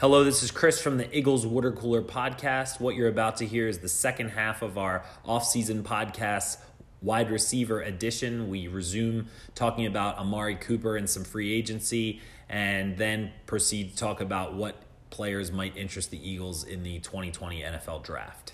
Hello, 0.00 0.22
this 0.22 0.44
is 0.44 0.52
Chris 0.52 0.80
from 0.80 0.96
the 0.96 1.12
Eagles 1.12 1.44
Water 1.44 1.72
Cooler 1.72 2.02
Podcast. 2.02 2.78
What 2.78 2.94
you're 2.94 3.08
about 3.08 3.38
to 3.38 3.44
hear 3.44 3.66
is 3.66 3.80
the 3.80 3.88
second 3.88 4.28
half 4.28 4.62
of 4.62 4.78
our 4.78 5.04
off-season 5.24 5.82
podcast 5.82 6.58
wide 7.02 7.32
receiver 7.32 7.80
edition. 7.80 8.48
We 8.48 8.68
resume 8.68 9.26
talking 9.56 9.86
about 9.86 10.16
Amari 10.18 10.54
Cooper 10.54 10.96
and 10.96 11.10
some 11.10 11.24
free 11.24 11.52
agency, 11.52 12.20
and 12.48 12.96
then 12.96 13.32
proceed 13.46 13.90
to 13.90 13.96
talk 13.96 14.20
about 14.20 14.54
what 14.54 14.76
players 15.10 15.50
might 15.50 15.76
interest 15.76 16.12
the 16.12 16.30
Eagles 16.30 16.62
in 16.62 16.84
the 16.84 17.00
2020 17.00 17.62
NFL 17.62 18.04
Draft. 18.04 18.52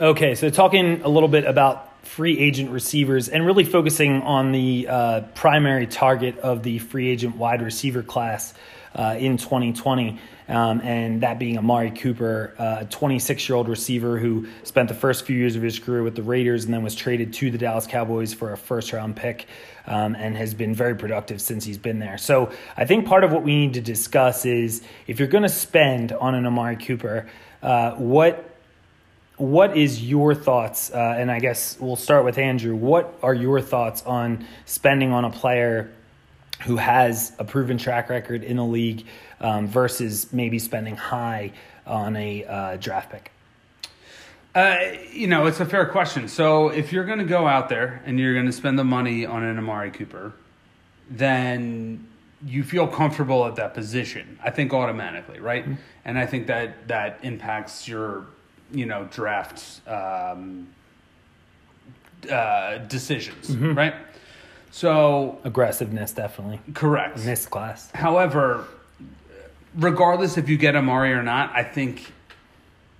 Okay, 0.00 0.36
so 0.36 0.50
talking 0.50 1.02
a 1.02 1.08
little 1.08 1.28
bit 1.28 1.44
about 1.46 1.90
free 2.14 2.38
agent 2.38 2.70
receivers 2.70 3.28
and 3.28 3.44
really 3.44 3.64
focusing 3.64 4.22
on 4.22 4.52
the 4.52 4.86
uh, 4.88 5.20
primary 5.34 5.84
target 5.84 6.38
of 6.38 6.62
the 6.62 6.78
free 6.78 7.08
agent 7.08 7.34
wide 7.34 7.60
receiver 7.60 8.04
class 8.04 8.54
uh, 8.94 9.16
in 9.18 9.36
2020, 9.36 10.20
um, 10.48 10.80
and 10.82 11.24
that 11.24 11.40
being 11.40 11.58
Amari 11.58 11.90
Cooper, 11.90 12.54
uh, 12.56 12.76
a 12.82 12.84
26 12.84 13.48
year 13.48 13.56
old 13.56 13.68
receiver 13.68 14.16
who 14.16 14.46
spent 14.62 14.88
the 14.88 14.94
first 14.94 15.26
few 15.26 15.36
years 15.36 15.56
of 15.56 15.62
his 15.62 15.80
career 15.80 16.04
with 16.04 16.14
the 16.14 16.22
Raiders 16.22 16.64
and 16.64 16.72
then 16.72 16.84
was 16.84 16.94
traded 16.94 17.32
to 17.32 17.50
the 17.50 17.58
Dallas 17.58 17.88
Cowboys 17.88 18.32
for 18.32 18.52
a 18.52 18.56
first 18.56 18.92
round 18.92 19.16
pick 19.16 19.48
um, 19.88 20.14
and 20.14 20.36
has 20.36 20.54
been 20.54 20.72
very 20.72 20.94
productive 20.94 21.40
since 21.40 21.64
he's 21.64 21.78
been 21.78 21.98
there. 21.98 22.16
So 22.16 22.52
I 22.76 22.84
think 22.84 23.08
part 23.08 23.24
of 23.24 23.32
what 23.32 23.42
we 23.42 23.56
need 23.56 23.74
to 23.74 23.80
discuss 23.80 24.46
is 24.46 24.82
if 25.08 25.18
you're 25.18 25.26
going 25.26 25.42
to 25.42 25.48
spend 25.48 26.12
on 26.12 26.36
an 26.36 26.46
Amari 26.46 26.76
Cooper, 26.76 27.26
uh, 27.60 27.96
what 27.96 28.53
what 29.36 29.76
is 29.76 30.02
your 30.02 30.34
thoughts? 30.34 30.90
Uh, 30.92 31.14
and 31.16 31.30
I 31.30 31.40
guess 31.40 31.76
we'll 31.80 31.96
start 31.96 32.24
with 32.24 32.38
Andrew. 32.38 32.74
What 32.74 33.18
are 33.22 33.34
your 33.34 33.60
thoughts 33.60 34.02
on 34.04 34.46
spending 34.64 35.12
on 35.12 35.24
a 35.24 35.30
player 35.30 35.90
who 36.62 36.76
has 36.76 37.32
a 37.38 37.44
proven 37.44 37.76
track 37.76 38.08
record 38.10 38.44
in 38.44 38.56
the 38.56 38.64
league 38.64 39.06
um, 39.40 39.66
versus 39.66 40.32
maybe 40.32 40.58
spending 40.58 40.96
high 40.96 41.52
on 41.86 42.16
a 42.16 42.44
uh, 42.44 42.76
draft 42.76 43.10
pick? 43.10 43.32
Uh, 44.54 44.78
you 45.12 45.26
know, 45.26 45.46
it's 45.46 45.58
a 45.58 45.66
fair 45.66 45.84
question. 45.86 46.28
So 46.28 46.68
if 46.68 46.92
you're 46.92 47.04
going 47.04 47.18
to 47.18 47.24
go 47.24 47.48
out 47.48 47.68
there 47.68 48.02
and 48.06 48.20
you're 48.20 48.34
going 48.34 48.46
to 48.46 48.52
spend 48.52 48.78
the 48.78 48.84
money 48.84 49.26
on 49.26 49.42
an 49.42 49.58
Amari 49.58 49.90
Cooper, 49.90 50.32
then 51.10 52.06
you 52.46 52.62
feel 52.62 52.86
comfortable 52.86 53.44
at 53.46 53.56
that 53.56 53.74
position. 53.74 54.38
I 54.44 54.50
think 54.50 54.72
automatically, 54.72 55.40
right? 55.40 55.64
Mm-hmm. 55.64 55.74
And 56.04 56.18
I 56.18 56.26
think 56.26 56.46
that 56.46 56.86
that 56.86 57.18
impacts 57.22 57.88
your 57.88 58.26
you 58.72 58.86
know 58.86 59.08
draft 59.10 59.86
um, 59.88 60.68
uh, 62.30 62.78
decisions, 62.78 63.50
mm-hmm. 63.50 63.74
right? 63.74 63.94
So 64.70 65.38
aggressiveness, 65.44 66.12
definitely 66.12 66.60
correct 66.74 67.18
in 67.18 67.26
this 67.26 67.46
class. 67.46 67.90
However, 67.92 68.64
regardless 69.76 70.36
if 70.36 70.48
you 70.48 70.56
get 70.56 70.74
Amari 70.74 71.12
or 71.12 71.22
not, 71.22 71.52
I 71.54 71.62
think 71.62 72.12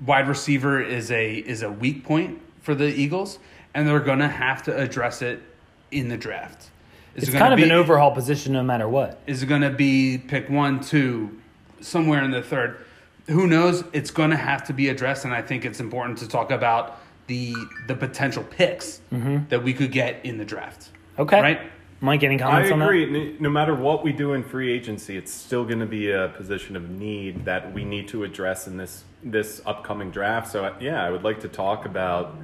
wide 0.04 0.28
receiver 0.28 0.80
is 0.80 1.10
a 1.10 1.34
is 1.34 1.62
a 1.62 1.70
weak 1.70 2.04
point 2.04 2.40
for 2.62 2.74
the 2.74 2.86
Eagles, 2.86 3.38
and 3.74 3.88
they're 3.88 4.00
going 4.00 4.20
to 4.20 4.28
have 4.28 4.62
to 4.64 4.76
address 4.76 5.22
it 5.22 5.42
in 5.90 6.08
the 6.08 6.16
draft. 6.16 6.70
Is 7.14 7.24
it's 7.24 7.34
it 7.34 7.38
kind 7.38 7.52
of 7.52 7.58
be, 7.58 7.64
an 7.64 7.72
overhaul 7.72 8.10
position, 8.10 8.52
no 8.52 8.62
matter 8.62 8.88
what. 8.88 9.20
Is 9.26 9.42
it 9.42 9.46
going 9.46 9.62
to 9.62 9.70
be 9.70 10.18
pick 10.18 10.48
one, 10.48 10.80
two, 10.80 11.38
somewhere 11.80 12.22
in 12.24 12.30
the 12.30 12.42
third? 12.42 12.78
Who 13.26 13.46
knows? 13.46 13.84
It's 13.92 14.10
going 14.10 14.30
to 14.30 14.36
have 14.36 14.64
to 14.64 14.72
be 14.72 14.88
addressed, 14.88 15.24
and 15.24 15.34
I 15.34 15.42
think 15.42 15.64
it's 15.64 15.80
important 15.80 16.18
to 16.18 16.28
talk 16.28 16.50
about 16.50 17.00
the 17.26 17.54
the 17.86 17.94
potential 17.94 18.44
picks 18.44 19.00
mm-hmm. 19.12 19.48
that 19.48 19.62
we 19.62 19.72
could 19.72 19.92
get 19.92 20.24
in 20.24 20.38
the 20.38 20.44
draft. 20.44 20.90
Okay, 21.18 21.40
right? 21.40 21.60
Mike, 22.00 22.22
any 22.22 22.36
comments 22.36 22.70
I 22.70 22.74
agree. 22.74 23.06
on 23.06 23.12
that? 23.12 23.40
No 23.40 23.48
matter 23.48 23.74
what 23.74 24.04
we 24.04 24.12
do 24.12 24.34
in 24.34 24.42
free 24.42 24.70
agency, 24.70 25.16
it's 25.16 25.32
still 25.32 25.64
going 25.64 25.78
to 25.78 25.86
be 25.86 26.10
a 26.10 26.28
position 26.36 26.76
of 26.76 26.90
need 26.90 27.46
that 27.46 27.72
we 27.72 27.84
need 27.84 28.08
to 28.08 28.24
address 28.24 28.66
in 28.66 28.76
this 28.76 29.04
this 29.22 29.62
upcoming 29.64 30.10
draft. 30.10 30.52
So, 30.52 30.74
yeah, 30.80 31.02
I 31.02 31.10
would 31.10 31.22
like 31.22 31.40
to 31.40 31.48
talk 31.48 31.86
about 31.86 32.36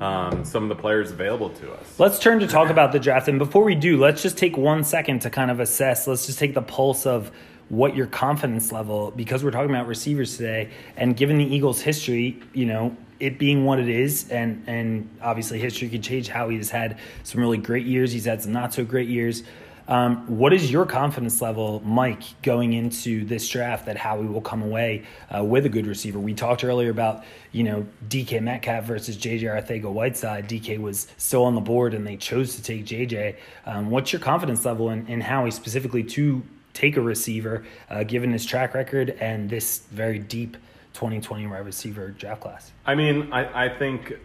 um, 0.00 0.44
some 0.44 0.64
of 0.64 0.68
the 0.68 0.74
players 0.74 1.12
available 1.12 1.50
to 1.50 1.72
us. 1.74 2.00
Let's 2.00 2.18
turn 2.18 2.40
to 2.40 2.48
talk 2.48 2.70
about 2.70 2.90
the 2.90 2.98
draft, 2.98 3.28
and 3.28 3.38
before 3.38 3.62
we 3.62 3.76
do, 3.76 3.98
let's 3.98 4.20
just 4.20 4.36
take 4.36 4.56
one 4.56 4.82
second 4.82 5.20
to 5.20 5.30
kind 5.30 5.50
of 5.50 5.60
assess. 5.60 6.08
Let's 6.08 6.26
just 6.26 6.40
take 6.40 6.54
the 6.54 6.62
pulse 6.62 7.06
of 7.06 7.30
what 7.68 7.96
your 7.96 8.06
confidence 8.06 8.72
level 8.72 9.10
because 9.12 9.42
we're 9.42 9.50
talking 9.50 9.70
about 9.70 9.86
receivers 9.86 10.36
today 10.36 10.70
and 10.96 11.16
given 11.16 11.38
the 11.38 11.44
Eagles 11.44 11.80
history, 11.80 12.42
you 12.52 12.66
know, 12.66 12.96
it 13.20 13.38
being 13.38 13.64
what 13.64 13.78
it 13.78 13.88
is 13.88 14.28
and 14.30 14.62
and 14.66 15.08
obviously 15.22 15.58
history 15.58 15.88
can 15.88 16.02
change 16.02 16.28
how 16.28 16.48
he's 16.48 16.70
had 16.70 16.98
some 17.22 17.40
really 17.40 17.58
great 17.58 17.86
years, 17.86 18.12
he's 18.12 18.24
had 18.24 18.42
some 18.42 18.52
not 18.52 18.74
so 18.74 18.84
great 18.84 19.08
years. 19.08 19.42
Um, 19.86 20.38
what 20.38 20.54
is 20.54 20.70
your 20.70 20.86
confidence 20.86 21.42
level, 21.42 21.82
Mike, 21.84 22.22
going 22.40 22.72
into 22.72 23.24
this 23.26 23.46
draft 23.46 23.84
that 23.84 23.98
Howie 23.98 24.26
will 24.26 24.40
come 24.40 24.62
away 24.62 25.04
uh, 25.34 25.44
with 25.44 25.66
a 25.66 25.68
good 25.68 25.86
receiver? 25.86 26.18
We 26.18 26.32
talked 26.32 26.64
earlier 26.64 26.90
about, 26.90 27.24
you 27.52 27.64
know, 27.64 27.86
DK 28.08 28.40
Metcalf 28.40 28.84
versus 28.84 29.18
JJ 29.18 29.42
Arcega 29.42 29.92
Whiteside. 29.92 30.48
DK 30.48 30.78
was 30.78 31.08
still 31.18 31.44
on 31.44 31.54
the 31.54 31.60
board 31.60 31.92
and 31.92 32.06
they 32.06 32.16
chose 32.16 32.56
to 32.56 32.62
take 32.62 32.86
JJ. 32.86 33.36
Um, 33.66 33.90
what's 33.90 34.10
your 34.10 34.20
confidence 34.20 34.64
level 34.64 34.88
in, 34.88 35.06
in 35.06 35.20
Howie 35.20 35.50
specifically 35.50 36.02
to 36.04 36.42
take 36.74 36.96
a 36.96 37.00
receiver, 37.00 37.64
uh, 37.88 38.02
given 38.04 38.32
his 38.32 38.44
track 38.44 38.74
record 38.74 39.10
and 39.20 39.48
this 39.48 39.78
very 39.90 40.18
deep 40.18 40.56
2020 40.92 41.46
wide 41.46 41.64
receiver 41.64 42.10
draft 42.10 42.42
class? 42.42 42.72
I 42.84 42.94
mean, 42.94 43.32
I, 43.32 43.66
I 43.66 43.68
think 43.68 44.18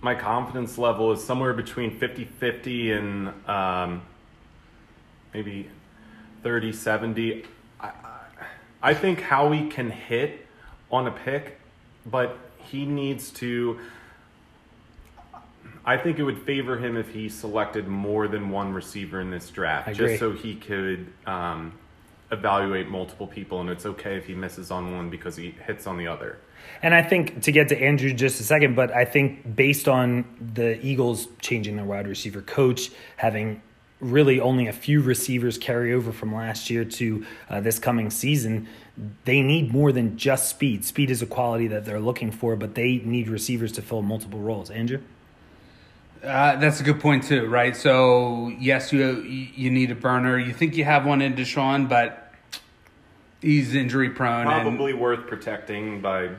my 0.00 0.14
confidence 0.14 0.78
level 0.78 1.12
is 1.12 1.22
somewhere 1.22 1.52
between 1.52 1.98
50 1.98 2.24
50 2.24 2.92
and 2.92 3.48
um, 3.48 4.02
maybe 5.34 5.68
30 6.42 6.72
70. 6.72 7.44
I, 7.80 7.90
I 8.82 8.94
think 8.94 9.20
Howie 9.20 9.68
can 9.68 9.90
hit 9.90 10.46
on 10.90 11.06
a 11.06 11.10
pick, 11.10 11.58
but 12.04 12.38
he 12.58 12.84
needs 12.84 13.30
to 13.30 13.78
I 15.86 15.96
think 15.96 16.18
it 16.18 16.24
would 16.24 16.42
favor 16.42 16.76
him 16.76 16.96
if 16.96 17.08
he 17.10 17.28
selected 17.28 17.86
more 17.86 18.26
than 18.26 18.50
one 18.50 18.72
receiver 18.72 19.20
in 19.20 19.30
this 19.30 19.48
draft, 19.50 19.94
just 19.94 20.18
so 20.18 20.32
he 20.32 20.56
could 20.56 21.06
um, 21.26 21.72
evaluate 22.32 22.88
multiple 22.88 23.28
people, 23.28 23.60
and 23.60 23.70
it's 23.70 23.86
okay 23.86 24.16
if 24.16 24.26
he 24.26 24.34
misses 24.34 24.72
on 24.72 24.96
one 24.96 25.10
because 25.10 25.36
he 25.36 25.52
hits 25.64 25.86
on 25.86 25.96
the 25.96 26.08
other. 26.08 26.38
And 26.82 26.92
I 26.92 27.02
think 27.02 27.42
to 27.42 27.52
get 27.52 27.68
to 27.68 27.80
Andrew 27.80 28.12
just 28.12 28.40
a 28.40 28.42
second, 28.42 28.74
but 28.74 28.90
I 28.90 29.04
think 29.04 29.54
based 29.54 29.86
on 29.86 30.24
the 30.54 30.84
Eagles 30.84 31.28
changing 31.40 31.76
their 31.76 31.84
wide 31.84 32.08
receiver 32.08 32.42
coach, 32.42 32.90
having 33.16 33.62
really 34.00 34.40
only 34.40 34.66
a 34.66 34.72
few 34.72 35.00
receivers 35.00 35.56
carry 35.56 35.94
over 35.94 36.12
from 36.12 36.34
last 36.34 36.68
year 36.68 36.84
to 36.84 37.24
uh, 37.48 37.60
this 37.60 37.78
coming 37.78 38.10
season, 38.10 38.66
they 39.24 39.40
need 39.40 39.72
more 39.72 39.92
than 39.92 40.16
just 40.18 40.48
speed. 40.48 40.84
Speed 40.84 41.10
is 41.10 41.22
a 41.22 41.26
quality 41.26 41.68
that 41.68 41.84
they're 41.84 42.00
looking 42.00 42.32
for, 42.32 42.56
but 42.56 42.74
they 42.74 42.96
need 43.04 43.28
receivers 43.28 43.70
to 43.72 43.82
fill 43.82 44.02
multiple 44.02 44.40
roles. 44.40 44.68
Andrew? 44.70 45.00
Uh, 46.22 46.56
that's 46.56 46.80
a 46.80 46.82
good 46.82 47.00
point 47.00 47.24
too, 47.24 47.46
right? 47.46 47.76
So 47.76 48.52
yes, 48.58 48.92
you 48.92 49.22
you 49.22 49.70
need 49.70 49.90
a 49.90 49.94
burner. 49.94 50.38
You 50.38 50.52
think 50.52 50.76
you 50.76 50.84
have 50.84 51.06
one 51.06 51.22
in 51.22 51.34
DeSean, 51.34 51.88
but 51.88 52.32
he's 53.40 53.74
injury 53.74 54.10
prone. 54.10 54.46
Probably 54.46 54.92
worth 54.92 55.26
protecting 55.26 56.00
by 56.00 56.30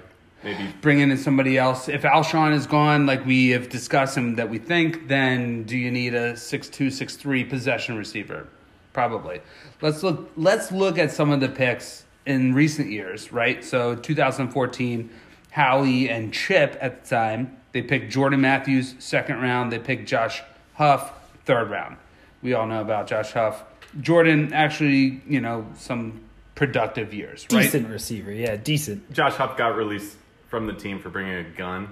maybe 0.43 0.73
bringing 0.81 1.11
in 1.11 1.17
somebody 1.17 1.57
else. 1.57 1.87
If 1.89 2.03
Alshon 2.03 2.53
is 2.53 2.67
gone, 2.67 3.05
like 3.05 3.25
we 3.25 3.49
have 3.49 3.69
discussed 3.69 4.17
and 4.17 4.37
that 4.37 4.49
we 4.49 4.57
think, 4.57 5.07
then 5.07 5.63
do 5.63 5.77
you 5.77 5.91
need 5.91 6.13
a 6.13 6.35
six 6.35 6.69
two 6.69 6.89
six 6.89 7.15
three 7.15 7.43
possession 7.43 7.97
receiver? 7.97 8.47
Probably. 8.93 9.41
Let's 9.81 10.03
look. 10.03 10.31
Let's 10.35 10.71
look 10.71 10.97
at 10.97 11.11
some 11.11 11.31
of 11.31 11.39
the 11.39 11.49
picks 11.49 12.05
in 12.25 12.53
recent 12.53 12.91
years, 12.91 13.31
right? 13.31 13.63
So 13.63 13.95
2014, 13.95 15.09
Howie 15.57 16.07
and 16.07 16.31
Chip 16.31 16.77
at 16.79 17.03
the 17.03 17.09
time 17.09 17.57
they 17.71 17.81
picked 17.81 18.11
Jordan 18.11 18.41
Matthews 18.41 18.93
second 18.99 19.41
round. 19.41 19.71
They 19.71 19.79
picked 19.79 20.07
Josh 20.07 20.41
Huff 20.75 21.13
third 21.45 21.71
round. 21.71 21.97
We 22.43 22.53
all 22.53 22.67
know 22.67 22.81
about 22.81 23.07
Josh 23.07 23.31
Huff. 23.31 23.63
Jordan 23.99 24.53
actually, 24.53 25.21
you 25.27 25.41
know, 25.41 25.65
some 25.75 26.21
productive 26.53 27.11
years, 27.11 27.47
right? 27.51 27.63
Decent 27.63 27.89
receiver, 27.89 28.31
yeah, 28.31 28.55
decent. 28.55 29.11
Josh 29.11 29.33
Huff 29.33 29.57
got 29.57 29.75
released 29.75 30.15
from 30.47 30.67
the 30.67 30.73
team 30.73 30.99
for 30.99 31.09
bringing 31.09 31.33
a 31.33 31.43
gun 31.43 31.87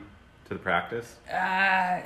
to 0.47 0.53
the 0.53 0.59
practice. 0.59 1.15
Uh, 1.27 1.35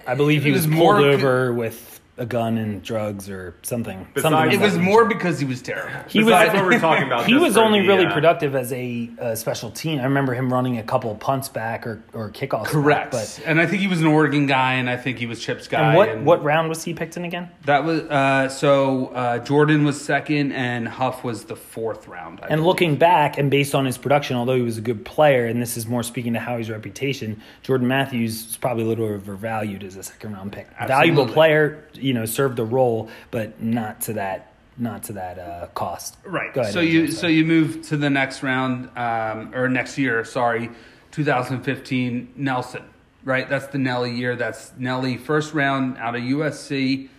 I 0.07 0.15
believe 0.15 0.43
he 0.43 0.51
was, 0.51 0.65
was 0.65 0.75
pulled 0.75 1.03
over 1.03 1.53
with 1.53 1.98
a 2.19 2.25
gun 2.25 2.57
and 2.57 2.83
drugs 2.83 3.29
or 3.29 3.55
something. 3.63 4.07
Besides- 4.13 4.33
something 4.35 4.59
It 4.59 4.63
was 4.63 4.77
more 4.77 5.05
because 5.05 5.39
he 5.39 5.45
was 5.45 5.61
terrible. 5.61 5.97
He 6.07 6.19
was. 6.19 6.27
Besides 6.27 6.53
what 6.53 6.65
we're 6.65 6.79
talking 6.89 7.05
about, 7.07 7.25
he 7.25 7.33
was 7.35 7.57
only 7.57 7.81
the, 7.81 7.87
really 7.87 8.05
uh, 8.05 8.13
productive 8.13 8.55
as 8.55 8.71
a, 8.73 9.09
uh 9.21 9.35
special 9.35 9.71
team. 9.71 9.99
I 9.99 10.03
remember 10.03 10.33
him 10.33 10.51
running 10.51 10.77
a 10.77 10.83
couple 10.83 11.13
punts 11.15 11.49
back 11.49 11.87
or 11.87 12.03
or 12.13 12.29
kickoffs. 12.29 12.63
back, 12.65 12.71
Correct. 12.71 13.11
but 13.11 13.39
and 13.45 13.59
I 13.59 13.65
think 13.65 13.81
he 13.81 13.87
was 13.87 14.01
an 14.01 14.07
Oregon 14.07 14.45
guy, 14.45 14.73
and 14.73 14.89
I 14.89 14.97
think 14.97 15.17
he 15.17 15.25
was 15.25 15.39
Chip's 15.39 15.67
guy. 15.67 15.89
and 15.89 15.97
what 15.97 16.09
and 16.09 16.25
what 16.25 16.43
round 16.43 16.69
was 16.69 16.83
he 16.83 16.93
picked 16.93 17.15
in 17.17 17.25
again? 17.25 17.49
That 17.65 17.83
was 17.85 18.01
uh, 18.01 18.49
so. 18.49 19.07
Uh, 19.07 19.39
Jordan 19.39 19.85
was 19.85 19.99
second, 19.99 20.51
and 20.51 20.87
Huff 20.87 21.23
was 21.23 21.45
the 21.45 21.55
fourth 21.55 22.07
round. 22.07 22.39
I 22.41 22.47
And 22.47 22.49
believe. 22.57 22.65
looking 22.65 22.95
back 22.97 23.37
and 23.37 23.49
based 23.49 23.73
on 23.73 23.85
his 23.85 23.97
production, 23.97 24.35
although 24.35 24.55
he 24.55 24.61
was 24.61 24.77
a 24.77 24.81
good 24.81 25.05
player, 25.05 25.45
and 25.45 25.61
this 25.61 25.77
is 25.77 25.87
more 25.87 26.03
speaking 26.03 26.33
to 26.33 26.39
Howie's 26.39 26.69
reputation, 26.69 27.41
Jordan 27.63 27.87
Matthews 27.87 28.47
is 28.47 28.57
probably 28.57 28.83
a 28.83 28.87
little 28.87 29.05
overvalued 29.05 29.83
as 29.83 29.95
a 29.95 30.03
second 30.03 30.33
round 30.33 30.51
pick. 30.51 30.67
Valuable 30.87 31.27
player, 31.27 31.83
you 32.09 32.15
know, 32.15 32.25
served 32.25 32.57
a 32.57 32.65
role, 32.65 33.07
but 33.29 33.61
not 33.61 34.01
to 34.01 34.13
that 34.13 34.51
not 34.79 35.03
to 35.03 35.13
that 35.13 35.37
uh, 35.37 35.67
cost. 35.75 36.17
Right. 36.25 36.51
Go 36.51 36.61
ahead, 36.61 36.73
so 36.73 36.79
you 36.79 37.11
so 37.11 37.27
you 37.27 37.45
move 37.45 37.83
to 37.89 37.97
the 37.97 38.09
next 38.09 38.41
round 38.41 38.89
um, 38.97 39.53
or 39.53 39.69
next 39.69 39.95
year, 39.99 40.25
sorry, 40.25 40.71
2015 41.11 42.33
Nelson. 42.35 42.83
Right. 43.23 43.47
That's 43.47 43.67
the 43.67 43.77
Nelly 43.77 44.15
year. 44.15 44.35
That's 44.35 44.71
Nelly 44.75 45.17
first 45.17 45.53
round 45.53 45.97
out 45.99 46.15
of 46.15 46.21
USC. 46.23 47.09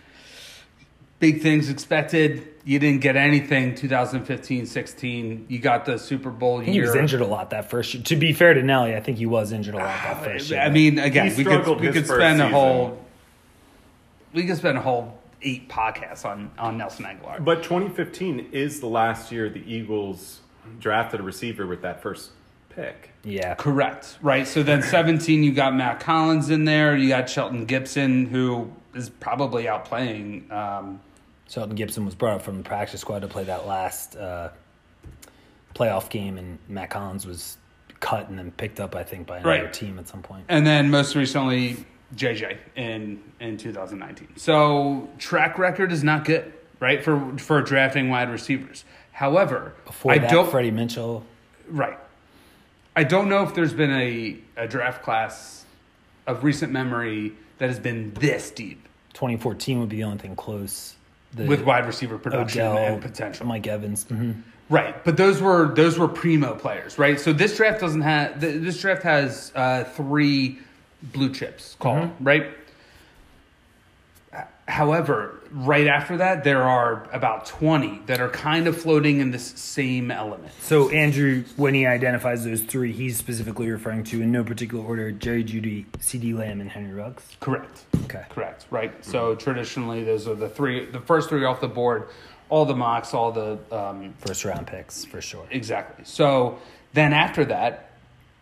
Big 1.19 1.41
things 1.41 1.69
expected. 1.69 2.47
You 2.65 2.77
didn't 2.79 2.99
get 2.99 3.15
anything 3.15 3.75
2015 3.75 4.65
16. 4.65 5.45
You 5.47 5.59
got 5.59 5.85
the 5.85 5.97
Super 5.99 6.31
Bowl 6.31 6.59
I 6.59 6.63
year. 6.63 6.73
he 6.73 6.81
was 6.81 6.95
injured 6.95 7.21
a 7.21 7.25
lot 7.27 7.51
that 7.51 7.69
first 7.69 7.93
year. 7.93 8.03
To 8.03 8.15
be 8.17 8.33
fair 8.33 8.53
to 8.55 8.61
Nelly, 8.61 8.93
I 8.93 8.99
think 8.99 9.19
he 9.19 9.25
was 9.25 9.53
injured 9.53 9.75
a 9.75 9.77
lot 9.77 9.85
that 10.03 10.23
first 10.25 10.49
year. 10.49 10.59
I 10.59 10.69
mean, 10.69 10.99
again, 10.99 11.29
He 11.31 11.37
we 11.37 11.43
could 11.45 11.79
we 11.79 11.87
could 11.91 12.07
first 12.07 12.19
spend 12.19 12.41
a 12.41 12.45
season. 12.45 12.51
whole 12.51 13.05
we 14.33 14.45
could 14.45 14.57
spend 14.57 14.77
a 14.77 14.81
whole 14.81 15.17
eight 15.41 15.67
podcasts 15.69 16.25
on 16.25 16.51
on 16.57 16.77
Nelson 16.77 17.05
Agholor. 17.05 17.43
But 17.43 17.63
2015 17.63 18.49
is 18.51 18.79
the 18.79 18.87
last 18.87 19.31
year 19.31 19.49
the 19.49 19.63
Eagles 19.71 20.41
drafted 20.79 21.19
a 21.19 21.23
receiver 21.23 21.65
with 21.67 21.81
that 21.81 22.01
first 22.01 22.31
pick. 22.69 23.09
yeah. 23.23 23.55
Correct. 23.55 24.17
Right. 24.21 24.47
So 24.47 24.63
then 24.63 24.81
17, 24.81 25.43
you 25.43 25.51
got 25.51 25.75
Mack 25.75 26.01
Hollins 26.03 26.49
in 26.49 26.63
there. 26.65 26.95
You 26.95 27.09
got 27.09 27.29
Shelton 27.29 27.65
Gibson, 27.65 28.27
who 28.27 28.71
is 28.93 29.09
probably 29.09 29.63
outplaying. 29.65 30.49
Um, 30.51 31.01
Shelton 31.49 31.75
Gibson 31.75 32.05
was 32.05 32.15
brought 32.15 32.35
up 32.35 32.41
from 32.43 32.57
the 32.57 32.63
practice 32.63 33.01
squad 33.01 33.19
to 33.19 33.27
play 33.27 33.43
that 33.43 33.67
last 33.67 34.15
uh, 34.15 34.49
playoff 35.75 36.09
game, 36.09 36.37
and 36.37 36.59
Mack 36.69 36.93
Hollins 36.93 37.25
was 37.25 37.57
cut 37.99 38.29
and 38.29 38.37
then 38.39 38.51
picked 38.51 38.79
up, 38.79 38.95
I 38.95 39.03
think, 39.03 39.27
by 39.27 39.37
another 39.39 39.63
Right. 39.65 39.73
team 39.73 39.99
at 39.99 40.07
some 40.07 40.21
point. 40.21 40.45
and 40.49 40.65
then 40.65 40.89
most 40.89 41.15
recently, 41.15 41.85
JJ 42.15 42.57
in 42.75 43.21
in 43.39 43.57
2019. 43.57 44.37
So 44.37 45.09
track 45.17 45.57
record 45.57 45.91
is 45.91 46.03
not 46.03 46.25
good, 46.25 46.51
right? 46.79 47.03
For 47.03 47.37
for 47.37 47.61
drafting 47.61 48.09
wide 48.09 48.29
receivers. 48.29 48.83
However, 49.11 49.73
Before 49.85 50.11
I 50.13 50.17
that, 50.19 50.29
don't 50.31 50.49
Freddie 50.49 50.71
Mitchell. 50.71 51.23
right. 51.69 51.97
I 52.95 53.03
don't 53.05 53.29
know 53.29 53.43
if 53.43 53.53
there's 53.55 53.73
been 53.73 53.91
a, 53.91 54.37
a 54.57 54.67
draft 54.67 55.01
class 55.03 55.63
of 56.27 56.43
recent 56.43 56.73
memory 56.73 57.31
that 57.57 57.69
has 57.69 57.79
been 57.79 58.13
this 58.15 58.51
deep 58.51 58.85
2014 59.13 59.79
would 59.79 59.89
be 59.89 59.97
the 59.97 60.03
only 60.03 60.17
thing 60.17 60.35
close. 60.35 60.95
The 61.33 61.45
with 61.45 61.61
wide 61.63 61.85
receiver 61.85 62.17
production 62.17 62.61
Odell, 62.63 62.77
and 62.93 63.01
potential. 63.01 63.45
Mike 63.45 63.65
Evans. 63.67 64.03
hmm 64.05 64.31
Right, 64.69 65.03
but 65.03 65.17
those 65.17 65.41
were 65.41 65.73
those 65.75 65.99
were 65.99 66.07
primo 66.07 66.55
players, 66.55 66.97
right? 66.97 67.19
So 67.19 67.33
this 67.33 67.57
draft 67.57 67.81
doesn't 67.81 68.01
have 68.01 68.39
this 68.39 68.79
draft 68.81 69.03
has 69.03 69.51
uh, 69.53 69.83
three 69.83 70.59
blue 71.01 71.33
chips 71.33 71.75
called 71.79 72.11
right. 72.19 72.47
However, 74.67 75.41
right 75.51 75.87
after 75.87 76.17
that, 76.17 76.45
there 76.45 76.63
are 76.63 77.09
about 77.11 77.45
twenty 77.45 77.99
that 78.05 78.21
are 78.21 78.29
kind 78.29 78.67
of 78.67 78.81
floating 78.81 79.19
in 79.19 79.31
this 79.31 79.45
same 79.59 80.11
element. 80.11 80.53
So 80.61 80.89
Andrew, 80.89 81.43
when 81.57 81.73
he 81.73 81.85
identifies 81.85 82.45
those 82.45 82.61
three, 82.61 82.93
he's 82.93 83.17
specifically 83.17 83.69
referring 83.69 84.05
to, 84.05 84.21
in 84.21 84.31
no 84.31 84.45
particular 84.45 84.81
order, 84.85 85.11
Jerry 85.11 85.43
Jeudy, 85.43 85.87
CeeDee 85.97 86.37
Lamb, 86.37 86.61
and 86.61 86.69
Henry 86.69 86.93
Ruggs. 86.93 87.35
Correct. 87.41 87.83
Okay. 88.05 88.23
Correct. 88.29 88.65
Right. 88.69 88.93
So 89.03 89.35
traditionally, 89.35 90.05
those 90.05 90.25
are 90.25 90.35
the 90.35 90.47
three, 90.47 90.85
the 90.85 91.01
first 91.01 91.27
three 91.27 91.43
off 91.43 91.59
the 91.59 91.67
board, 91.67 92.07
all 92.47 92.63
the 92.63 92.75
mocks, 92.75 93.13
all 93.13 93.33
the 93.33 93.59
um, 93.73 94.13
First 94.19 94.45
round 94.45 94.67
picks 94.67 95.03
for 95.03 95.19
sure. 95.19 95.45
exactly. 95.49 96.05
So 96.05 96.59
then 96.93 97.11
after 97.11 97.43
that, 97.45 97.91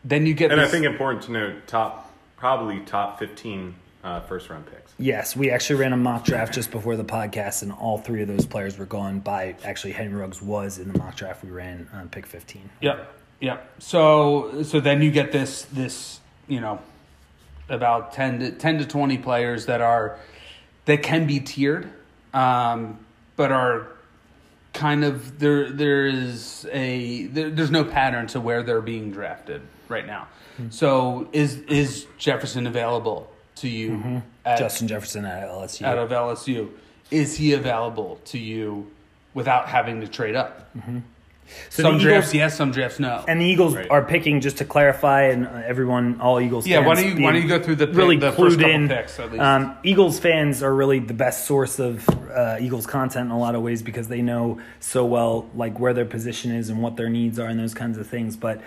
then 0.03 0.27
you 0.27 0.35
get 0.35 0.51
And 0.51 0.61
I 0.61 0.67
think 0.67 0.85
important 0.85 1.23
to 1.23 1.31
note, 1.31 1.65
top 1.65 2.08
probably 2.39 2.79
top 2.79 3.19
15 3.19 3.75
uh, 4.03 4.21
first 4.21 4.49
round 4.49 4.65
picks. 4.65 4.93
Yes, 4.97 5.35
we 5.35 5.51
actually 5.51 5.79
ran 5.79 5.93
a 5.93 5.97
mock 5.97 6.23
draft 6.23 6.53
just 6.53 6.71
before 6.71 6.95
the 6.95 7.03
podcast, 7.03 7.61
and 7.63 7.71
all 7.71 7.97
three 7.97 8.21
of 8.21 8.27
those 8.27 8.45
players 8.45 8.77
were 8.77 8.85
gone 8.85 9.19
by. 9.19 9.55
Actually, 9.63 9.91
Henry 9.91 10.19
Ruggs 10.19 10.41
was 10.41 10.77
in 10.79 10.91
the 10.91 10.97
mock 10.97 11.15
draft 11.15 11.43
we 11.43 11.51
ran 11.51 11.87
on 11.93 12.09
pick 12.09 12.25
15. 12.25 12.69
Yep. 12.81 13.13
Yep. 13.41 13.71
So 13.79 14.63
so 14.63 14.79
then 14.79 15.01
you 15.01 15.11
get 15.11 15.31
this 15.31 15.63
this 15.65 16.19
you 16.47 16.59
know 16.59 16.79
about 17.69 18.13
10 18.13 18.39
to 18.39 18.51
10 18.51 18.79
to 18.79 18.85
20 18.85 19.17
players 19.19 19.67
that 19.67 19.81
are 19.81 20.17
that 20.85 21.03
can 21.03 21.27
be 21.27 21.39
tiered 21.39 21.89
um, 22.33 22.99
but 23.35 23.51
are 23.51 23.87
kind 24.73 25.03
of 25.03 25.39
there 25.39 25.69
there 25.69 26.05
is 26.07 26.67
a 26.71 27.27
there, 27.27 27.49
there's 27.49 27.71
no 27.71 27.83
pattern 27.85 28.27
to 28.27 28.41
where 28.41 28.63
they're 28.63 28.81
being 28.81 29.11
drafted 29.11 29.61
right 29.89 30.05
now. 30.05 30.27
So 30.69 31.27
is 31.31 31.57
is 31.61 32.07
Jefferson 32.17 32.67
available 32.67 33.31
to 33.55 33.67
you 33.67 33.91
mm-hmm. 33.91 34.17
at, 34.45 34.59
Justin 34.59 34.87
Jefferson 34.87 35.25
at 35.25 35.47
LSU. 35.47 35.83
out 35.83 35.97
of 35.97 36.09
LSU? 36.09 36.69
Is 37.11 37.35
he 37.35 37.53
available 37.53 38.19
to 38.25 38.37
you 38.37 38.89
without 39.33 39.67
having 39.67 40.01
to 40.01 40.07
trade 40.07 40.35
up? 40.35 40.73
Mm-hmm. 40.75 40.99
So 41.69 41.83
some 41.83 41.97
the 41.97 42.03
drafts 42.03 42.29
Eagles- 42.29 42.35
yes, 42.35 42.57
some 42.57 42.71
drafts 42.71 42.99
no. 42.99 43.23
and 43.27 43.39
the 43.41 43.45
Eagles 43.45 43.75
Right. 43.75 43.89
are 43.89 44.03
picking, 44.03 44.41
just 44.41 44.57
to 44.57 44.65
clarify, 44.65 45.23
and 45.23 45.47
uh, 45.47 45.61
everyone, 45.65 46.19
all 46.21 46.39
Eagles 46.39 46.65
Yeah, 46.67 46.77
fans. 46.77 46.87
why 46.87 46.95
don't 46.95 47.17
you- 47.17 47.23
why 47.23 47.31
don't 47.31 47.41
you 47.41 47.47
go 47.47 47.59
through 47.61 47.75
the 47.75 47.87
pick- 47.87 47.95
really 47.95 48.17
the 48.17 48.31
clued 48.31 48.35
first 48.35 48.59
couple 48.59 48.73
in. 48.75 48.87
picks, 48.89 49.19
at 49.19 49.31
least? 49.31 49.43
Um, 49.43 49.75
Eagles 49.83 50.19
fans 50.19 50.63
are 50.63 50.73
really 50.73 50.99
the 50.99 51.13
best 51.13 51.45
source 51.45 51.79
of 51.79 52.07
uh, 52.29 52.57
Eagles 52.59 52.85
content 52.85 53.25
in 53.25 53.31
a 53.31 53.39
lot 53.39 53.55
of 53.55 53.61
ways 53.61 53.81
because 53.81 54.07
they 54.07 54.21
know 54.21 54.59
so 54.79 55.03
well 55.05 55.47
like 55.55 55.79
where 55.79 55.93
their 55.93 56.05
position 56.05 56.51
is 56.51 56.69
and 56.69 56.81
what 56.81 56.95
their 56.95 57.09
needs 57.09 57.39
are 57.39 57.47
and 57.47 57.59
those 57.59 57.73
kinds 57.73 57.97
of 57.97 58.05
things. 58.07 58.35
But 58.35 58.61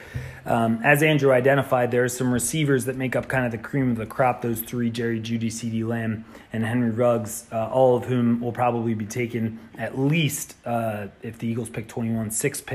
um, 0.45 0.81
as 0.83 1.03
Andrew 1.03 1.31
identified, 1.33 1.91
there 1.93 2.03
are 2.05 2.09
some 2.09 2.33
receivers 2.33 2.87
that 2.87 2.97
make 2.97 3.15
up 3.15 3.29
kind 3.29 3.47
of 3.47 3.53
the 3.53 3.59
cream 3.59 3.91
of 3.93 3.97
the 3.97 4.07
crop. 4.07 4.43
Those 4.43 4.61
three: 4.61 4.91
Jerry 4.91 5.21
Jeudy, 5.21 5.47
CeeDee 5.47 5.87
Lamb, 5.87 6.25
and 6.53 6.65
Henry 6.65 6.91
Ruggs, 6.91 7.45
uh, 7.53 7.69
all 7.69 7.97
of 7.97 8.05
whom 8.07 8.41
will 8.41 8.51
probably 8.53 8.95
be 8.95 9.07
taken 9.07 9.61
at 9.79 9.97
least 9.99 10.57
uh, 10.67 11.07
if 11.23 11.39
the 11.39 11.47
Eagles 11.47 11.69
pick 11.71 11.87
twenty-one, 11.87 12.31
six 12.33 12.61
picks 12.61 12.72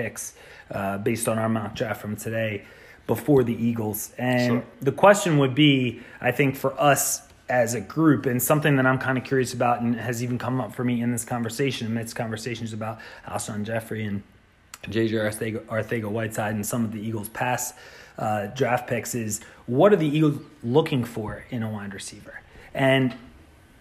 uh, 0.71 0.97
based 0.99 1.27
on 1.27 1.37
our 1.37 1.49
mock 1.49 1.75
draft 1.75 2.01
from 2.01 2.15
today 2.15 2.63
before 3.07 3.43
the 3.43 3.53
Eagles. 3.53 4.11
And 4.17 4.51
Sure. 4.51 4.63
the 4.81 4.91
question 4.91 5.37
would 5.37 5.55
be, 5.55 6.01
I 6.19 6.31
think, 6.31 6.55
for 6.55 6.79
us 6.79 7.21
as 7.49 7.73
a 7.73 7.79
group, 7.79 8.25
and 8.25 8.43
something 8.43 8.75
that 8.75 8.85
I'm 8.85 8.97
kind 8.99 9.17
of 9.17 9.23
curious 9.23 9.53
about 9.53 9.81
and 9.81 9.95
has 9.95 10.21
even 10.21 10.37
come 10.37 10.59
up 10.59 10.75
for 10.75 10.83
me 10.83 11.01
in 11.01 11.11
this 11.11 11.23
conversation, 11.23 11.87
amidst 11.87 12.15
conversations 12.15 12.73
about 12.73 12.99
Alshon 13.25 13.63
Jeffery 13.63 14.03
and 14.03 14.21
JJ 14.83 15.11
Arthega, 15.13 15.61
Arthega 15.65 16.09
Whiteside 16.09 16.55
and 16.55 16.65
some 16.65 16.83
of 16.83 16.91
the 16.91 16.99
Eagles' 16.99 17.29
past 17.29 17.75
uh, 18.19 18.47
draft 18.47 18.87
picks, 18.89 19.15
is 19.15 19.39
what 19.65 19.93
are 19.93 19.95
the 19.95 20.07
Eagles 20.07 20.39
looking 20.61 21.05
for 21.05 21.45
in 21.49 21.63
a 21.63 21.69
wide 21.69 21.93
receiver? 21.93 22.41
And 22.73 23.15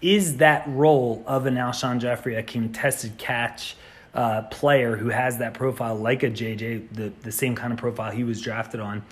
is 0.01 0.37
that 0.37 0.65
role 0.69 1.25
of 1.27 1.47
an 1.47 1.57
Alshon 1.57 1.99
Jeffery 1.99 2.37
a 2.37 2.43
contested 2.45 3.19
catch 3.19 3.77
uh, 4.17 4.43
player 4.43 4.97
who 4.97 5.09
has 5.11 5.39
that 5.39 5.55
profile 5.55 5.95
like 5.95 6.23
a 6.23 6.31
JJ, 6.31 6.89
the, 6.93 7.13
the 7.23 7.33
same 7.33 7.55
kind 7.55 7.73
of 7.73 7.79
profile 7.79 8.11
he 8.11 8.25
was 8.25 8.41
drafted 8.41 8.81
on? 8.81 9.05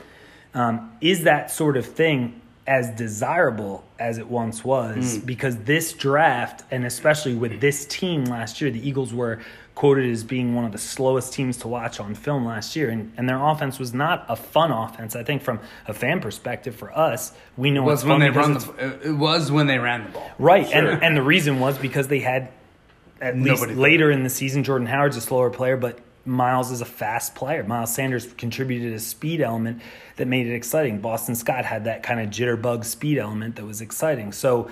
Um, 0.55 0.93
is 1.01 1.25
that 1.25 1.51
sort 1.51 1.77
of 1.77 1.85
thing 1.87 2.41
as 2.67 2.91
desirable 2.93 3.85
as 3.99 4.19
it 4.19 4.29
once 4.29 4.65
was? 4.65 5.19
Because 5.19 5.57
this 5.59 5.93
draft, 5.93 6.65
and 6.71 6.87
especially 6.87 7.35
with 7.35 7.61
this 7.61 7.85
team 7.87 8.25
last 8.25 8.61
year, 8.61 8.71
the 8.71 8.87
Eagles 8.89 9.13
were 9.13 9.41
quoted 9.75 10.09
as 10.09 10.23
being 10.23 10.55
one 10.55 10.65
of 10.65 10.71
the 10.71 10.79
slowest 10.79 11.33
teams 11.33 11.57
to 11.59 11.67
watch 11.69 11.99
on 11.99 12.15
film 12.15 12.47
last 12.47 12.77
year, 12.77 12.89
and, 12.89 13.13
and 13.17 13.29
their 13.29 13.45
offense 13.45 13.79
was 13.81 13.93
not 13.93 14.25
a 14.29 14.37
fun 14.37 14.71
offense. 14.71 15.17
I 15.17 15.25
think 15.25 15.43
from 15.43 15.59
a 15.89 15.93
fan 15.93 16.21
perspective, 16.21 16.77
for 16.77 16.97
us, 16.97 17.33
we 17.57 17.73
know 17.73 17.83
It 17.83 17.87
was 17.87 18.01
it's 18.03 18.09
when 18.09 18.21
fun 18.21 18.21
they 18.21 18.31
run 18.31 18.55
the. 18.55 19.09
It 19.09 19.13
was 19.17 19.51
when 19.51 19.67
they 19.67 19.79
ran 19.79 20.05
the 20.05 20.11
ball. 20.11 20.31
Right, 20.39 20.69
Sure. 20.69 20.91
and 20.93 21.03
and 21.03 21.17
the 21.17 21.23
reason 21.23 21.59
was 21.59 21.77
because 21.77 22.07
they 22.07 22.21
had 22.21 22.51
at 23.25 23.37
least 23.37 23.63
Nobody- 23.63 23.75
later 23.75 24.11
in 24.11 24.23
the 24.23 24.31
season, 24.31 24.63
Jordan 24.65 24.87
Howard's 24.87 25.17
a 25.17 25.21
slower 25.21 25.51
player, 25.51 25.77
but 25.77 25.99
Miles 26.27 26.71
is 26.71 26.81
a 26.81 26.85
fast 26.87 27.35
player. 27.35 27.65
Miles 27.65 27.95
Sanders 27.95 28.33
contributed 28.35 28.93
a 28.95 28.99
speed 28.99 29.41
element 29.41 29.83
that 30.17 30.27
made 30.27 30.47
it 30.47 30.55
exciting. 30.55 30.99
Boston 31.01 31.35
Scott 31.35 31.65
had 31.65 31.85
that 31.85 32.03
kind 32.03 32.21
of 32.21 32.29
jitterbug 32.31 32.85
speed 32.85 33.19
element 33.19 33.57
that 33.57 33.65
was 33.65 33.81
exciting. 33.81 34.33
So 34.33 34.71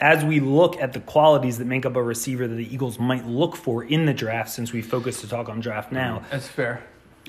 as 0.00 0.24
we 0.24 0.38
look 0.40 0.76
at 0.80 0.92
the 0.92 1.00
qualities 1.00 1.58
that 1.58 1.64
make 1.64 1.84
up 1.86 1.96
a 1.96 2.02
receiver 2.02 2.46
that 2.46 2.54
the 2.54 2.72
Eagles 2.72 2.98
might 2.98 3.26
look 3.26 3.56
for 3.56 3.82
in 3.82 4.06
the 4.06 4.14
draft, 4.14 4.50
since 4.50 4.72
we 4.72 4.82
focus 4.82 5.20
to 5.22 5.28
talk 5.28 5.48
on 5.48 5.60
draft 5.60 5.90
now, 5.92 6.22
That's 6.30 6.46
fair. 6.48 6.82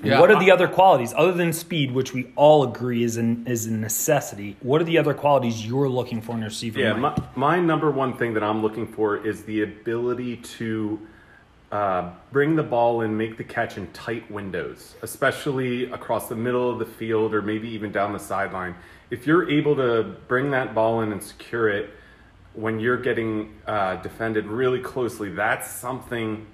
Yeah. 0.04 0.20
What 0.20 0.30
are 0.30 0.40
the 0.40 0.52
other 0.52 0.68
qualities 0.68 1.14
other 1.16 1.32
than 1.32 1.54
speed, 1.54 1.92
which 1.92 2.14
we 2.14 2.28
all 2.36 2.64
agree 2.64 3.04
is 3.04 3.18
an, 3.18 3.48
is 3.48 3.66
a 3.66 3.72
necessity? 3.72 4.58
What 4.62 4.82
are 4.82 4.84
the 4.84 4.98
other 4.98 5.14
qualities 5.14 5.66
you're 5.66 5.88
looking 5.88 6.22
for 6.22 6.34
in 6.36 6.44
a 6.44 6.48
receiver? 6.48 6.80
Yeah, 6.80 6.94
my, 6.94 7.16
my 7.36 7.60
number 7.60 7.90
one 7.92 8.18
thing 8.18 8.34
that 8.34 8.44
I'm 8.44 8.62
looking 8.62 8.88
for 8.88 9.25
is 9.25 9.44
the 9.44 9.64
ability 9.64 10.38
to 10.38 11.00
uh, 11.72 12.12
bring 12.32 12.56
the 12.56 12.64
ball 12.64 13.02
and 13.02 13.18
make 13.18 13.38
the 13.38 13.44
catch 13.44 13.78
in 13.78 13.88
tight 13.92 14.30
windows, 14.30 14.96
especially 15.02 15.92
across 15.92 16.28
the 16.28 16.36
middle 16.36 16.70
of 16.70 16.80
the 16.80 16.86
field 16.86 17.34
or 17.34 17.42
maybe 17.42 17.70
even 17.70 17.92
down 17.92 18.14
the 18.14 18.20
sideline. 18.20 18.75
If 19.10 19.25
you're 19.25 19.50
able 19.50 19.75
to 19.78 20.16
bring 20.28 20.52
that 20.52 20.75
ball 20.75 21.02
in 21.02 21.12
and 21.12 21.24
secure 21.24 21.70
it 21.70 21.90
when 22.54 22.80
you're 22.80 23.02
getting 23.02 23.54
uh, 23.66 23.98
defended 23.98 24.46
really 24.46 24.80
closely, 24.80 25.30
that's 25.30 25.70
something. 25.70 26.48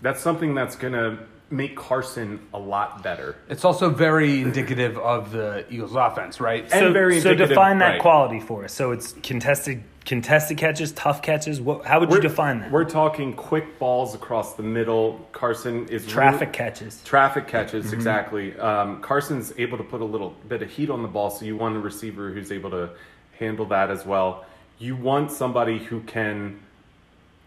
That's 0.00 0.20
something 0.20 0.54
that's 0.54 0.76
gonna 0.76 1.26
make 1.50 1.76
Carson 1.76 2.40
a 2.52 2.58
lot 2.58 3.02
better. 3.02 3.36
It's 3.48 3.64
also 3.64 3.88
very 3.90 4.42
indicative 4.42 4.98
of 4.98 5.32
the 5.32 5.64
Eagles' 5.70 5.94
offense, 5.94 6.40
right? 6.40 6.62
And 6.64 6.72
so, 6.72 6.92
very 6.92 7.20
so 7.20 7.34
define 7.34 7.78
that 7.78 7.92
right. 7.92 8.00
quality 8.00 8.40
for 8.40 8.64
us. 8.64 8.72
So 8.72 8.92
it's 8.92 9.12
contested 9.22 9.82
contested 10.04 10.56
catches, 10.56 10.92
tough 10.92 11.20
catches. 11.20 11.60
What? 11.60 11.84
How 11.84 12.00
would 12.00 12.10
you 12.10 12.20
define 12.20 12.60
that? 12.60 12.70
We're 12.70 12.84
talking 12.84 13.34
quick 13.34 13.78
balls 13.78 14.14
across 14.14 14.54
the 14.54 14.62
middle. 14.62 15.26
Carson 15.32 15.86
is 15.88 16.06
Traffic 16.06 16.40
really- 16.48 16.52
catches. 16.52 17.02
Traffic 17.04 17.46
catches, 17.46 17.86
Mm-hmm. 17.86 17.94
exactly. 17.94 18.58
Um, 18.58 19.00
Carson's 19.02 19.52
able 19.58 19.76
to 19.78 19.84
put 19.84 20.00
a 20.00 20.04
little 20.06 20.34
bit 20.48 20.62
of 20.62 20.70
heat 20.70 20.88
on 20.90 21.02
the 21.02 21.08
ball, 21.08 21.30
so 21.30 21.44
you 21.44 21.56
want 21.56 21.76
a 21.76 21.80
receiver 21.80 22.30
who's 22.30 22.50
able 22.52 22.70
to 22.70 22.90
handle 23.38 23.66
that 23.66 23.90
as 23.90 24.04
well. 24.06 24.44
You 24.78 24.96
want 24.96 25.30
somebody 25.30 25.78
who 25.78 26.00
can 26.00 26.60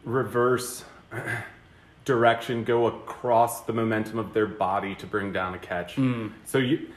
reverse 0.06 0.84
direction, 2.06 2.64
go 2.64 2.88
across 2.88 3.62
the 3.62 3.74
momentum 3.74 4.18
of 4.18 4.34
their 4.34 4.48
body 4.48 4.96
to 4.96 5.06
bring 5.06 5.32
down 5.32 5.54
a 5.54 5.60
catch. 5.60 5.96
Mm. 5.96 6.32
So 6.46 6.58
you, 6.58 6.90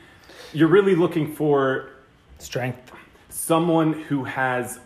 you're 0.52 0.68
really 0.68 0.94
looking 0.94 1.34
for 1.34 1.90
Strength. 2.38 2.92
someone 3.28 3.92
who 3.92 4.24
has 4.24 4.80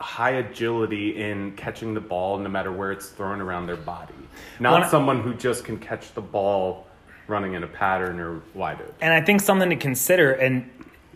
high 0.00 0.30
agility 0.30 1.22
in 1.22 1.52
catching 1.52 1.94
the 1.94 2.00
ball 2.00 2.38
no 2.38 2.48
matter 2.48 2.72
where 2.72 2.90
it's 2.90 3.08
thrown 3.10 3.40
around 3.40 3.66
their 3.66 3.76
body. 3.76 4.14
Not 4.58 4.80
One- 4.80 4.90
someone 4.90 5.20
who 5.22 5.34
just 5.34 5.64
can 5.64 5.78
catch 5.78 6.12
the 6.14 6.20
ball 6.20 6.86
running 7.28 7.54
in 7.54 7.62
a 7.62 7.68
pattern 7.68 8.18
or 8.18 8.40
wide 8.54 8.80
open. 8.80 8.94
And 9.00 9.12
I 9.12 9.20
think 9.20 9.40
something 9.40 9.70
to 9.70 9.76
consider, 9.76 10.32
and 10.32 10.68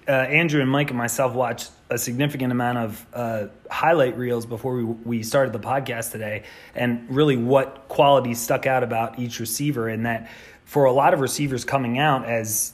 uh, 0.09 0.13
Andrew 0.13 0.61
and 0.61 0.71
Mike 0.71 0.91
and 0.91 0.99
myself 0.99 1.35
watched 1.35 1.71
a 1.91 1.99
significant 1.99 2.53
amount 2.53 2.79
of 2.79 3.07
uh, 3.13 3.47
highlight 3.71 4.17
reels 4.17 4.47
before 4.47 4.77
we, 4.77 4.85
we 4.85 5.23
started 5.23 5.53
the 5.53 5.61
podcast 5.61 6.13
today, 6.13 6.45
and 6.75 7.07
really 7.09 7.37
what 7.37 7.89
qualities 7.89 8.41
stuck 8.41 8.67
out 8.67 8.83
about 8.83 9.19
each 9.19 9.41
receiver, 9.41 9.89
and 9.89 10.07
that 10.07 10.31
for 10.65 10.85
a 10.85 10.93
lot 10.93 11.15
of 11.15 11.21
receivers 11.21 11.65
coming 11.65 11.99
out 11.99 12.25
as 12.25 12.73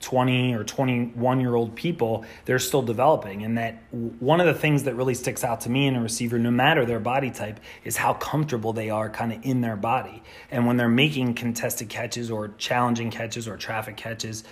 20 0.00 0.54
or 0.54 0.62
21 0.62 1.40
year 1.40 1.54
old 1.54 1.74
people, 1.74 2.24
they're 2.44 2.58
still 2.58 2.82
developing. 2.82 3.42
And 3.42 3.56
that 3.56 3.82
one 3.90 4.40
of 4.40 4.46
the 4.46 4.54
things 4.54 4.84
that 4.84 4.94
really 4.94 5.14
sticks 5.14 5.42
out 5.42 5.62
to 5.62 5.70
me 5.70 5.86
in 5.86 5.96
a 5.96 6.02
receiver, 6.02 6.38
no 6.38 6.50
matter 6.50 6.84
their 6.84 7.00
body 7.00 7.30
type, 7.30 7.60
is 7.82 7.96
how 7.96 8.12
comfortable 8.14 8.72
they 8.72 8.90
are 8.90 9.08
kind 9.08 9.32
of 9.32 9.44
in 9.44 9.62
their 9.62 9.76
body. 9.76 10.22
And 10.50 10.66
when 10.66 10.76
they're 10.76 10.88
making 10.88 11.34
contested 11.34 11.88
catches 11.88 12.30
or 12.30 12.48
challenging 12.58 13.10
catches 13.10 13.48
or 13.48 13.56
traffic 13.56 13.96
catches, 13.96 14.44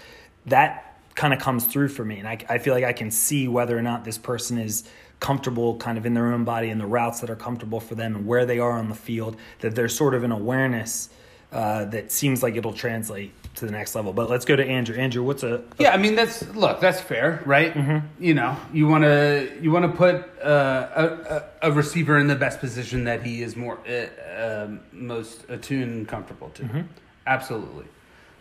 that 0.47 0.94
kind 1.15 1.33
of 1.33 1.41
comes 1.41 1.65
through 1.65 1.89
for 1.89 2.05
me. 2.05 2.19
And 2.19 2.29
I, 2.29 2.39
I 2.49 2.59
feel 2.59 2.75
like 2.75 2.85
I 2.85 2.93
can 2.93 3.11
see 3.11 3.49
whether 3.49 3.77
or 3.77 3.83
not 3.83 4.05
this 4.05 4.19
person 4.19 4.59
is 4.59 4.85
comfortable 5.21 5.77
kind 5.77 5.97
of 5.97 6.07
in 6.07 6.15
their 6.15 6.33
own 6.33 6.45
body 6.45 6.71
and 6.71 6.81
the 6.81 6.87
routes 6.87 7.21
that 7.21 7.31
are 7.31 7.37
comfortable 7.37 7.81
for 7.81 7.95
them 7.95 8.15
and 8.17 8.27
where 8.27 8.45
they 8.45 8.59
are 8.59 8.73
on 8.73 8.89
the 8.89 8.95
field, 8.95 9.37
that 9.61 9.75
there's 9.75 9.97
sort 9.97 10.15
of 10.15 10.25
an 10.25 10.33
awareness 10.33 11.09
uh, 11.53 11.85
that 11.87 12.11
seems 12.11 12.43
like 12.43 12.57
it'll 12.57 12.73
translate 12.73 13.33
to 13.55 13.65
the 13.65 13.71
next 13.71 13.95
level. 13.95 14.13
But 14.13 14.29
let's 14.29 14.45
go 14.45 14.57
to 14.57 14.67
Andrew. 14.67 14.97
Andrew, 14.97 15.23
what's 15.23 15.45
a 15.45 15.63
Yeah, 15.79 15.93
I 15.93 15.97
mean 15.97 16.17
that's 16.17 16.43
look, 16.55 16.81
that's 16.81 17.01
fair, 17.01 17.43
right? 17.47 17.73
Mm-hmm. 17.73 18.23
You 18.23 18.35
know, 18.35 18.57
you 18.73 18.89
want 18.89 19.05
to 19.05 19.53
you 19.61 19.71
want 19.71 19.91
to 19.91 19.97
put 19.97 20.17
uh, 20.43 20.89
a, 20.97 21.05
a 21.63 21.71
a 21.71 21.73
receiver 21.73 22.19
in 22.19 22.27
the 22.27 22.35
best 22.35 22.59
position 22.59 23.05
that 23.05 23.23
he 23.23 23.43
is 23.43 23.55
more 23.55 23.79
uh, 23.89 24.65
um 24.67 24.81
most 24.91 25.49
attuned 25.49 25.93
and 25.93 26.09
comfortable 26.09 26.51
to. 26.51 26.63
Mm-hmm. 26.65 26.81
Absolutely, 27.27 27.87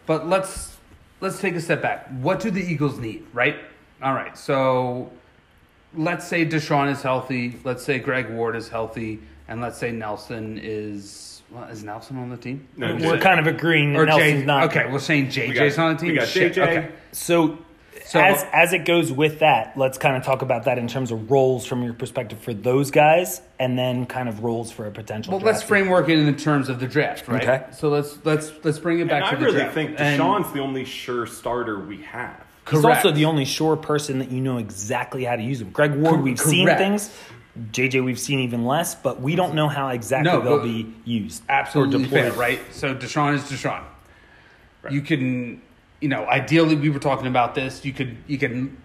but 0.07 0.27
let's 0.27 0.77
let's 1.23 1.39
take 1.39 1.55
a 1.55 1.61
step 1.61 1.81
back. 1.81 2.07
What 2.21 2.39
do 2.41 2.51
the 2.51 2.61
Eagles 2.61 2.99
need, 2.99 3.25
right? 3.33 3.55
All 4.03 4.13
right, 4.13 4.37
so 4.37 5.09
let's 5.95 6.27
say 6.27 6.45
DeSean 6.45 6.91
is 6.91 7.01
healthy. 7.01 7.57
Let's 7.63 7.83
say 7.83 7.97
Greg 7.97 8.29
Ward 8.29 8.55
is 8.55 8.67
healthy, 8.67 9.19
and 9.47 9.61
let's 9.61 9.77
say 9.77 9.91
Nelson 9.91 10.59
is. 10.61 11.41
Well, 11.49 11.65
is 11.65 11.83
Nelson 11.83 12.17
on 12.17 12.29
the 12.31 12.37
team? 12.37 12.67
No, 12.77 12.95
we're 12.95 13.19
kind 13.19 13.39
of 13.39 13.45
agreeing 13.47 13.93
that 13.93 13.99
Or 13.99 14.05
Nelson's 14.07 14.39
Jay, 14.41 14.45
not. 14.45 14.63
okay, 14.75 14.91
we're 14.91 14.97
saying 14.99 15.27
JJ's 15.27 15.49
We 15.49 15.53
got- 15.69 15.79
on 15.79 15.93
the 15.95 15.99
team. 16.01 16.09
we 16.09 16.15
got 16.15 16.27
Shit, 16.27 16.53
JJ. 16.55 16.61
Okay. 16.77 16.89
So, 17.11 17.59
So- 18.13 18.19
as 18.21 18.45
as 18.53 18.73
it 18.73 18.85
goes 18.85 19.11
with 19.11 19.39
that, 19.39 19.75
let's 19.75 19.97
kind 19.97 20.15
of 20.15 20.23
talk 20.23 20.41
about 20.43 20.65
that 20.65 20.77
in 20.77 20.87
terms 20.87 21.11
of 21.11 21.31
roles 21.31 21.65
from 21.65 21.81
your 21.83 21.93
perspective 21.93 22.37
for 22.39 22.53
those 22.53 22.91
guys, 22.91 23.41
and 23.59 23.75
then 23.77 24.05
kind 24.05 24.29
of 24.29 24.43
roles 24.43 24.71
for 24.71 24.85
a 24.85 24.91
potential. 24.91 25.33
Well, 25.33 25.41
let's 25.43 25.63
framework 25.63 26.09
it 26.09 26.19
in 26.19 26.25
the 26.27 26.31
terms 26.33 26.69
of 26.69 26.79
the 26.79 26.85
draft, 26.87 27.27
right? 27.27 27.41
Okay. 27.41 27.63
So 27.71 27.89
let's 27.89 28.17
let's 28.23 28.51
let's 28.63 28.77
bring 28.77 28.99
it 28.99 29.07
back 29.07 29.23
And 29.23 29.25
I 29.25 29.29
to 29.31 29.35
the 29.37 29.45
really 29.45 29.57
draft. 29.57 29.73
think 29.73 29.95
And- 29.97 30.21
DeSean's 30.21 30.53
the 30.53 30.59
only 30.59 30.85
sure 30.85 31.25
starter 31.25 31.79
we 31.79 32.03
have. 32.03 32.35
He's 32.69 32.85
also 32.85 33.11
the 33.11 33.25
only 33.25 33.45
sure 33.45 33.75
person 33.75 34.19
that 34.19 34.31
you 34.31 34.39
know 34.41 34.57
exactly 34.57 35.23
how 35.25 35.35
to 35.35 35.41
use 35.43 35.59
him. 35.59 35.71
Greg 35.71 35.95
Ward, 35.95 36.13
Cor- 36.15 36.17
we've 36.23 36.39
seen 36.39 36.67
things. 36.67 37.11
JJ, 37.71 38.03
we've 38.03 38.19
seen 38.19 38.39
even 38.39 38.63
less, 38.65 38.95
but 38.95 39.21
we 39.21 39.35
don't 39.35 39.53
know 39.53 39.67
how 39.67 39.89
exactly 39.89 40.31
No, 40.31 40.39
they'll 40.41 40.63
be 40.63 40.93
used 41.03 41.43
absolutely 41.49 41.95
or 41.95 42.03
deployed. 42.03 42.21
fair, 42.23 42.31
right? 42.33 42.59
So 42.71 42.95
DeSean 42.95 43.33
is 43.35 43.41
DeSean. 43.43 43.81
You 44.89 45.01
can, 45.01 45.61
you 46.03 46.09
know, 46.09 46.25
ideally 46.25 46.75
we 46.75 46.89
were 46.89 46.99
talking 46.99 47.27
about 47.27 47.55
this. 47.55 47.85
You 47.85 47.93
could 47.93 48.17
you 48.27 48.37
can 48.37 48.75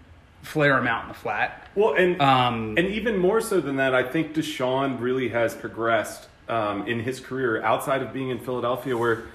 flare 0.41 0.77
him 0.77 0.87
out 0.87 1.03
in 1.03 1.09
the 1.09 1.13
flat. 1.13 1.67
Well, 1.75 1.93
and 1.95 2.21
Um, 2.21 2.75
and 2.77 2.87
even 2.87 3.17
more 3.17 3.41
so 3.41 3.59
than 3.59 3.75
that, 3.75 3.93
I 3.93 4.03
think 4.03 4.33
DeSean 4.33 5.01
really 5.01 5.29
has 5.29 5.53
progressed 5.53 6.29
um, 6.47 6.87
in 6.87 7.01
his 7.01 7.19
career 7.19 7.61
outside 7.61 8.01
of 8.01 8.13
being 8.13 8.29
in 8.29 8.39
Philadelphia, 8.39 8.97
where 8.97 9.25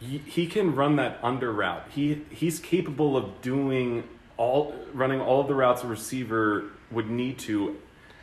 he, 0.00 0.18
he 0.18 0.46
can 0.46 0.74
run 0.74 0.96
that 0.96 1.18
under 1.22 1.52
route. 1.52 1.84
He 1.90 2.22
he's 2.30 2.58
capable 2.58 3.14
of 3.14 3.42
doing 3.42 4.04
all 4.38 4.74
running 4.94 5.20
all 5.20 5.42
of 5.42 5.48
the 5.48 5.54
routes 5.54 5.84
a 5.84 5.86
receiver 5.86 6.64
would 6.90 7.10
need 7.10 7.38
to, 7.40 7.76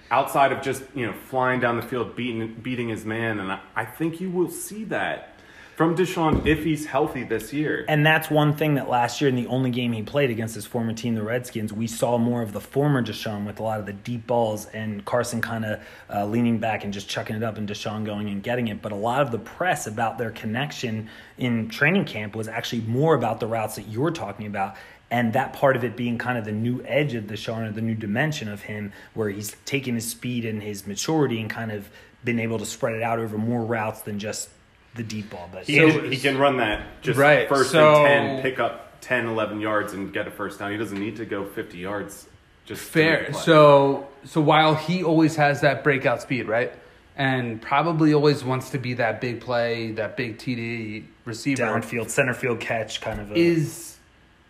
outside 0.10 0.52
of 0.52 0.64
just 0.64 0.82
you 0.96 1.06
know 1.06 1.14
flying 1.30 1.60
down 1.60 1.76
the 1.76 1.84
field 1.84 2.16
beating 2.16 2.56
beating 2.56 2.90
his 2.90 3.06
man. 3.06 3.40
And 3.40 3.52
I, 3.52 3.60
I 3.76 3.86
think 3.86 4.20
you 4.20 4.32
will 4.32 4.50
see 4.50 4.84
that 4.86 5.31
from 5.76 5.96
DeSean 5.96 6.46
if 6.46 6.64
he's 6.64 6.86
healthy 6.86 7.24
this 7.24 7.54
year. 7.54 7.86
And 7.88 8.06
that's 8.06 8.30
one 8.30 8.56
thing 8.56 8.76
that 8.76 8.90
last 8.90 9.22
year 9.22 9.30
in 9.30 9.36
the 9.36 9.48
only 9.48 9.72
game 9.72 9.94
he 9.94 10.04
played 10.04 10.30
against 10.30 10.54
his 10.56 10.66
former 10.66 10.94
team, 10.94 11.16
the 11.16 11.24
Redskins, 11.24 11.74
we 11.74 11.88
saw 11.88 12.18
more 12.18 12.42
of 12.42 12.54
the 12.54 12.60
former 12.60 13.02
DeSean 13.02 13.46
with 13.46 13.60
a 13.60 13.64
lot 13.64 13.80
of 13.80 13.86
the 13.86 13.94
deep 13.94 14.28
balls 14.28 14.68
and 14.68 15.04
Carson 15.06 15.42
kind 15.42 15.66
of 15.66 15.80
uh, 16.14 16.26
leaning 16.26 16.60
back 16.60 16.84
and 16.84 16.94
just 16.94 17.08
chucking 17.10 17.36
it 17.36 17.44
up 17.44 17.58
and 17.58 17.68
DeSean 17.68 18.06
going 18.06 18.30
and 18.30 18.44
getting 18.44 18.68
it. 18.68 18.82
But 18.82 18.92
a 18.92 18.96
lot 18.96 19.22
of 19.22 19.32
the 19.32 19.40
press 19.40 19.88
about 19.88 20.18
their 20.18 20.32
connection 20.32 21.10
in 21.38 21.70
training 21.70 22.06
camp 22.06 22.36
was 22.36 22.48
actually 22.48 22.82
more 22.82 23.16
about 23.16 23.40
the 23.40 23.48
routes 23.48 23.76
that 23.76 23.88
you're 23.88 24.12
talking 24.12 24.46
about. 24.46 24.76
And 25.10 25.34
that 25.34 25.54
part 25.54 25.76
of 25.76 25.84
it 25.84 25.98
being 25.98 26.18
kind 26.18 26.38
of 26.38 26.46
the 26.46 26.54
new 26.54 26.82
edge 26.86 27.16
of 27.16 27.26
DeSean 27.26 27.70
or 27.70 27.72
the 27.72 27.82
new 27.82 27.96
dimension 27.96 28.48
of 28.48 28.62
him, 28.62 28.94
where 29.14 29.30
he's 29.30 29.56
taken 29.66 29.96
his 29.96 30.10
speed 30.10 30.46
and 30.46 30.64
his 30.64 30.88
maturity 30.88 31.42
and 31.42 31.50
kind 31.50 31.72
of 31.72 31.90
been 32.24 32.40
able 32.40 32.60
to 32.60 32.66
spread 32.66 32.96
it 32.96 33.02
out 33.02 33.20
over 33.20 33.38
more 33.38 33.66
routes 33.66 34.02
than 34.02 34.20
just 34.20 34.50
the 34.96 35.04
deep 35.04 35.30
ball. 35.30 35.50
But 35.52 35.64
He, 35.66 35.78
So- 35.78 36.00
can, 36.02 36.12
he 36.12 36.18
can 36.18 36.38
run 36.38 36.58
that 36.58 37.02
just 37.02 37.18
Right, 37.20 37.48
first 37.48 37.72
so- 37.72 38.06
and 38.06 38.42
10, 38.42 38.42
pick 38.42 38.60
up 38.60 39.00
10, 39.02 39.26
11 39.28 39.60
yards 39.60 39.94
and 39.94 40.14
get 40.14 40.28
a 40.28 40.32
first 40.32 40.60
down. 40.60 40.72
He 40.72 40.78
doesn't 40.78 41.00
need 41.00 41.16
to 41.18 41.26
go 41.26 41.46
50 41.46 41.78
yards 41.78 42.28
just 42.66 42.92
to 42.94 43.00
make 43.00 43.20
a 43.22 43.24
Fair. 43.26 43.34
So 43.34 44.08
so 44.26 44.40
while 44.42 44.76
he 44.76 45.04
always 45.04 45.36
has 45.38 45.62
that 45.62 45.84
breakout 45.84 46.22
speed, 46.22 46.48
right? 46.48 46.72
And 47.18 47.62
probably 47.62 48.14
always 48.14 48.44
wants 48.44 48.70
to 48.72 48.78
be 48.78 48.94
that 48.96 49.20
big 49.20 49.42
play, 49.42 49.92
that 49.94 50.16
big 50.16 50.38
TD 50.38 51.04
receiver. 51.26 51.64
downfield, 51.64 52.10
center 52.10 52.34
field 52.34 52.60
catch 52.60 53.02
kind 53.02 53.20
of 53.20 53.32
a. 53.32 53.36
is 53.36 53.98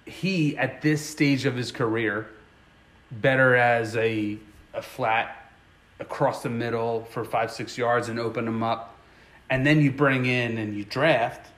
he 0.05 0.57
at 0.57 0.81
this 0.81 1.03
stage 1.07 1.45
of 1.45 1.55
his 1.55 1.71
career 1.71 2.27
better 3.11 3.55
as 3.55 3.95
a 3.95 4.37
a 4.73 4.81
flat 4.81 5.51
across 5.99 6.43
the 6.43 6.49
middle 6.49 7.05
for 7.11 7.23
five 7.23 7.51
six 7.51 7.77
yards 7.77 8.09
and 8.09 8.19
open 8.19 8.47
him 8.47 8.63
up, 8.63 8.90
and 9.51 9.67
then 9.67 9.81
you 9.81 9.91
bring 9.91 10.25
in 10.25 10.57
and 10.57 10.75
you 10.75 10.85
draft 10.85 11.51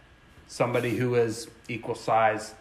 somebody 0.48 0.98
who 0.98 1.16
is 1.16 1.48
equal 1.70 1.96
size, 1.96 2.56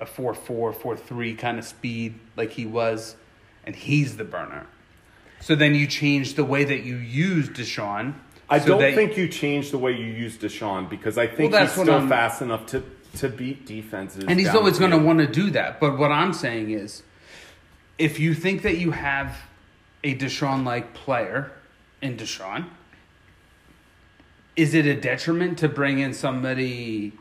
a 0.00 0.04
four 0.04 0.34
four 0.34 0.72
four 0.72 0.96
three 0.96 1.34
kind 1.34 1.58
of 1.58 1.64
speed 1.64 2.18
like 2.36 2.50
he 2.50 2.66
was, 2.66 3.16
and 3.64 3.74
he's 3.74 4.16
the 4.18 4.24
burner. 4.24 4.66
So 5.40 5.54
then 5.54 5.74
you 5.74 5.86
change 5.86 6.34
the 6.34 6.44
way 6.44 6.64
that 6.64 6.84
you 6.84 6.96
use 6.96 7.48
DeSean. 7.48 8.14
I 8.48 8.58
so 8.58 8.78
don't 8.78 8.94
think 8.94 9.16
you 9.16 9.28
change 9.28 9.70
the 9.70 9.78
way 9.78 9.92
you 9.92 10.06
use 10.06 10.36
DeSean 10.36 10.90
because 10.90 11.16
I 11.16 11.26
think 11.26 11.52
Well, 11.52 11.62
he's 11.62 11.72
still 11.72 11.90
I'm- 11.90 12.08
fast 12.08 12.42
enough 12.42 12.66
to, 12.66 12.82
to 13.18 13.28
beat 13.28 13.66
defenses. 13.66 14.24
And 14.26 14.40
he's 14.40 14.54
always 14.54 14.78
going 14.78 14.90
to 14.90 14.98
want 14.98 15.20
to 15.20 15.26
do 15.26 15.50
that. 15.50 15.80
But 15.80 15.98
what 15.98 16.10
I'm 16.10 16.32
saying 16.32 16.70
is, 16.70 17.02
if 17.96 18.18
you 18.18 18.34
think 18.34 18.62
that 18.62 18.78
you 18.78 18.90
have 18.90 19.36
a 20.02 20.16
DeSean 20.16 20.64
like 20.64 20.94
player 20.94 21.52
in 22.02 22.16
DeSean, 22.16 22.66
is 24.56 24.74
it 24.74 24.86
a 24.86 24.94
detriment 24.94 25.58
to 25.58 25.68
bring 25.68 25.98
in 25.98 26.14
somebody 26.14 27.12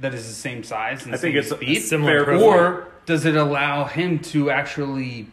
that 0.00 0.14
is 0.14 0.26
the 0.26 0.34
same 0.34 0.62
size 0.62 1.04
and 1.04 1.14
I 1.14 1.18
think 1.18 1.36
it's 1.36 1.50
a 1.50 1.56
speed? 1.56 1.80
similar 1.80 2.18
fair 2.18 2.24
profile. 2.24 2.48
or 2.48 2.88
does 3.06 3.24
it 3.26 3.36
allow 3.36 3.84
him 3.84 4.18
to 4.20 4.50
actually 4.50 5.26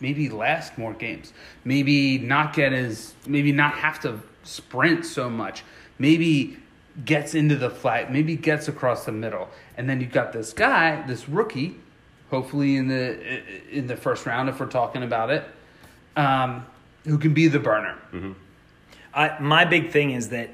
maybe 0.00 0.28
last 0.28 0.78
more 0.78 0.94
games? 0.94 1.32
Maybe 1.64 2.18
not 2.18 2.54
get 2.54 2.72
as 2.72 3.14
maybe 3.26 3.52
not 3.52 3.74
have 3.74 4.00
to 4.00 4.20
sprint 4.44 5.04
so 5.04 5.28
much. 5.28 5.64
Maybe 5.98 6.58
gets 7.04 7.34
into 7.34 7.56
the 7.56 7.70
flat, 7.70 8.12
maybe 8.12 8.36
gets 8.36 8.68
across 8.68 9.04
the 9.04 9.12
middle. 9.12 9.48
And 9.76 9.88
then 9.88 10.00
you've 10.00 10.12
got 10.12 10.32
this 10.32 10.52
guy, 10.52 11.04
this 11.06 11.28
rookie, 11.28 11.76
hopefully 12.30 12.76
in 12.76 12.88
the 12.88 13.42
in 13.70 13.86
the 13.86 13.96
first 13.96 14.26
round 14.26 14.48
if 14.48 14.60
we're 14.60 14.66
talking 14.66 15.02
about 15.02 15.30
it, 15.30 15.44
um, 16.16 16.66
who 17.04 17.18
can 17.18 17.34
be 17.34 17.48
the 17.48 17.58
burner. 17.58 17.96
I, 19.18 19.36
my 19.40 19.64
big 19.64 19.90
thing 19.90 20.12
is 20.12 20.28
that 20.28 20.50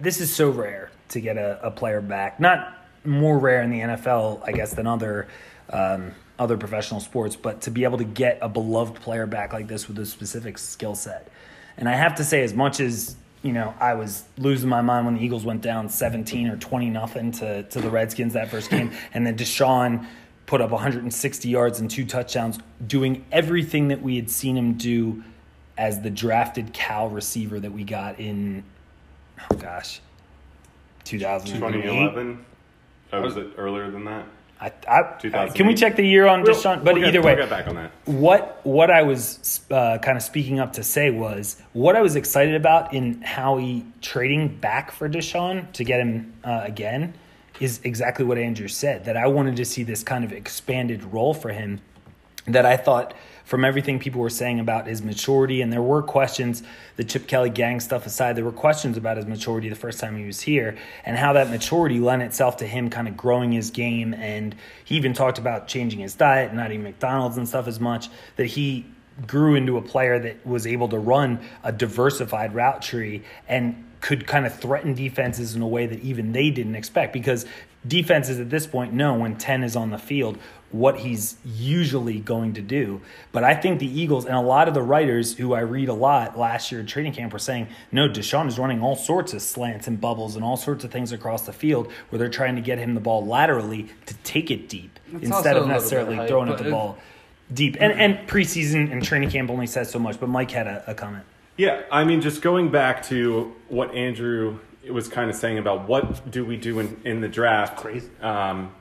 this 0.00 0.20
is 0.20 0.34
so 0.34 0.48
rare 0.48 0.90
to 1.10 1.20
get 1.20 1.36
a, 1.36 1.60
a 1.66 1.70
player 1.70 2.00
back. 2.00 2.40
Not 2.40 2.78
more 3.04 3.38
rare 3.38 3.60
in 3.60 3.70
the 3.70 3.80
NFL, 3.80 4.40
I 4.42 4.52
guess, 4.52 4.72
than 4.72 4.86
other 4.86 5.28
um, 5.68 6.12
other 6.38 6.56
professional 6.56 6.98
sports, 6.98 7.36
but 7.36 7.60
to 7.62 7.70
be 7.70 7.84
able 7.84 7.98
to 7.98 8.04
get 8.04 8.38
a 8.42 8.48
beloved 8.48 9.00
player 9.00 9.26
back 9.26 9.52
like 9.52 9.68
this 9.68 9.86
with 9.86 9.98
a 9.98 10.06
specific 10.06 10.58
skill 10.58 10.94
set. 10.94 11.28
And 11.76 11.88
I 11.88 11.92
have 11.92 12.16
to 12.16 12.24
say, 12.24 12.42
as 12.42 12.54
much 12.54 12.80
as 12.80 13.16
you 13.42 13.52
know, 13.52 13.74
I 13.78 13.94
was 13.94 14.24
losing 14.38 14.70
my 14.70 14.80
mind 14.80 15.04
when 15.04 15.16
the 15.16 15.20
Eagles 15.22 15.44
went 15.44 15.60
down 15.60 15.90
17 15.90 16.48
or 16.48 16.56
20 16.56 16.88
nothing 16.88 17.30
to, 17.32 17.62
to 17.64 17.80
the 17.80 17.90
Redskins 17.90 18.32
that 18.32 18.50
first 18.50 18.70
game. 18.70 18.90
And 19.12 19.26
then 19.26 19.36
DeSean 19.36 20.06
put 20.46 20.62
up 20.62 20.70
160 20.70 21.48
yards 21.48 21.78
and 21.78 21.90
two 21.90 22.06
touchdowns, 22.06 22.58
doing 22.86 23.24
everything 23.30 23.88
that 23.88 24.00
we 24.00 24.16
had 24.16 24.30
seen 24.30 24.56
him 24.56 24.74
do 24.74 25.22
as 25.76 26.00
the 26.00 26.10
drafted 26.10 26.72
Cal 26.72 27.08
receiver 27.08 27.58
that 27.60 27.72
we 27.72 27.84
got 27.84 28.18
in, 28.20 28.64
oh 29.50 29.56
gosh, 29.56 30.00
2008. 31.04 31.58
2011. 31.82 32.44
Oh, 33.12 33.20
was 33.20 33.36
it 33.36 33.48
earlier 33.56 33.90
than 33.90 34.04
that? 34.04 34.26
I, 34.60 34.72
I, 34.88 35.48
can 35.48 35.66
we 35.66 35.74
check 35.74 35.96
the 35.96 36.06
year 36.06 36.26
on 36.26 36.42
We'll- 36.42 36.54
DeSean? 36.54 36.82
But 36.84 36.94
we'll 36.94 37.02
get- 37.02 37.08
either 37.08 37.22
way, 37.22 37.34
we'll 37.34 37.42
get 37.44 37.50
back 37.50 37.68
on 37.68 37.74
that. 37.74 37.90
what 38.06 38.60
what 38.64 38.90
I 38.90 39.02
was 39.02 39.60
uh, 39.70 39.98
kind 39.98 40.16
of 40.16 40.22
speaking 40.22 40.58
up 40.58 40.72
to 40.74 40.82
say 40.82 41.10
was 41.10 41.60
what 41.74 41.96
I 41.96 42.00
was 42.02 42.16
excited 42.16 42.54
about 42.54 42.94
in 42.94 43.20
Howie 43.22 43.84
trading 44.00 44.48
back 44.56 44.90
for 44.90 45.08
DeSean 45.08 45.70
to 45.72 45.84
get 45.84 46.00
him 46.00 46.32
uh, 46.44 46.62
again 46.64 47.14
is 47.60 47.80
exactly 47.84 48.24
what 48.24 48.38
Andrew 48.38 48.68
said. 48.68 49.04
That 49.04 49.16
I 49.16 49.26
wanted 49.26 49.56
to 49.56 49.64
see 49.64 49.82
this 49.82 50.02
kind 50.02 50.24
of 50.24 50.32
expanded 50.32 51.04
role 51.12 51.34
for 51.34 51.50
him. 51.50 51.80
That 52.46 52.64
I 52.64 52.76
thought 52.76 53.12
from 53.44 53.64
everything 53.64 53.98
people 53.98 54.20
were 54.20 54.30
saying 54.30 54.58
about 54.58 54.86
his 54.86 55.02
maturity, 55.02 55.60
and 55.60 55.72
there 55.72 55.82
were 55.82 56.02
questions, 56.02 56.62
the 56.96 57.04
Chip 57.04 57.26
Kelly 57.26 57.50
gang 57.50 57.78
stuff 57.78 58.06
aside, 58.06 58.36
there 58.36 58.44
were 58.44 58.52
questions 58.52 58.96
about 58.96 59.16
his 59.18 59.26
maturity 59.26 59.68
the 59.68 59.76
first 59.76 60.00
time 60.00 60.16
he 60.16 60.24
was 60.24 60.40
here, 60.40 60.76
and 61.04 61.16
how 61.16 61.34
that 61.34 61.50
maturity 61.50 62.00
lent 62.00 62.22
itself 62.22 62.56
to 62.58 62.66
him 62.66 62.88
kind 62.88 63.06
of 63.06 63.16
growing 63.16 63.52
his 63.52 63.70
game. 63.70 64.14
And 64.14 64.54
he 64.84 64.96
even 64.96 65.12
talked 65.12 65.38
about 65.38 65.68
changing 65.68 66.00
his 66.00 66.14
diet, 66.14 66.54
not 66.54 66.70
eating 66.70 66.82
McDonald's 66.82 67.36
and 67.36 67.46
stuff 67.46 67.68
as 67.68 67.78
much, 67.78 68.08
that 68.36 68.46
he 68.46 68.86
grew 69.26 69.54
into 69.54 69.76
a 69.76 69.82
player 69.82 70.18
that 70.18 70.44
was 70.46 70.66
able 70.66 70.88
to 70.88 70.98
run 70.98 71.38
a 71.62 71.70
diversified 71.70 72.54
route 72.54 72.82
tree 72.82 73.22
and 73.46 73.84
could 74.00 74.26
kind 74.26 74.44
of 74.44 74.58
threaten 74.58 74.94
defenses 74.94 75.54
in 75.54 75.62
a 75.62 75.68
way 75.68 75.86
that 75.86 76.00
even 76.00 76.32
they 76.32 76.50
didn't 76.50 76.74
expect 76.74 77.12
because 77.12 77.46
defenses 77.86 78.40
at 78.40 78.50
this 78.50 78.66
point 78.66 78.92
know 78.92 79.14
when 79.14 79.36
10 79.36 79.62
is 79.62 79.76
on 79.76 79.90
the 79.90 79.98
field 79.98 80.38
what 80.70 80.98
he's 80.98 81.36
usually 81.44 82.18
going 82.18 82.52
to 82.54 82.60
do. 82.60 83.00
But 83.30 83.44
I 83.44 83.54
think 83.54 83.78
the 83.78 84.00
Eagles 84.00 84.26
and 84.26 84.34
a 84.34 84.40
lot 84.40 84.66
of 84.66 84.74
the 84.74 84.82
writers 84.82 85.36
who 85.36 85.54
I 85.54 85.60
read 85.60 85.88
a 85.88 85.94
lot 85.94 86.36
last 86.36 86.72
year 86.72 86.80
at 86.80 86.88
training 86.88 87.12
camp 87.12 87.32
were 87.32 87.38
saying, 87.38 87.68
no, 87.92 88.08
DeSean 88.08 88.48
is 88.48 88.58
running 88.58 88.82
all 88.82 88.96
sorts 88.96 89.32
of 89.32 89.42
slants 89.42 89.86
and 89.86 90.00
bubbles 90.00 90.34
and 90.34 90.44
all 90.44 90.56
sorts 90.56 90.82
of 90.82 90.90
things 90.90 91.12
across 91.12 91.46
the 91.46 91.52
field 91.52 91.92
where 92.08 92.18
they're 92.18 92.28
trying 92.28 92.56
to 92.56 92.62
get 92.62 92.78
him 92.78 92.94
the 92.94 93.00
ball 93.00 93.24
laterally 93.24 93.88
to 94.06 94.14
take 94.24 94.50
it 94.50 94.68
deep 94.68 94.98
It's 95.12 95.26
instead 95.26 95.56
of 95.56 95.68
necessarily 95.68 96.16
hype, 96.16 96.28
throwing 96.28 96.48
but 96.48 96.58
at 96.58 96.64
the 96.64 96.70
ball 96.70 96.98
deep. 97.52 97.76
And, 97.78 97.92
and 97.92 98.28
preseason 98.28 98.90
and 98.90 99.02
training 99.04 99.30
camp 99.30 99.50
only 99.50 99.68
says 99.68 99.90
so 99.90 100.00
much, 100.00 100.18
but 100.18 100.28
Mike 100.28 100.50
had 100.50 100.66
a, 100.66 100.82
a 100.88 100.94
comment. 100.94 101.24
Yeah, 101.56 101.82
I 101.92 102.02
mean, 102.02 102.20
just 102.20 102.42
going 102.42 102.70
back 102.70 103.04
to 103.04 103.54
what 103.68 103.94
Andrew 103.94 104.58
was 104.92 105.08
kind 105.08 105.30
of 105.30 105.36
saying 105.36 105.58
about 105.58 105.88
what 105.88 106.30
do 106.30 106.44
we 106.44 106.56
do 106.56 106.80
in, 106.80 107.00
in 107.04 107.20
the 107.20 107.28
draft, 107.28 107.76
Crazy. 107.76 108.08
Um, 108.20 108.74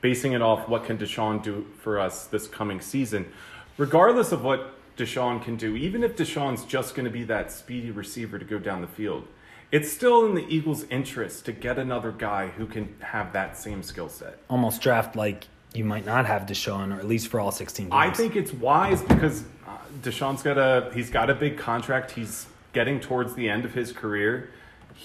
basing 0.00 0.32
it 0.32 0.42
off 0.42 0.68
what 0.68 0.84
can 0.84 0.98
DeSean 0.98 1.42
do 1.42 1.66
for 1.80 1.98
us 1.98 2.26
this 2.26 2.46
coming 2.46 2.80
season, 2.80 3.32
regardless 3.78 4.32
of 4.32 4.44
what 4.44 4.74
DeSean 4.96 5.42
can 5.42 5.56
do, 5.56 5.76
even 5.76 6.04
if 6.04 6.16
DeSean's 6.16 6.64
just 6.64 6.94
going 6.94 7.04
to 7.04 7.10
be 7.10 7.24
that 7.24 7.50
speedy 7.50 7.90
receiver 7.90 8.38
to 8.38 8.44
go 8.44 8.58
down 8.58 8.80
the 8.80 8.86
field, 8.86 9.26
it's 9.70 9.90
still 9.90 10.26
in 10.26 10.34
the 10.34 10.46
Eagles' 10.48 10.84
interest 10.90 11.46
to 11.46 11.52
get 11.52 11.78
another 11.78 12.12
guy 12.12 12.48
who 12.48 12.66
can 12.66 12.94
have 13.00 13.32
that 13.32 13.56
same 13.56 13.82
skill 13.82 14.08
set. 14.08 14.38
Almost 14.50 14.82
draft 14.82 15.16
like 15.16 15.46
you 15.72 15.84
might 15.84 16.04
not 16.04 16.26
have 16.26 16.42
DeSean, 16.42 16.94
or 16.94 16.98
at 16.98 17.06
least 17.06 17.28
for 17.28 17.40
all 17.40 17.50
16 17.50 17.86
games. 17.86 17.94
I 17.94 18.10
think 18.10 18.36
it's 18.36 18.52
wise 18.52 19.02
because 19.02 19.44
uh, 19.66 19.78
DeSean's 20.02 20.42
got 20.42 20.58
a 20.58 20.90
he's 20.92 21.08
got 21.08 21.30
a 21.30 21.34
big 21.34 21.56
contract. 21.56 22.10
He's 22.10 22.46
getting 22.74 23.00
towards 23.00 23.34
the 23.34 23.48
end 23.48 23.64
of 23.64 23.72
his 23.72 23.92
career. 23.92 24.50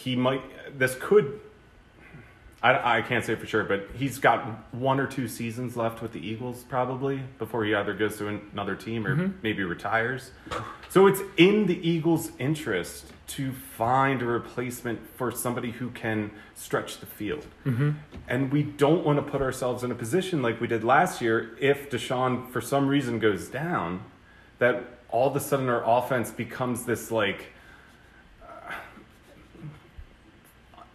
He 0.03 0.15
might 0.15 0.41
this 0.77 0.95
could 0.99 1.39
I, 2.61 2.97
I 2.97 3.01
can't 3.03 3.23
say 3.23 3.35
for 3.35 3.45
sure, 3.45 3.63
but 3.63 3.87
he's 3.95 4.17
got 4.17 4.73
one 4.73 4.99
or 4.99 5.05
two 5.05 5.27
seasons 5.27 5.77
left 5.77 6.01
with 6.01 6.11
the 6.11 6.19
Eagles 6.19 6.63
probably 6.63 7.21
before 7.37 7.63
he 7.65 7.75
either 7.75 7.93
goes 7.93 8.17
to 8.17 8.27
another 8.27 8.75
team 8.75 9.05
or 9.05 9.15
mm-hmm. 9.15 9.37
maybe 9.43 9.63
retires. 9.63 10.31
So 10.89 11.05
it's 11.05 11.21
in 11.37 11.67
the 11.67 11.87
Eagles' 11.87 12.31
interest 12.39 13.13
to 13.27 13.51
find 13.51 14.21
a 14.21 14.25
replacement 14.25 14.99
for 15.15 15.31
somebody 15.31 15.71
who 15.71 15.91
can 15.91 16.31
stretch 16.55 16.99
the 16.99 17.05
field. 17.05 17.45
Mm-hmm. 17.65 17.91
And 18.27 18.51
we 18.51 18.63
don't 18.63 19.05
want 19.05 19.23
to 19.23 19.31
put 19.31 19.41
ourselves 19.41 19.83
in 19.83 19.91
a 19.91 19.95
position 19.95 20.41
like 20.41 20.59
we 20.59 20.67
did 20.67 20.83
last 20.83 21.21
year 21.21 21.55
if 21.59 21.91
DeSean, 21.91 22.49
for 22.49 22.61
some 22.61 22.87
reason, 22.87 23.19
goes 23.19 23.49
down, 23.49 24.03
that 24.57 24.83
all 25.09 25.29
of 25.29 25.35
a 25.35 25.39
sudden 25.39 25.69
our 25.69 25.83
offense 25.85 26.31
becomes 26.31 26.85
this 26.85 27.11
like 27.11 27.47
uh, 28.41 28.73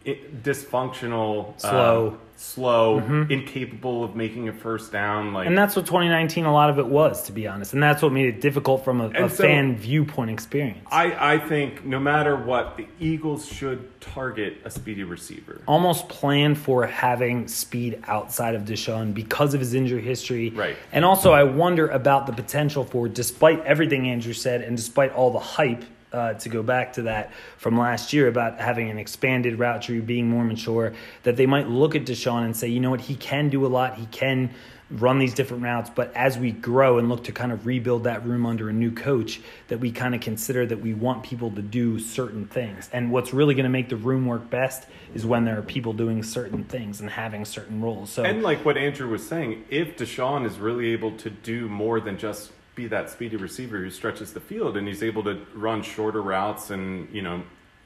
it, 0.04 0.42
dysfunctional, 0.42 1.60
Slow. 1.60 2.08
um, 2.08 2.18
slow, 2.36 2.98
incapable 3.30 4.02
of 4.02 4.16
making 4.16 4.48
a 4.48 4.52
first 4.52 4.90
down. 4.90 5.32
Like 5.32 5.46
And 5.46 5.56
that's 5.56 5.76
what 5.76 5.86
2019, 5.86 6.44
a 6.44 6.52
lot 6.52 6.70
of 6.70 6.78
it 6.78 6.86
was, 6.86 7.22
to 7.24 7.32
be 7.32 7.46
honest. 7.46 7.72
And 7.72 7.82
that's 7.82 8.02
what 8.02 8.12
made 8.12 8.26
it 8.26 8.40
difficult 8.40 8.84
from 8.84 9.00
a, 9.00 9.08
a 9.10 9.28
so- 9.28 9.44
fan 9.44 9.76
viewpoint 9.76 10.30
experience. 10.30 10.86
I, 10.90 11.34
I 11.34 11.38
think 11.38 11.84
no 11.84 12.00
matter 12.00 12.36
what, 12.36 12.76
the 12.76 12.86
Eagles 12.98 13.46
should 13.46 14.00
target 14.00 14.58
a 14.64 14.70
speedy 14.70 15.04
receiver. 15.04 15.62
Almost 15.66 16.08
plan 16.08 16.54
for 16.54 16.86
having 16.86 17.46
speed 17.46 18.00
outside 18.04 18.54
of 18.54 18.62
DeSean 18.62 19.14
because 19.14 19.54
of 19.54 19.60
his 19.60 19.74
injury 19.74 20.02
history. 20.02 20.50
Right. 20.50 20.76
And 20.90 21.04
also, 21.04 21.32
I 21.32 21.44
wonder 21.44 21.88
about 21.88 22.26
the 22.26 22.32
potential 22.32 22.84
for, 22.84 23.08
despite 23.08 23.64
everything 23.64 24.08
Andrew 24.08 24.32
said 24.32 24.62
and 24.62 24.76
despite 24.76 25.12
all 25.12 25.30
the 25.30 25.38
hype, 25.38 25.84
uh, 26.12 26.34
to 26.34 26.48
go 26.48 26.62
back 26.62 26.92
to 26.94 27.02
that 27.02 27.32
from 27.56 27.78
last 27.78 28.12
year 28.12 28.28
about 28.28 28.60
having 28.60 28.90
an 28.90 28.98
expanded 28.98 29.58
route 29.58 29.82
tree, 29.82 30.00
being 30.00 30.28
more 30.28 30.44
mature, 30.44 30.94
that 31.22 31.36
they 31.36 31.46
might 31.46 31.68
look 31.68 31.94
at 31.94 32.04
DeSean 32.04 32.44
and 32.44 32.56
say, 32.56 32.68
you 32.68 32.80
know 32.80 32.90
what, 32.90 33.00
he 33.02 33.14
can 33.14 33.48
do 33.48 33.64
a 33.64 33.68
lot. 33.68 33.96
He 33.96 34.06
can 34.06 34.50
run 34.92 35.18
these 35.18 35.34
different 35.34 35.62
routes. 35.62 35.90
But 35.94 36.14
as 36.14 36.38
we 36.38 36.52
grow 36.52 36.98
and 36.98 37.08
look 37.08 37.24
to 37.24 37.32
kind 37.32 37.50
of 37.50 37.66
rebuild 37.66 38.04
that 38.04 38.24
room 38.26 38.44
under 38.44 38.68
a 38.68 38.72
new 38.72 38.90
coach, 38.90 39.40
that 39.68 39.78
we 39.78 39.90
kind 39.90 40.14
of 40.14 40.20
consider 40.20 40.66
that 40.66 40.80
we 40.80 40.94
want 40.94 41.22
people 41.22 41.50
to 41.52 41.62
do 41.62 41.98
certain 41.98 42.46
things. 42.46 42.90
And 42.92 43.10
what's 43.10 43.32
really 43.32 43.54
going 43.54 43.64
to 43.64 43.70
make 43.70 43.88
the 43.88 43.96
room 43.96 44.26
work 44.26 44.50
best 44.50 44.86
is 45.14 45.24
when 45.24 45.44
there 45.44 45.58
are 45.58 45.62
people 45.62 45.92
doing 45.92 46.22
certain 46.22 46.64
things 46.64 47.00
and 47.00 47.08
having 47.08 47.44
certain 47.44 47.80
roles. 47.80 48.10
So 48.10 48.24
And 48.24 48.42
like 48.42 48.64
what 48.64 48.76
Andrew 48.76 49.08
was 49.08 49.26
saying, 49.26 49.64
if 49.70 49.96
DeSean 49.96 50.46
is 50.46 50.58
really 50.58 50.90
able 50.90 51.16
to 51.18 51.30
do 51.30 51.68
more 51.68 52.00
than 52.00 52.18
just 52.18 52.52
be 52.74 52.86
that 52.88 53.10
speedy 53.10 53.36
receiver 53.36 53.78
who 53.78 53.90
stretches 53.90 54.32
the 54.32 54.40
field, 54.40 54.76
and 54.76 54.88
he's 54.88 55.02
able 55.02 55.22
to 55.24 55.40
run 55.54 55.82
shorter 55.82 56.22
routes 56.22 56.70
and 56.70 57.12
you 57.12 57.22
know 57.22 57.42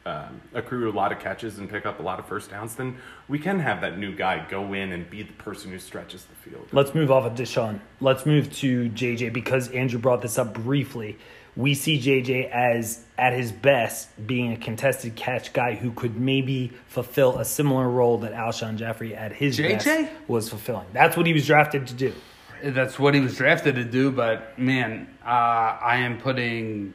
um, 0.07 0.41
accrue 0.55 0.89
a 0.89 0.95
lot 0.95 1.11
of 1.11 1.19
catches 1.19 1.59
and 1.59 1.69
pick 1.69 1.85
up 1.85 1.99
a 1.99 2.03
lot 2.03 2.21
of 2.21 2.27
first 2.27 2.51
downs, 2.51 2.77
then 2.77 2.97
we 3.29 3.41
can 3.41 3.59
have 3.59 3.81
that 3.81 3.99
new 3.99 4.15
guy 4.15 4.47
go 4.49 4.73
in 4.73 4.93
and 4.93 5.11
be 5.11 5.23
the 5.25 5.33
person 5.33 5.73
who 5.73 5.81
stretches 5.81 6.25
the 6.27 6.35
field. 6.37 6.69
Let's 6.71 6.95
move 6.95 7.11
off 7.11 7.25
of 7.25 7.35
DeSean. 7.35 7.81
Let's 8.01 8.25
move 8.25 8.53
to 8.59 8.89
JJ 8.91 9.33
because 9.33 9.69
Andrew 9.71 9.99
brought 9.99 10.23
this 10.23 10.39
up 10.39 10.55
briefly. 10.55 11.19
We 11.57 11.75
see 11.75 11.99
JJ 11.99 12.51
as 12.51 13.05
at 13.19 13.33
his 13.33 13.51
best 13.51 14.11
being 14.27 14.53
a 14.53 14.57
contested 14.57 15.17
catch 15.17 15.53
guy 15.53 15.75
who 15.75 15.91
could 15.91 16.17
maybe 16.17 16.71
fulfill 16.87 17.39
a 17.39 17.45
similar 17.45 17.89
role 17.89 18.19
that 18.19 18.33
Alshon 18.33 18.77
Jeffery 18.77 19.17
at 19.17 19.33
his 19.33 19.59
JJ? 19.59 19.85
best 19.85 20.13
was 20.29 20.49
fulfilling. 20.49 20.87
That's 20.93 21.17
what 21.17 21.27
he 21.27 21.33
was 21.33 21.47
drafted 21.47 21.87
to 21.89 21.95
do. 21.95 22.13
That's 22.63 22.99
what 22.99 23.15
he 23.15 23.21
was 23.21 23.37
drafted 23.37 23.75
to 23.77 23.85
do, 23.85 24.11
but 24.11 24.59
man, 24.59 25.09
uh, 25.25 25.29
I 25.29 25.97
am 25.99 26.19
putting, 26.19 26.95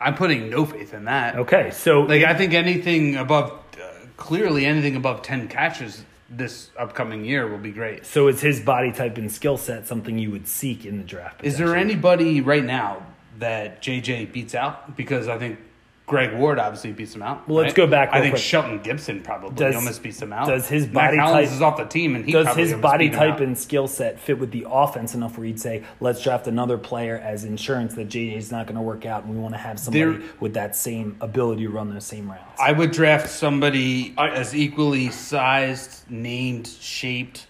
I'm 0.00 0.14
putting 0.14 0.50
no 0.50 0.64
faith 0.64 0.94
in 0.94 1.04
that. 1.06 1.36
Okay, 1.36 1.70
so 1.70 2.02
Like 2.02 2.24
I 2.24 2.34
think 2.34 2.54
anything 2.54 3.16
above, 3.16 3.50
uh, 3.80 4.06
clearly 4.16 4.64
anything 4.66 4.96
above 4.96 5.22
ten 5.22 5.48
catches 5.48 6.04
this 6.28 6.70
upcoming 6.76 7.24
year 7.24 7.46
will 7.48 7.58
be 7.58 7.70
great. 7.70 8.04
so 8.04 8.26
is 8.28 8.40
his 8.40 8.60
body 8.60 8.90
type 8.90 9.16
and 9.16 9.30
skill 9.30 9.56
set 9.56 9.86
something 9.86 10.18
you 10.18 10.30
would 10.30 10.48
seek 10.48 10.84
in 10.84 10.98
the 10.98 11.04
draft? 11.04 11.44
Is 11.44 11.56
there 11.58 11.76
anybody 11.76 12.40
right 12.40 12.64
now 12.64 13.06
that 13.38 13.80
JJ 13.80 14.32
beats 14.32 14.54
out? 14.54 14.96
Because 14.96 15.28
I 15.28 15.38
think 15.38 15.60
Greg 16.06 16.34
Ward 16.34 16.60
obviously 16.60 16.92
beats 16.92 17.16
him 17.16 17.22
out. 17.22 17.48
Well, 17.48 17.58
let's 17.58 17.74
go 17.74 17.84
back 17.88 18.10
I 18.12 18.20
think 18.20 18.34
quick. 18.34 18.42
Shelton 18.42 18.78
Gibson 18.80 19.22
probably 19.22 19.56
Does- 19.56 19.74
almost 19.74 20.04
beats 20.04 20.22
him 20.22 20.32
out. 20.32 20.46
does 20.46 20.68
his 20.68 20.86
body 20.86 21.16
Hollins 21.16 21.48
type- 21.48 21.56
is 21.56 21.62
off 21.62 21.76
the 21.78 21.84
team, 21.84 22.14
and 22.14 22.24
he 22.24 22.30
Does 22.30 22.54
his 22.54 22.74
body 22.74 23.10
type 23.10 23.40
and 23.40 23.58
skill 23.58 23.88
set 23.88 24.20
fit 24.20 24.38
with 24.38 24.52
the 24.52 24.66
offense 24.70 25.16
enough 25.16 25.36
where 25.36 25.48
you'd 25.48 25.58
say, 25.58 25.82
let's 25.98 26.22
draft 26.22 26.46
another 26.46 26.78
player 26.78 27.18
as 27.18 27.42
insurance 27.44 27.94
that 27.94 28.08
JJ's 28.08 28.52
not 28.52 28.66
going 28.66 28.76
to 28.76 28.82
work 28.82 29.04
out 29.04 29.24
and 29.24 29.34
we 29.34 29.40
want 29.40 29.54
to 29.54 29.58
have 29.60 29.80
somebody 29.80 30.04
There- 30.04 30.20
with 30.38 30.54
that 30.54 30.76
same 30.76 31.16
ability 31.20 31.62
to 31.64 31.70
run 31.70 31.92
those 31.92 32.04
same 32.04 32.28
routes? 32.30 32.60
I 32.60 32.70
would 32.70 32.92
draft 32.92 33.28
somebody 33.28 34.14
I- 34.16 34.28
as 34.30 34.54
equally 34.54 35.10
sized, 35.10 36.08
named, 36.08 36.68
shaped. 36.80 37.48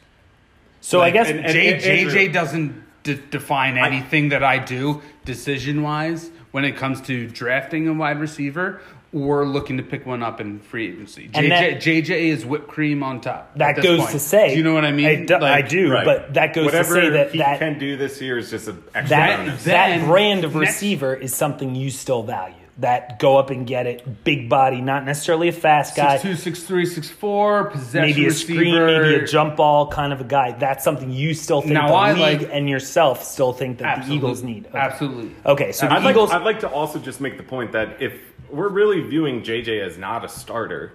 so 0.80 1.00
Like, 1.00 1.10
I 1.12 1.16
guess 1.18 1.28
and- 1.28 1.40
and- 1.44 1.54
JJ 1.82 2.28
doesn't 2.32 2.74
de- 3.02 3.16
define 3.16 3.76
anything 3.76 4.30
that 4.30 4.42
I 4.42 4.58
do 4.58 5.02
decision 5.26 5.82
wise 5.82 6.30
when 6.52 6.64
it 6.64 6.76
comes 6.76 7.00
to 7.02 7.26
drafting 7.28 7.88
a 7.88 7.92
wide 7.94 8.18
receiver 8.20 8.80
or 9.12 9.46
looking 9.46 9.76
to 9.78 9.82
pick 9.82 10.04
one 10.04 10.22
up 10.22 10.40
in 10.40 10.58
free 10.58 10.88
agency. 10.88 11.28
JJ, 11.28 11.48
that- 11.48 11.80
JJ 11.80 12.28
is 12.28 12.44
whipped 12.44 12.68
cream 12.68 13.02
on 13.02 13.20
top. 13.20 13.56
that 13.56 13.76
goes 13.80 14.00
point. 14.00 14.10
to 14.12 14.18
say. 14.18 14.50
Do 14.50 14.56
you 14.56 14.62
know 14.64 14.74
what 14.74 14.84
I 14.84 14.92
mean? 14.92 15.06
I 15.06 15.24
do, 15.24 15.36
I 15.36 15.62
do, 15.62 15.90
Right. 15.90 16.04
but 16.04 16.34
that 16.34 16.52
goes 16.54 16.66
Whatever 16.66 16.94
to 16.96 17.00
say 17.02 17.08
that 17.10 17.30
he 17.32 17.38
that, 17.38 17.58
can 17.58 17.78
do 17.78 17.96
this 17.96 18.20
year 18.20 18.36
is 18.36 18.50
just 18.50 18.68
an 18.68 18.82
extra 18.94 19.16
that, 19.16 19.36
bonus. 19.38 19.64
that 19.64 19.88
Then- 19.98 20.06
brand 20.06 20.44
of 20.44 20.54
next- 20.54 20.68
receiver 20.74 21.14
is 21.14 21.34
something 21.34 21.74
you 21.74 21.90
still 21.90 22.22
value. 22.24 22.54
That 22.80 23.18
go 23.18 23.38
up 23.38 23.48
and 23.48 23.66
get 23.66 23.86
it, 23.86 24.22
big 24.22 24.50
body, 24.50 24.82
not 24.82 25.06
necessarily 25.06 25.48
a 25.48 25.52
fast 25.52 25.96
guy. 25.96 26.18
Six 26.18 26.22
two, 26.22 26.34
six 26.36 26.62
three, 26.64 26.84
six 26.84 27.08
four, 27.08 27.70
possession 27.70 28.02
maybe 28.10 28.24
a 28.24 28.28
receiver. 28.28 28.52
screen, 28.60 28.74
maybe 28.74 29.14
a 29.14 29.26
jump 29.26 29.56
ball 29.56 29.88
kind 29.90 30.12
of 30.12 30.20
a 30.20 30.24
guy. 30.24 30.52
That's 30.52 30.84
something 30.84 31.10
you 31.10 31.32
still 31.32 31.62
think 31.62 31.72
Now, 31.72 31.88
the 31.88 31.94
I 31.94 32.12
league 32.12 32.42
like- 32.42 32.50
and 32.52 32.68
yourself 32.68 33.24
still 33.24 33.54
think 33.54 33.78
that 33.78 34.06
the 34.06 34.12
Eagles 34.12 34.42
need. 34.42 34.66
Okay. 34.66 34.76
Absolutely. 34.76 35.30
Okay, 35.46 35.72
so 35.72 35.86
the 35.86 35.94
I'd 35.94 36.04
like, 36.04 36.10
Eagles. 36.12 36.32
I'd 36.32 36.42
like 36.42 36.60
to 36.60 36.68
also 36.68 36.98
just 36.98 37.18
make 37.18 37.38
the 37.38 37.42
point 37.44 37.72
that 37.72 38.02
if 38.02 38.20
we're 38.50 38.68
really 38.68 39.00
viewing 39.00 39.42
JJ 39.42 39.80
as 39.80 39.96
not 39.96 40.22
a 40.26 40.28
starter, 40.28 40.92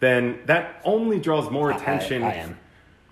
then 0.00 0.40
that 0.46 0.80
only 0.84 1.20
draws 1.20 1.48
more 1.48 1.70
attention. 1.70 2.24
I, 2.24 2.30
I 2.30 2.34
am. 2.38 2.58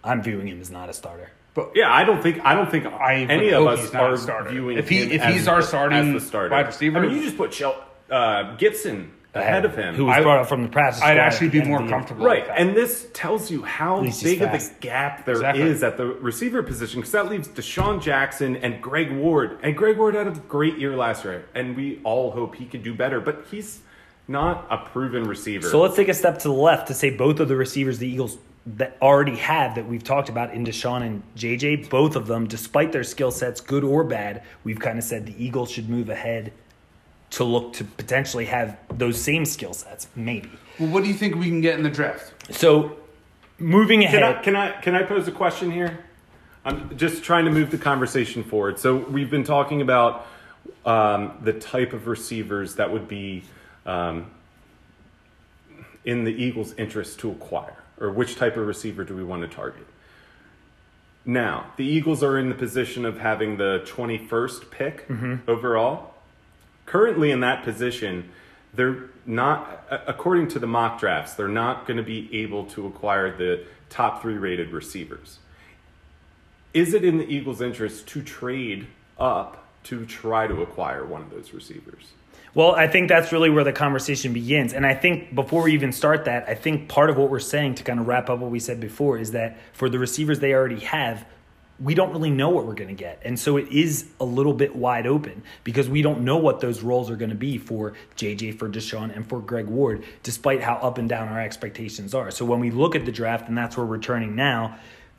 I'm 0.02 0.22
viewing 0.24 0.48
him 0.48 0.60
as 0.60 0.72
not 0.72 0.88
a 0.88 0.92
starter. 0.92 1.30
But 1.54 1.70
Yeah, 1.76 1.92
I 1.92 2.02
don't 2.02 2.20
think 2.20 2.44
I 2.44 2.54
don't 2.54 2.68
think 2.68 2.84
I 2.86 3.14
any 3.14 3.50
of 3.50 3.64
us 3.64 3.78
he's 3.78 3.92
not 3.92 4.10
a 4.10 4.14
are 4.14 4.16
starter. 4.16 4.50
viewing 4.50 4.76
If 4.76 4.88
he- 4.88 5.04
him 5.04 5.12
if 5.12 5.20
as 5.22 5.34
he's 5.34 5.46
our 5.46 5.60
the- 5.60 5.66
starting 5.68 5.98
as 6.16 6.22
the 6.22 6.26
starter. 6.28 6.50
wide 6.50 6.66
receiver- 6.66 6.98
I 6.98 7.02
mean, 7.02 7.14
you 7.16 7.22
just 7.22 7.36
put 7.36 7.54
Shel- 7.54 7.84
uh, 8.10 8.56
Gibson 8.56 9.12
ahead 9.34 9.64
of 9.64 9.76
him. 9.76 9.94
Who 9.94 10.06
was 10.06 10.16
I- 10.16 10.22
brought 10.22 10.40
up 10.40 10.48
from 10.48 10.62
the 10.62 10.68
practice 10.68 11.02
I'd 11.02 11.18
actually 11.18 11.50
be 11.50 11.62
more 11.62 11.76
of 11.78 11.84
the 11.84 11.88
year. 11.90 11.96
comfortable. 11.98 12.24
Right, 12.26 12.40
with 12.40 12.48
that. 12.48 12.58
and 12.60 12.76
this 12.76 13.06
tells 13.12 13.50
you 13.50 13.62
how 13.62 14.02
big 14.02 14.42
of 14.42 14.52
a 14.54 14.60
gap 14.80 15.24
there 15.26 15.34
is 15.34 15.40
Exactly. 15.42 15.84
at 15.86 15.96
the 15.96 16.06
receiver 16.06 16.62
position 16.62 17.00
because 17.00 17.12
that 17.12 17.28
leaves 17.28 17.46
DeSean 17.48 18.02
Jackson 18.02 18.56
and 18.56 18.82
Greg 18.82 19.12
Ward. 19.12 19.58
And 19.62 19.76
Greg 19.76 19.96
Ward 19.98 20.14
had 20.14 20.26
a 20.26 20.30
great 20.30 20.78
year 20.78 20.96
last 20.96 21.24
year, 21.24 21.44
and 21.54 21.76
we 21.76 22.00
all 22.04 22.30
hope 22.32 22.56
he 22.56 22.64
can 22.64 22.82
do 22.82 22.94
better, 22.94 23.20
but 23.20 23.44
he's 23.50 23.80
not 24.26 24.66
a 24.70 24.78
proven 24.78 25.24
receiver. 25.24 25.68
So 25.68 25.80
let's 25.80 25.94
take 25.96 26.08
a 26.08 26.14
step 26.14 26.38
to 26.40 26.48
the 26.48 26.54
left 26.54 26.88
to 26.88 26.94
say 26.94 27.10
both 27.10 27.38
of 27.40 27.48
the 27.48 27.56
receivers 27.56 27.98
the 27.98 28.08
Eagles 28.08 28.38
that 28.66 28.96
already 29.00 29.36
have 29.36 29.76
that 29.76 29.86
we've 29.88 30.04
talked 30.04 30.28
about 30.28 30.52
in 30.52 30.64
DeSean 30.64 31.02
and 31.02 31.22
JJ, 31.36 31.88
both 31.88 32.16
of 32.16 32.26
them, 32.26 32.46
despite 32.46 32.92
their 32.92 33.04
skill 33.04 33.30
sets, 33.30 33.60
good 33.62 33.84
or 33.84 34.04
bad, 34.04 34.42
we've 34.64 34.78
kind 34.80 34.98
of 34.98 35.04
said 35.04 35.24
the 35.26 35.42
Eagles 35.42 35.70
should 35.70 35.88
move 35.88 36.10
ahead 36.10 36.52
to 37.30 37.44
look 37.44 37.74
to 37.74 37.84
potentially 37.84 38.46
have 38.46 38.78
those 38.96 39.20
same 39.20 39.44
skill 39.44 39.72
sets, 39.72 40.08
maybe. 40.16 40.50
Well, 40.78 40.88
what 40.88 41.02
do 41.02 41.08
you 41.08 41.14
think 41.14 41.36
we 41.36 41.46
can 41.46 41.60
get 41.60 41.74
in 41.74 41.82
the 41.82 41.90
draft? 41.90 42.32
So 42.54 42.96
moving 43.58 44.00
Can 44.00 44.22
ahead. 44.22 44.22
I, 44.22 44.42
can 44.42 44.56
I 44.56 44.80
can 44.80 44.94
I 44.94 45.02
pose 45.02 45.28
a 45.28 45.32
question 45.32 45.70
here? 45.70 46.04
I'm 46.64 46.96
just 46.96 47.22
trying 47.22 47.44
to 47.44 47.50
move 47.50 47.70
the 47.70 47.78
conversation 47.78 48.42
forward. 48.44 48.78
So 48.78 48.96
we've 48.96 49.30
been 49.30 49.44
talking 49.44 49.80
about 49.80 50.26
um, 50.84 51.38
the 51.42 51.52
type 51.52 51.92
of 51.92 52.06
receivers 52.06 52.74
that 52.76 52.90
would 52.90 53.08
be 53.08 53.44
um, 53.86 54.30
in 56.04 56.24
the 56.24 56.32
Eagles' 56.32 56.74
interest 56.78 57.20
to 57.20 57.30
acquire, 57.30 57.76
or 58.00 58.10
which 58.10 58.36
type 58.36 58.56
of 58.56 58.66
receiver 58.66 59.04
do 59.04 59.14
we 59.16 59.24
want 59.24 59.42
to 59.42 59.48
target? 59.48 59.86
Now, 61.24 61.72
the 61.76 61.84
Eagles 61.84 62.22
are 62.22 62.38
in 62.38 62.48
the 62.48 62.54
position 62.54 63.04
of 63.04 63.18
having 63.18 63.58
the 63.58 63.82
21st 63.86 64.70
pick 64.70 65.06
overall. 65.46 66.14
Currently, 66.88 67.30
in 67.30 67.40
that 67.40 67.64
position, 67.64 68.30
they're 68.72 69.10
not, 69.26 69.86
according 70.06 70.48
to 70.48 70.58
the 70.58 70.66
mock 70.66 70.98
drafts, 70.98 71.34
they're 71.34 71.46
not 71.46 71.86
going 71.86 71.98
to 71.98 72.02
be 72.02 72.34
able 72.40 72.64
to 72.64 72.86
acquire 72.86 73.36
the 73.36 73.64
top 73.90 74.22
three 74.22 74.38
rated 74.38 74.72
receivers. 74.72 75.38
Is 76.72 76.94
it 76.94 77.04
in 77.04 77.18
the 77.18 77.26
Eagles' 77.26 77.60
interest 77.60 78.06
to 78.08 78.22
trade 78.22 78.86
up 79.18 79.66
to 79.84 80.06
try 80.06 80.46
to 80.46 80.62
acquire 80.62 81.04
one 81.04 81.20
of 81.20 81.28
those 81.28 81.52
receivers? 81.52 82.12
Well, 82.54 82.74
I 82.74 82.88
think 82.88 83.10
that's 83.10 83.32
really 83.32 83.50
where 83.50 83.64
the 83.64 83.72
conversation 83.74 84.32
begins. 84.32 84.72
And 84.72 84.86
I 84.86 84.94
think 84.94 85.34
before 85.34 85.64
we 85.64 85.74
even 85.74 85.92
start 85.92 86.24
that, 86.24 86.48
I 86.48 86.54
think 86.54 86.88
part 86.88 87.10
of 87.10 87.18
what 87.18 87.28
we're 87.28 87.38
saying 87.38 87.74
to 87.74 87.84
kind 87.84 88.00
of 88.00 88.08
wrap 88.08 88.30
up 88.30 88.38
what 88.38 88.50
we 88.50 88.60
said 88.60 88.80
before 88.80 89.18
is 89.18 89.32
that 89.32 89.58
for 89.74 89.90
the 89.90 89.98
receivers 89.98 90.40
they 90.40 90.54
already 90.54 90.80
have, 90.80 91.26
we 91.80 91.94
don't 91.94 92.10
really 92.10 92.30
know 92.30 92.50
what 92.50 92.66
we're 92.66 92.74
going 92.74 92.88
to 92.88 92.94
get. 92.94 93.20
And 93.24 93.38
so 93.38 93.56
it 93.56 93.68
is 93.68 94.06
a 94.18 94.24
little 94.24 94.52
bit 94.52 94.74
wide 94.74 95.06
open 95.06 95.42
because 95.62 95.88
we 95.88 96.02
don't 96.02 96.22
know 96.22 96.36
what 96.36 96.58
those 96.60 96.82
roles 96.82 97.08
are 97.10 97.16
going 97.16 97.30
to 97.30 97.36
be 97.36 97.56
for 97.58 97.94
JJ, 98.16 98.58
for 98.58 98.68
DeSean, 98.68 99.14
and 99.14 99.28
for 99.28 99.40
Greg 99.40 99.66
Ward, 99.66 100.04
despite 100.24 100.60
how 100.62 100.74
up 100.74 100.98
and 100.98 101.08
down 101.08 101.28
our 101.28 101.40
expectations 101.40 102.14
are. 102.14 102.30
So 102.32 102.44
when 102.44 102.58
we 102.60 102.70
look 102.72 102.96
at 102.96 103.04
the 103.04 103.12
draft, 103.12 103.48
and 103.48 103.56
that's 103.56 103.76
where 103.76 103.86
we're 103.86 103.98
turning 103.98 104.34
now, 104.34 104.76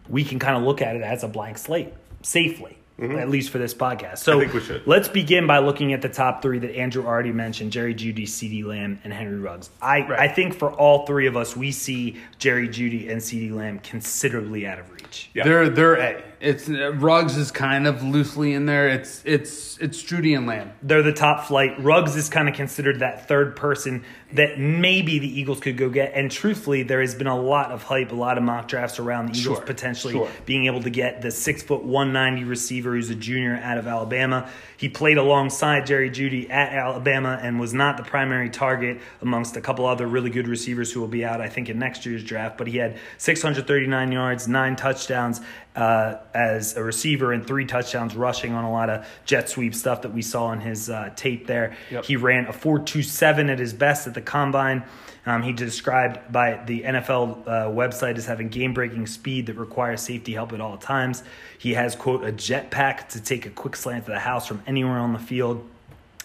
we 0.09 0.23
can 0.25 0.37
kind 0.39 0.57
of 0.57 0.63
look 0.63 0.81
at 0.81 0.95
it 0.97 1.01
as 1.01 1.23
a 1.23 1.27
blank 1.27 1.57
slate 1.57 1.93
safely. 2.23 2.75
At 3.01 3.29
least 3.29 3.51
for 3.51 3.59
this 3.59 3.73
podcast. 3.73 4.17
So 4.17 4.33
Mm-hmm. 4.33 4.39
think 4.41 4.53
we 4.55 4.59
should. 4.59 4.85
let's 4.85 5.07
begin 5.07 5.47
by 5.47 5.59
looking 5.59 5.93
at 5.93 6.01
the 6.01 6.09
top 6.09 6.41
three 6.41 6.59
that 6.59 6.75
Andrew 6.75 7.05
already 7.05 7.31
mentioned: 7.31 7.71
Jerry 7.71 7.95
Jeudy, 7.95 8.23
CeeDee 8.23 8.65
Lamb, 8.65 8.99
and 9.05 9.13
Henry 9.13 9.39
Ruggs. 9.39 9.69
I, 9.81 10.01
Right. 10.01 10.19
I 10.19 10.27
think 10.27 10.53
for 10.53 10.69
all 10.73 11.05
three 11.05 11.25
of 11.25 11.37
us, 11.37 11.55
we 11.55 11.71
see 11.71 12.17
Jerry 12.39 12.67
Jeudy 12.67 13.09
and 13.09 13.21
CeeDee 13.21 13.53
Lamb 13.55 13.79
considerably 13.79 14.67
out 14.67 14.79
of 14.79 14.91
reach. 14.91 15.29
Yeah. 15.33 15.45
They're 15.45 15.69
they're 15.69 15.93
A. 15.95 16.23
It's 16.41 16.69
uh, 16.69 16.93
Ruggs 16.93 17.35
is 17.35 17.51
kind 17.51 17.85
of 17.85 18.01
loosely 18.01 18.53
in 18.53 18.65
there. 18.65 18.87
It's 18.87 19.21
it's 19.25 19.77
it's 19.79 20.01
Jeudy 20.01 20.37
and 20.37 20.47
Lamb. 20.47 20.71
They're 20.81 21.03
the 21.03 21.11
top 21.11 21.45
flight. 21.45 21.71
Ruggs 21.83 22.15
is 22.15 22.29
kind 22.29 22.47
of 22.47 22.55
considered 22.55 22.99
that 22.99 23.27
third 23.27 23.55
person 23.55 24.05
that 24.33 24.59
maybe 24.59 25.19
the 25.19 25.39
Eagles 25.39 25.59
could 25.59 25.75
go 25.75 25.89
get. 25.89 26.13
And 26.13 26.31
truthfully, 26.31 26.83
there 26.83 27.01
has 27.01 27.15
been 27.15 27.27
a 27.27 27.37
lot 27.39 27.71
of 27.71 27.83
hype, 27.83 28.11
a 28.11 28.15
lot 28.15 28.37
of 28.37 28.43
mock 28.43 28.67
drafts 28.67 28.99
around 28.99 29.33
the 29.33 29.39
Eagles 29.39 29.57
Sure, 29.57 29.65
potentially 29.65 30.13
sure. 30.13 30.29
being 30.45 30.67
able 30.67 30.81
to 30.83 30.89
get 30.89 31.21
the 31.21 31.31
six 31.31 31.61
foot 31.61 31.83
one 31.83 32.13
ninety 32.13 32.43
receiver 32.45 32.93
who's 32.93 33.09
a 33.09 33.15
junior 33.15 33.55
out 33.61 33.77
of 33.77 33.87
Alabama. 33.87 34.49
He 34.77 34.87
played 34.87 35.17
alongside 35.17 35.85
Jerry 35.87 36.09
Jeudy 36.09 36.49
at 36.49 36.71
Alabama 36.71 37.37
and 37.41 37.59
was 37.59 37.73
not 37.73 37.97
the 37.97 38.03
primary 38.03 38.49
target 38.49 39.01
amongst 39.21 39.57
a 39.57 39.61
couple 39.61 39.85
other 39.85 40.07
really 40.07 40.29
good 40.29 40.47
receivers 40.47 40.89
who 40.93 41.01
will 41.01 41.09
be 41.09 41.25
out, 41.25 41.41
I 41.41 41.49
think, 41.49 41.67
in 41.67 41.79
next 41.79 42.05
year's 42.05 42.23
draft. 42.23 42.57
But 42.57 42.67
he 42.67 42.77
had 42.77 42.97
639 43.17 44.11
yards, 44.13 44.47
nine 44.47 44.77
touchdowns 44.77 45.41
uh, 45.75 46.17
as 46.33 46.75
a 46.75 46.83
receiver, 46.83 47.31
and 47.31 47.45
three 47.45 47.65
touchdowns 47.65 48.15
rushing 48.15 48.53
on 48.53 48.63
a 48.63 48.71
lot 48.71 48.89
of 48.89 49.07
jet 49.25 49.49
sweep 49.49 49.75
stuff 49.75 50.01
that 50.01 50.13
we 50.13 50.21
saw 50.21 50.51
in 50.51 50.59
his 50.59 50.89
uh, 50.89 51.11
tape 51.15 51.47
there. 51.47 51.77
Yep. 51.91 52.05
He 52.05 52.15
ran 52.15 52.45
a 52.45 52.53
4.27 52.53 53.51
at 53.51 53.59
his 53.59 53.73
best 53.73 54.07
at 54.07 54.13
the 54.13 54.21
combine. 54.21 54.83
Um, 55.25 55.43
he 55.43 55.53
described 55.53 56.31
by 56.31 56.63
the 56.65 56.81
NFL 56.81 57.41
uh, 57.41 57.51
website 57.69 58.17
as 58.17 58.25
having 58.25 58.49
game 58.49 58.73
breaking 58.73 59.05
speed 59.05 59.45
that 59.45 59.55
requires 59.55 60.01
safety 60.01 60.33
help 60.33 60.53
at 60.53 60.61
all 60.61 60.77
times. 60.77 61.23
He 61.57 61.73
has, 61.73 61.95
quote, 61.95 62.23
a 62.23 62.31
jetpack 62.31 63.09
to 63.09 63.21
take 63.21 63.45
a 63.45 63.49
quick 63.49 63.75
slant 63.75 64.05
to 64.05 64.11
the 64.11 64.19
house 64.19 64.47
from 64.47 64.63
anywhere 64.65 64.97
on 64.97 65.13
the 65.13 65.19
field. 65.19 65.67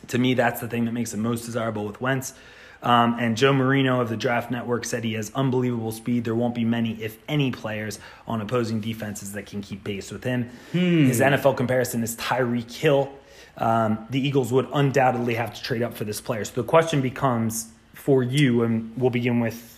To 0.09 0.19
me, 0.19 0.35
that's 0.35 0.61
the 0.61 0.69
thing 0.69 0.85
that 0.87 0.93
makes 0.93 1.13
him 1.13 1.21
most 1.21 1.45
desirable 1.45 1.87
with 1.87 2.01
Wentz. 2.01 2.35
Um, 2.85 3.17
and 3.19 3.35
Joe 3.35 3.55
Marino 3.55 4.03
of 4.03 4.11
the 4.11 4.17
Draft 4.17 4.51
Network 4.51 4.85
said 4.85 5.05
he 5.05 5.15
has 5.15 5.33
unbelievable 5.35 5.91
speed. 5.91 6.25
There 6.25 6.35
won't 6.35 6.55
be 6.55 6.67
many, 6.67 7.03
if 7.03 7.17
any, 7.29 7.51
players 7.51 7.99
on 8.29 8.43
opposing 8.43 8.83
defenses 8.83 9.33
that 9.33 9.47
can 9.47 9.63
keep 9.63 9.83
pace 9.85 10.11
with 10.11 10.23
him. 10.23 10.51
His 11.07 11.21
NFL 11.21 11.57
comparison 11.57 12.03
is 12.03 12.15
Tyreek 12.17 12.71
Hill. 12.71 13.11
Um, 13.57 14.07
the 14.11 14.21
Eagles 14.21 14.53
would 14.53 14.69
undoubtedly 14.73 15.35
have 15.35 15.55
to 15.55 15.63
trade 15.63 15.83
up 15.83 15.95
for 15.95 16.05
this 16.05 16.21
player. 16.21 16.45
So 16.45 16.61
the 16.61 16.69
question 16.69 17.01
becomes 17.01 17.73
for 17.95 18.23
you, 18.23 18.63
and 18.65 18.93
we'll 18.99 19.11
begin 19.11 19.41
with 19.41 19.71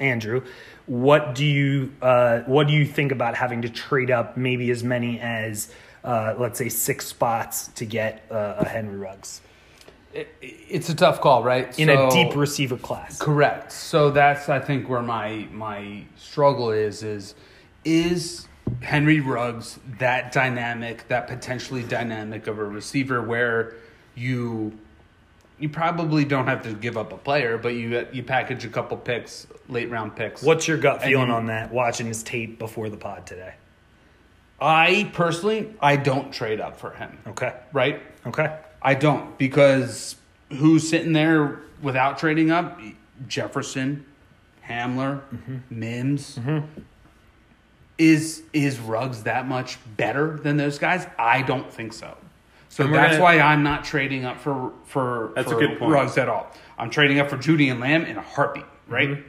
Andrew. 0.00 0.42
What 0.86 1.34
do 1.34 1.44
you 1.44 1.92
uh, 2.00 2.40
what 2.40 2.68
do 2.68 2.72
you 2.72 2.86
think 2.86 3.12
about 3.12 3.34
having 3.34 3.62
to 3.62 3.68
trade 3.68 4.10
up 4.10 4.36
maybe 4.36 4.70
as 4.70 4.82
many 4.82 5.18
as 5.20 5.72
uh, 6.04 6.34
let's 6.38 6.58
say 6.58 6.68
six 6.68 7.06
spots 7.06 7.68
to 7.68 7.84
get 7.84 8.24
uh, 8.30 8.56
a 8.58 8.68
Henry 8.68 8.96
Ruggs 8.96 9.40
It, 10.14 10.28
it's 10.40 10.88
a 10.88 10.94
tough 10.94 11.20
call, 11.20 11.42
right? 11.42 11.76
in 11.78 11.88
So- 11.88 12.08
a 12.08 12.10
deep 12.10 12.36
receiver 12.36 12.76
class? 12.76 13.18
Correct. 13.20 13.72
So 13.72 14.10
that's 14.10 14.48
I 14.48 14.60
think 14.60 14.88
where 14.88 15.02
my 15.02 15.46
my 15.52 16.04
struggle 16.16 16.70
is 16.70 17.02
is 17.02 17.34
is 17.84 18.46
Henry 18.80 19.20
Ruggs 19.20 19.78
that 19.98 20.32
dynamic, 20.32 21.06
that 21.08 21.26
potentially 21.26 21.82
dynamic 21.82 22.46
of 22.46 22.58
a 22.58 22.64
receiver 22.64 23.20
where 23.22 23.74
you 24.14 24.72
you 25.58 25.68
probably 25.68 26.24
don't 26.24 26.46
have 26.48 26.62
to 26.62 26.72
give 26.72 26.96
up 26.96 27.12
a 27.12 27.16
player, 27.16 27.58
but 27.58 27.74
you 27.74 28.06
you 28.12 28.22
package 28.22 28.64
a 28.64 28.68
couple 28.68 28.96
picks, 28.96 29.46
late 29.68 29.90
round 29.90 30.16
picks. 30.16 30.42
What's 30.42 30.66
your 30.68 30.78
gut 30.78 31.02
feeling 31.02 31.28
you- 31.28 31.34
on 31.34 31.46
that? 31.46 31.72
Watching 31.72 32.06
his 32.06 32.22
tape 32.22 32.58
before 32.58 32.88
the 32.88 32.96
pod 32.96 33.26
today. 33.26 33.54
I 34.60 35.10
personally 35.12 35.74
I 35.80 35.96
don't 35.96 36.32
trade 36.32 36.60
up 36.60 36.78
for 36.78 36.90
him. 36.92 37.18
Okay. 37.26 37.52
Right? 37.72 38.00
Okay. 38.26 38.56
I 38.84 38.94
don't 38.94 39.36
because 39.38 40.16
who's 40.50 40.88
sitting 40.88 41.12
there 41.14 41.60
without 41.82 42.18
trading 42.18 42.50
up? 42.50 42.78
Jefferson, 43.26 44.04
Hamler, 44.68 45.20
Mm-hmm. 45.32 45.56
Mims. 45.70 46.38
Is 47.96 48.42
is 48.52 48.80
Ruggs 48.80 49.22
that 49.22 49.46
much 49.46 49.78
better 49.96 50.36
than 50.42 50.56
those 50.56 50.78
guys? 50.78 51.06
I 51.18 51.42
don't 51.42 51.72
think 51.72 51.92
so. 51.92 52.16
So 52.68 52.88
that's 52.88 53.12
gonna- 53.12 53.22
why 53.22 53.38
I'm 53.38 53.62
not 53.62 53.84
trading 53.84 54.24
up 54.24 54.40
for 54.40 54.72
for, 54.86 55.30
That's 55.36 55.52
a 55.52 55.54
good 55.54 55.78
point. 55.78 55.92
Ruggs 55.92 56.18
at 56.18 56.28
all. 56.28 56.48
I'm 56.76 56.90
trading 56.90 57.20
up 57.20 57.30
for 57.30 57.36
Jeudy 57.36 57.70
and 57.70 57.78
Lamb 57.80 58.04
in 58.04 58.16
a 58.16 58.20
heartbeat, 58.20 58.64
right? 58.88 59.10
Mm-hmm. 59.10 59.28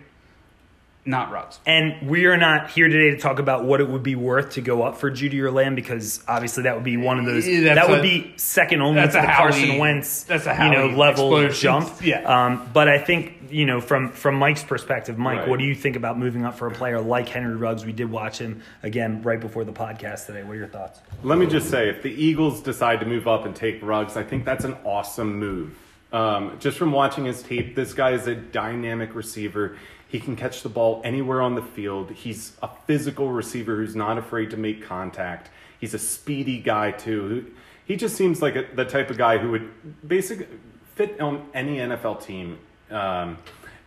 Not 1.07 1.31
Ruggs. 1.31 1.59
And 1.67 2.09
we 2.09 2.25
are 2.25 2.35
not 2.35 2.71
here 2.71 2.87
today 2.87 3.11
to 3.11 3.17
talk 3.21 3.37
about 3.37 3.63
what 3.63 3.79
it 3.79 3.87
would 3.87 4.01
be 4.01 4.15
worth 4.15 4.53
to 4.53 4.61
go 4.61 4.81
up 4.81 4.97
for 4.97 5.11
Jeudy 5.11 5.39
or 5.41 5.51
Lamb 5.51 5.75
because 5.75 6.23
obviously 6.27 6.63
that 6.63 6.73
would 6.73 6.83
be 6.83 6.97
one 6.97 7.19
of 7.19 7.25
those. 7.25 7.45
That's 7.45 7.75
that 7.75 7.89
would 7.89 7.99
a- 7.99 8.01
be 8.01 8.33
second 8.37 8.81
only 8.81 9.01
to 9.01 9.07
that's 9.07 9.13
the 9.13 9.21
a 9.21 9.35
Carson 9.35 9.67
Howie- 9.69 9.79
Wentz, 9.79 10.23
that's 10.23 10.47
a 10.47 10.55
you 10.65 10.71
know, 10.71 10.87
level 10.97 11.37
explosion. 11.37 11.61
jump. 11.61 11.91
Yeah. 12.01 12.21
Um, 12.45 12.67
but 12.73 12.87
I 12.89 12.97
think 12.97 13.33
you 13.51 13.67
know 13.67 13.81
from 13.81 14.09
from 14.13 14.33
Mike's 14.33 14.63
perspective, 14.63 15.19
Mike, 15.19 15.41
Right. 15.41 15.47
what 15.49 15.59
do 15.59 15.65
you 15.65 15.75
think 15.75 15.95
about 15.95 16.17
moving 16.17 16.43
up 16.43 16.57
for 16.57 16.65
a 16.65 16.71
player 16.71 16.99
like 16.99 17.29
Henry 17.29 17.55
Ruggs? 17.55 17.85
We 17.85 17.93
did 17.93 18.09
watch 18.09 18.39
him 18.39 18.63
again 18.81 19.21
right 19.21 19.39
before 19.39 19.63
the 19.63 19.73
podcast 19.73 20.25
today. 20.25 20.41
What 20.41 20.53
are 20.53 20.55
your 20.55 20.67
thoughts? 20.67 21.01
Let 21.21 21.37
me 21.37 21.45
just 21.45 21.69
say, 21.69 21.87
if 21.87 22.01
the 22.01 22.09
Eagles 22.11 22.61
decide 22.61 22.99
to 23.01 23.05
move 23.05 23.27
up 23.27 23.45
and 23.45 23.55
take 23.55 23.79
Ruggs, 23.83 24.17
I 24.17 24.23
think 24.23 24.43
that's 24.43 24.65
an 24.65 24.75
awesome 24.83 25.37
move. 25.37 25.77
Um, 26.11 26.57
just 26.59 26.77
from 26.77 26.91
watching 26.93 27.25
his 27.25 27.43
tape, 27.43 27.75
this 27.75 27.93
guy 27.93 28.11
is 28.11 28.25
a 28.25 28.35
dynamic 28.35 29.13
receiver. 29.15 29.77
He 30.15 30.21
can 30.21 30.37
catch 30.37 30.61
the 30.61 30.69
ball 30.69 31.01
anywhere 31.03 31.41
on 31.41 31.55
the 31.55 31.61
field. 31.61 32.09
He's 32.09 32.53
a 32.63 32.69
physical 32.87 33.33
receiver 33.33 33.75
who's 33.75 33.97
not 33.97 34.17
afraid 34.17 34.49
to 34.51 34.55
make 34.55 34.81
contact. 34.81 35.49
He's 35.77 35.93
a 35.93 35.99
speedy 35.99 36.57
guy 36.57 36.91
too. 36.91 37.51
He 37.83 37.97
just 37.97 38.15
seems 38.15 38.41
like 38.41 38.55
a, 38.55 38.65
the 38.73 38.85
type 38.85 39.09
of 39.09 39.17
guy 39.17 39.39
who 39.39 39.51
would 39.51 40.07
basically 40.07 40.47
fit 40.93 41.19
on 41.19 41.49
any 41.53 41.79
NFL 41.79 42.23
team. 42.25 42.59
Um, 42.89 43.39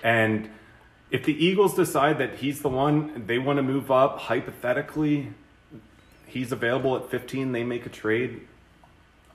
and 0.03 0.51
if 1.11 1.25
the 1.25 1.33
Eagles 1.33 1.75
decide 1.75 2.19
that 2.19 2.35
he's 2.35 2.61
the 2.61 2.69
one 2.69 3.25
they 3.27 3.39
want 3.39 3.57
to 3.57 3.63
move 3.63 3.91
up, 3.91 4.19
hypothetically, 4.19 5.33
he's 6.27 6.53
available 6.53 6.95
at 6.95 7.11
15, 7.11 7.53
they 7.53 7.65
make 7.65 7.87
a 7.87 7.89
trade. 7.89 8.47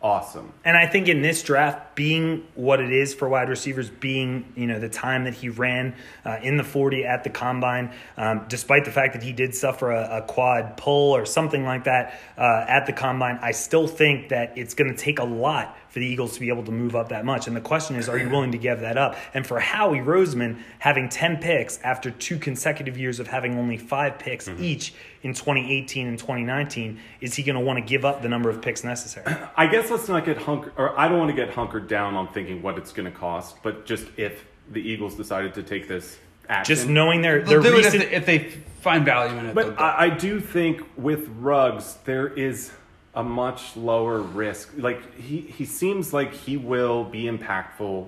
Awesome. 0.04 0.52
And 0.66 0.76
I 0.76 0.86
think 0.86 1.08
in 1.08 1.22
this 1.22 1.44
draft, 1.44 1.96
being 1.96 2.46
what 2.56 2.82
it 2.82 2.92
is 2.92 3.14
for 3.14 3.30
wide 3.30 3.48
receivers, 3.48 3.90
being 3.90 4.52
you 4.54 4.68
know 4.68 4.78
the 4.78 4.90
time 4.90 5.24
that 5.24 5.34
he 5.34 5.48
ran 5.48 5.96
uh, 6.26 6.40
in 6.44 6.58
the 6.58 6.64
forty 6.66 7.06
at 7.06 7.24
the 7.24 7.30
combine, 7.30 7.94
um, 8.18 8.46
despite 8.50 8.84
the 8.84 8.92
fact 8.92 9.14
that 9.14 9.24
he 9.24 9.32
did 9.32 9.56
suffer 9.56 9.92
a, 9.92 10.18
a 10.18 10.22
quad 10.24 10.76
pull 10.76 11.16
or 11.16 11.26
something 11.26 11.64
like 11.64 11.86
that 11.86 12.20
uh, 12.38 12.66
at 12.68 12.86
the 12.86 12.92
combine, 12.92 13.40
I 13.42 13.52
still 13.52 13.88
think 13.88 14.28
that 14.28 14.58
it's 14.58 14.74
going 14.74 14.94
to 14.94 14.98
take 14.98 15.20
a 15.20 15.24
lot 15.24 15.78
for 15.94 16.00
the 16.00 16.08
Eagles 16.08 16.34
to 16.34 16.40
be 16.40 16.50
able 16.50 16.64
to 16.64 16.72
move 16.72 16.96
up 16.96 17.10
that 17.10 17.24
much. 17.24 17.46
And 17.46 17.56
the 17.56 17.62
question 17.62 17.98
is, 17.98 18.10
are 18.10 18.18
you 18.18 18.28
willing 18.28 18.52
to 18.54 18.58
give 18.58 18.80
that 18.80 18.98
up? 18.98 19.16
And 19.36 19.46
for 19.46 19.60
Howie 19.60 20.00
Roseman 20.00 20.60
having 20.80 21.08
ten 21.08 21.38
picks 21.38 21.78
after 21.82 22.10
two 22.10 22.40
consecutive 22.40 22.98
years 22.98 23.20
of 23.20 23.28
having 23.28 23.60
only 23.60 23.78
five 23.78 24.18
picks 24.18 24.50
mm-hmm. 24.50 24.64
each 24.64 24.96
in 25.22 25.36
2018 25.36 26.08
and 26.08 26.18
2019, 26.18 27.00
is 27.22 27.36
he 27.36 27.44
going 27.44 27.56
to 27.56 27.62
want 27.62 27.78
to 27.78 27.86
give 27.86 28.06
up 28.06 28.24
the 28.24 28.28
number 28.28 28.50
of 28.50 28.60
picks 28.60 28.84
necessary? 28.84 29.28
I 29.56 29.68
guess 29.68 29.92
let's 29.92 30.10
not 30.10 30.26
get 30.26 30.40
hunkered, 30.40 30.74
or 30.78 31.00
I 31.00 31.08
don't 31.08 31.20
want 31.20 31.30
to 31.30 31.36
get 31.36 31.54
hunkered 31.54 31.88
down 31.88 32.16
on 32.16 32.34
thinking 32.34 32.64
what 32.64 32.80
it's 32.80 32.92
going 32.92 33.10
to 33.12 33.16
cost, 33.16 33.62
but 33.62 33.86
just 33.86 34.08
if 34.18 34.44
the 34.72 34.82
Eagles 34.82 35.14
decided 35.14 35.54
to 35.54 35.62
take 35.62 35.88
this 35.88 36.18
action. 36.50 36.76
Just 36.76 36.90
knowing 36.90 37.22
their 37.22 37.44
their 37.44 37.62
They'll 37.62 37.76
it 37.76 37.86
if 37.86 37.92
they, 37.92 38.16
if 38.16 38.26
they 38.26 38.40
find 38.82 39.06
value 39.06 39.38
in 39.38 39.46
it. 39.46 39.54
But. 39.54 39.80
I, 39.80 40.06
I 40.06 40.10
do 40.10 40.40
think 40.40 40.82
with 40.98 41.28
Ruggs, 41.40 41.98
there 42.06 42.28
is 42.28 42.72
a 43.16 43.24
much 43.24 43.76
lower 43.76 44.20
risk. 44.20 44.72
Like 44.78 45.18
he, 45.20 45.42
he 45.42 45.66
seems 45.66 46.14
like 46.14 46.34
he 46.34 46.58
will 46.58 47.04
be 47.04 47.24
impactful 47.26 48.08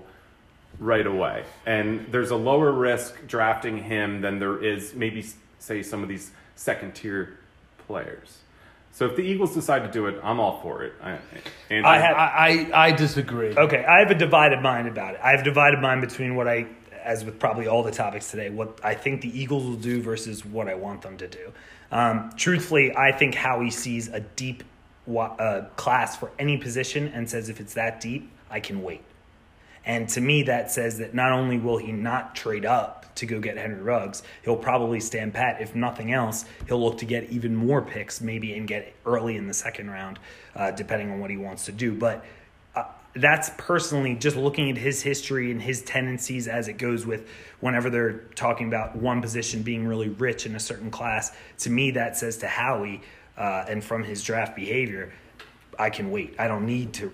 right 0.79 1.05
away, 1.07 1.43
and 1.65 2.07
there's 2.11 2.31
a 2.31 2.35
lower 2.35 2.71
risk 2.71 3.25
drafting 3.27 3.77
him 3.83 4.21
than 4.21 4.39
there 4.39 4.61
is 4.63 4.93
maybe 4.93 5.25
say 5.59 5.81
some 5.83 6.03
of 6.03 6.09
these 6.09 6.31
second 6.55 6.93
tier 6.95 7.37
players. 7.87 8.39
So 8.91 9.05
if 9.07 9.15
the 9.17 9.23
Eagles 9.23 9.53
decide 9.53 9.79
to 9.79 9.91
do 9.91 10.05
it, 10.07 10.19
I'm 10.23 10.39
all 10.39 10.61
for 10.61 10.83
it. 10.83 10.93
I, 11.03 11.17
and 11.69 11.85
I 11.85 11.97
have- 11.99 12.15
I, 12.15 12.69
I 12.73 12.85
I 12.87 12.91
disagree. 12.91 13.53
Okay, 13.55 13.83
I 13.83 13.99
have 13.99 14.09
a 14.11 14.15
divided 14.15 14.61
mind 14.61 14.87
about 14.87 15.15
it. 15.15 15.19
I 15.23 15.31
have 15.31 15.41
a 15.41 15.43
divided 15.43 15.81
mind 15.81 16.01
between 16.01 16.35
what 16.35 16.47
I, 16.47 16.67
as 17.03 17.23
with 17.25 17.37
probably 17.39 17.67
all 17.67 17.83
the 17.83 17.91
topics 17.91 18.31
today, 18.31 18.49
what 18.49 18.79
I 18.83 18.95
think 18.95 19.21
the 19.21 19.37
Eagles 19.37 19.63
will 19.65 19.73
do 19.75 20.01
versus 20.01 20.45
what 20.45 20.67
I 20.69 20.75
want 20.75 21.01
them 21.01 21.17
to 21.17 21.27
do. 21.27 21.51
Um, 21.91 22.31
truthfully, 22.37 22.95
I 22.95 23.11
think 23.11 23.35
Howie 23.35 23.69
sees 23.69 24.07
a 24.07 24.19
deep 24.21 24.63
wa- 24.63 24.69
uh, 25.07 25.65
class 25.75 26.15
for 26.15 26.31
any 26.39 26.57
position 26.57 27.07
and 27.09 27.29
says 27.29 27.49
if 27.49 27.59
it's 27.59 27.75
that 27.75 28.01
deep, 28.01 28.31
I 28.49 28.59
can 28.59 28.81
wait. 28.81 29.01
And 29.85 30.09
to 30.09 30.21
me, 30.21 30.43
that 30.43 30.71
says 30.71 30.97
that 30.97 31.13
not 31.13 31.31
only 31.31 31.59
will 31.59 31.77
he 31.77 31.91
not 31.91 32.35
trade 32.35 32.65
up 32.65 33.05
to 33.15 33.25
go 33.25 33.39
get 33.39 33.57
Henry 33.57 33.81
Ruggs, 33.81 34.23
he'll 34.43 34.57
probably 34.57 34.99
stand 34.99 35.33
pat. 35.33 35.61
If 35.61 35.75
nothing 35.75 36.11
else, 36.11 36.45
he'll 36.67 36.83
look 36.83 36.97
to 36.99 37.05
get 37.05 37.29
even 37.29 37.55
more 37.55 37.81
picks, 37.81 38.19
maybe, 38.19 38.57
and 38.57 38.67
get 38.67 38.93
early 39.05 39.37
in 39.37 39.47
the 39.47 39.53
second 39.53 39.89
round, 39.91 40.19
uh, 40.55 40.71
depending 40.71 41.11
on 41.11 41.19
what 41.19 41.29
he 41.29 41.37
wants 41.37 41.65
to 41.65 41.71
do. 41.71 41.93
But 41.93 42.25
uh, 42.75 42.85
that's 43.15 43.51
personally 43.57 44.15
just 44.15 44.35
looking 44.35 44.71
at 44.71 44.77
his 44.77 45.03
history 45.03 45.51
and 45.51 45.61
his 45.61 45.83
tendencies 45.83 46.47
as 46.47 46.67
it 46.67 46.73
goes 46.73 47.05
with 47.05 47.29
whenever 47.59 47.91
they're 47.91 48.21
talking 48.33 48.67
about 48.67 48.95
one 48.95 49.21
position 49.21 49.61
being 49.61 49.85
really 49.87 50.09
rich 50.09 50.47
in 50.47 50.55
a 50.55 50.59
certain 50.59 50.89
class. 50.89 51.31
To 51.59 51.69
me, 51.69 51.91
that 51.91 52.17
says 52.17 52.37
to 52.37 52.47
Howie, 52.47 53.01
uh, 53.37 53.65
and 53.67 53.83
from 53.83 54.03
his 54.03 54.23
draft 54.23 54.55
behavior, 54.55 55.13
I 55.77 55.89
can 55.89 56.09
wait. 56.11 56.35
I 56.39 56.47
don't 56.47 56.65
need 56.65 56.93
to 56.93 57.11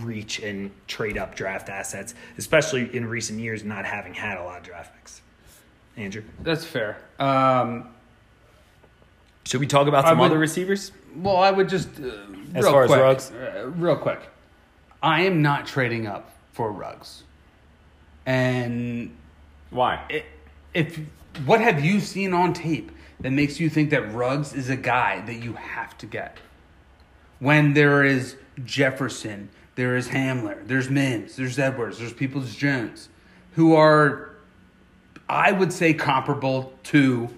reach 0.00 0.38
and 0.38 0.70
trade 0.86 1.18
up 1.18 1.34
draft 1.34 1.68
assets, 1.68 2.14
especially 2.38 2.94
in 2.94 3.06
recent 3.06 3.40
years, 3.40 3.64
not 3.64 3.84
having 3.84 4.14
had 4.14 4.38
a 4.38 4.44
lot 4.44 4.58
of 4.58 4.62
draft 4.62 4.94
picks. 4.96 5.20
Andrew, 5.96 6.22
That's 6.40 6.64
fair. 6.64 6.98
Um, 7.18 7.88
should 9.44 9.60
we 9.60 9.66
talk 9.66 9.88
about 9.88 10.06
some 10.06 10.18
would- 10.18 10.26
other 10.26 10.38
receivers? 10.38 10.92
well, 11.16 11.36
I 11.36 11.50
would 11.50 11.68
just 11.68 11.88
uh, 12.00 12.06
As 12.54 12.62
real 12.64 12.72
far 12.72 12.84
as 12.84 12.90
quick, 12.90 13.00
Ruggs? 13.00 13.32
uh, 13.32 13.70
real 13.76 13.96
quick. 13.96 14.20
I 15.02 15.22
am 15.22 15.42
not 15.42 15.66
trading 15.66 16.06
up 16.06 16.30
for 16.52 16.70
Ruggs, 16.70 17.24
and 18.26 19.10
why? 19.70 20.00
i- 20.10 20.24
if 20.74 21.00
what 21.46 21.60
have 21.60 21.84
you 21.84 21.98
seen 22.00 22.32
on 22.34 22.52
tape 22.52 22.92
that 23.20 23.30
makes 23.30 23.60
you 23.60 23.68
think 23.68 23.90
that 23.90 24.12
Ruggs 24.12 24.52
is 24.52 24.68
a 24.68 24.76
guy 24.76 25.20
that 25.26 25.42
you 25.42 25.54
have 25.54 25.96
to 25.98 26.06
get? 26.06 26.38
When 27.38 27.74
there 27.74 28.04
is 28.04 28.36
Jefferson, 28.64 29.50
there 29.74 29.96
is 29.96 30.08
Hamler, 30.08 30.66
there's 30.66 30.90
Mims, 30.90 31.36
there's 31.36 31.58
Edwards, 31.58 31.98
there's 31.98 32.12
Peoples 32.12 32.54
Jones, 32.54 33.08
who 33.52 33.74
are, 33.74 34.30
I 35.28 35.52
would 35.52 35.72
say, 35.72 35.94
comparable 35.94 36.72
to 36.84 37.30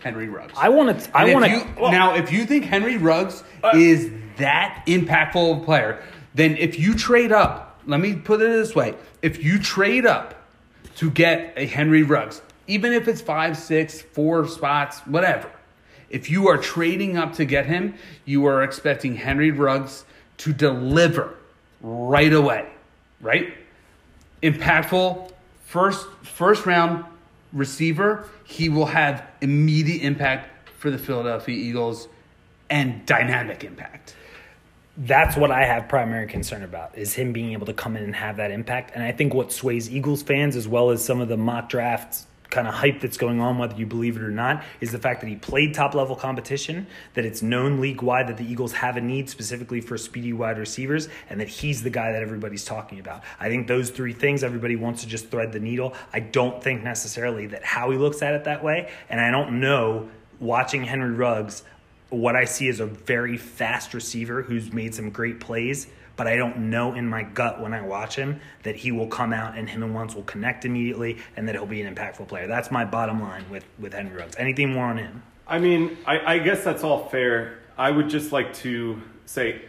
Henry 0.00 0.28
Ruggs. 0.28 0.52
I 0.56 0.68
want 0.68 1.00
to. 1.00 1.16
I 1.16 1.32
want 1.32 1.46
to. 1.46 1.90
now, 1.90 2.14
if 2.14 2.32
you 2.32 2.44
think 2.44 2.64
Henry 2.64 2.96
Ruggs 2.96 3.44
uh, 3.62 3.72
is 3.74 4.10
that 4.38 4.82
impactful 4.86 5.52
of 5.52 5.62
a 5.62 5.64
player, 5.64 6.02
then 6.34 6.56
if 6.56 6.78
you 6.78 6.94
trade 6.94 7.30
up, 7.30 7.80
let 7.86 8.00
me 8.00 8.14
put 8.16 8.40
it 8.42 8.48
this 8.48 8.74
way: 8.74 8.94
if 9.22 9.42
you 9.44 9.58
trade 9.58 10.04
up 10.04 10.34
to 10.96 11.10
get 11.10 11.54
a 11.56 11.66
Henry 11.66 12.02
Ruggs, 12.02 12.42
even 12.66 12.92
if 12.92 13.08
it's 13.08 13.20
five, 13.20 13.56
six, 13.56 14.00
four 14.00 14.46
spots, 14.46 15.00
whatever, 15.00 15.50
if 16.10 16.30
you 16.30 16.48
are 16.48 16.58
trading 16.58 17.16
up 17.16 17.34
to 17.34 17.44
get 17.44 17.66
him, 17.66 17.94
you 18.24 18.46
are 18.46 18.62
expecting 18.62 19.16
Henry 19.16 19.50
Ruggs 19.50 20.04
to 20.38 20.52
deliver 20.52 21.34
right 21.80 22.32
away, 22.32 22.68
right? 23.20 23.54
Impactful 24.42 25.30
first 25.64 26.06
first 26.22 26.66
round 26.66 27.04
receiver, 27.52 28.28
he 28.44 28.68
will 28.68 28.86
have 28.86 29.26
immediate 29.40 30.02
impact 30.02 30.68
for 30.78 30.90
the 30.90 30.98
Philadelphia 30.98 31.56
Eagles 31.56 32.08
and 32.70 33.04
dynamic 33.06 33.64
impact. 33.64 34.14
that's 34.98 35.36
what 35.36 35.50
I 35.50 35.64
have 35.64 35.88
primary 35.88 36.26
concern 36.26 36.62
about 36.62 36.96
is 36.98 37.14
him 37.14 37.32
being 37.32 37.52
able 37.52 37.66
to 37.66 37.72
come 37.72 37.96
in 37.96 38.04
and 38.04 38.14
have 38.14 38.36
that 38.36 38.50
impact. 38.50 38.92
And 38.94 39.02
I 39.02 39.12
think 39.12 39.32
what 39.32 39.50
sways 39.52 39.90
Eagles 39.90 40.22
fans, 40.22 40.54
as 40.54 40.68
well 40.68 40.90
as 40.90 41.02
some 41.02 41.20
of 41.20 41.28
the 41.28 41.36
mock 41.36 41.68
drafts 41.70 42.26
kind 42.52 42.68
of 42.68 42.74
hype 42.74 43.00
that's 43.00 43.16
going 43.16 43.40
on, 43.40 43.58
whether 43.58 43.74
you 43.74 43.86
believe 43.86 44.16
it 44.16 44.22
or 44.22 44.30
not, 44.30 44.62
is 44.80 44.92
the 44.92 44.98
fact 44.98 45.22
that 45.22 45.26
he 45.26 45.34
played 45.34 45.74
top 45.74 45.94
level 45.94 46.14
competition, 46.14 46.86
that 47.14 47.24
it's 47.24 47.42
known 47.42 47.80
league 47.80 48.02
wide 48.02 48.28
that 48.28 48.36
the 48.36 48.44
Eagles 48.44 48.72
have 48.74 48.96
a 48.96 49.00
need 49.00 49.28
specifically 49.28 49.80
for 49.80 49.98
speedy 49.98 50.32
wide 50.32 50.58
receivers, 50.58 51.08
and 51.28 51.40
that 51.40 51.48
he's 51.48 51.82
the 51.82 51.90
guy 51.90 52.12
that 52.12 52.22
everybody's 52.22 52.64
talking 52.64 53.00
about. 53.00 53.24
I 53.40 53.48
think 53.48 53.66
those 53.66 53.90
three 53.90 54.12
things, 54.12 54.44
everybody 54.44 54.76
wants 54.76 55.00
to 55.00 55.08
just 55.08 55.30
thread 55.30 55.52
the 55.52 55.60
needle. 55.60 55.94
I 56.12 56.20
don't 56.20 56.62
think 56.62 56.84
necessarily 56.84 57.46
that 57.46 57.64
Howie 57.64 57.96
looks 57.96 58.22
at 58.22 58.34
it 58.34 58.44
that 58.44 58.62
way. 58.62 58.92
And 59.08 59.20
I 59.20 59.30
don't 59.30 59.58
know, 59.58 60.08
watching 60.38 60.84
Henry 60.84 61.12
Ruggs, 61.12 61.62
what 62.10 62.36
I 62.36 62.44
see 62.44 62.68
is 62.68 62.80
a 62.80 62.86
very 62.86 63.38
fast 63.38 63.94
receiver 63.94 64.42
who's 64.42 64.72
made 64.72 64.94
some 64.94 65.08
great 65.08 65.40
plays, 65.40 65.86
but 66.16 66.26
I 66.26 66.36
don't 66.36 66.70
know 66.70 66.94
in 66.94 67.08
my 67.08 67.22
gut 67.22 67.60
when 67.60 67.72
I 67.72 67.80
watch 67.82 68.16
him 68.16 68.40
that 68.64 68.76
he 68.76 68.92
will 68.92 69.06
come 69.06 69.32
out 69.32 69.56
and 69.56 69.68
him 69.68 69.82
and 69.82 69.94
Wentz 69.94 70.14
will 70.14 70.22
connect 70.24 70.64
immediately 70.64 71.18
and 71.36 71.48
that 71.48 71.54
he'll 71.54 71.66
be 71.66 71.80
an 71.82 71.94
impactful 71.94 72.28
player. 72.28 72.46
That's 72.46 72.70
my 72.70 72.84
bottom 72.84 73.20
line 73.22 73.44
with, 73.50 73.64
with 73.78 73.92
Henry 73.94 74.16
Ruggs. 74.16 74.34
Anything 74.38 74.72
more 74.72 74.84
on 74.86 74.98
him? 74.98 75.22
I 75.46 75.58
mean, 75.58 75.96
I, 76.06 76.34
I 76.34 76.38
guess 76.38 76.62
that's 76.64 76.84
all 76.84 77.08
fair. 77.08 77.58
I 77.78 77.90
would 77.90 78.08
just 78.08 78.32
like 78.32 78.52
to 78.56 79.00
say 79.26 79.62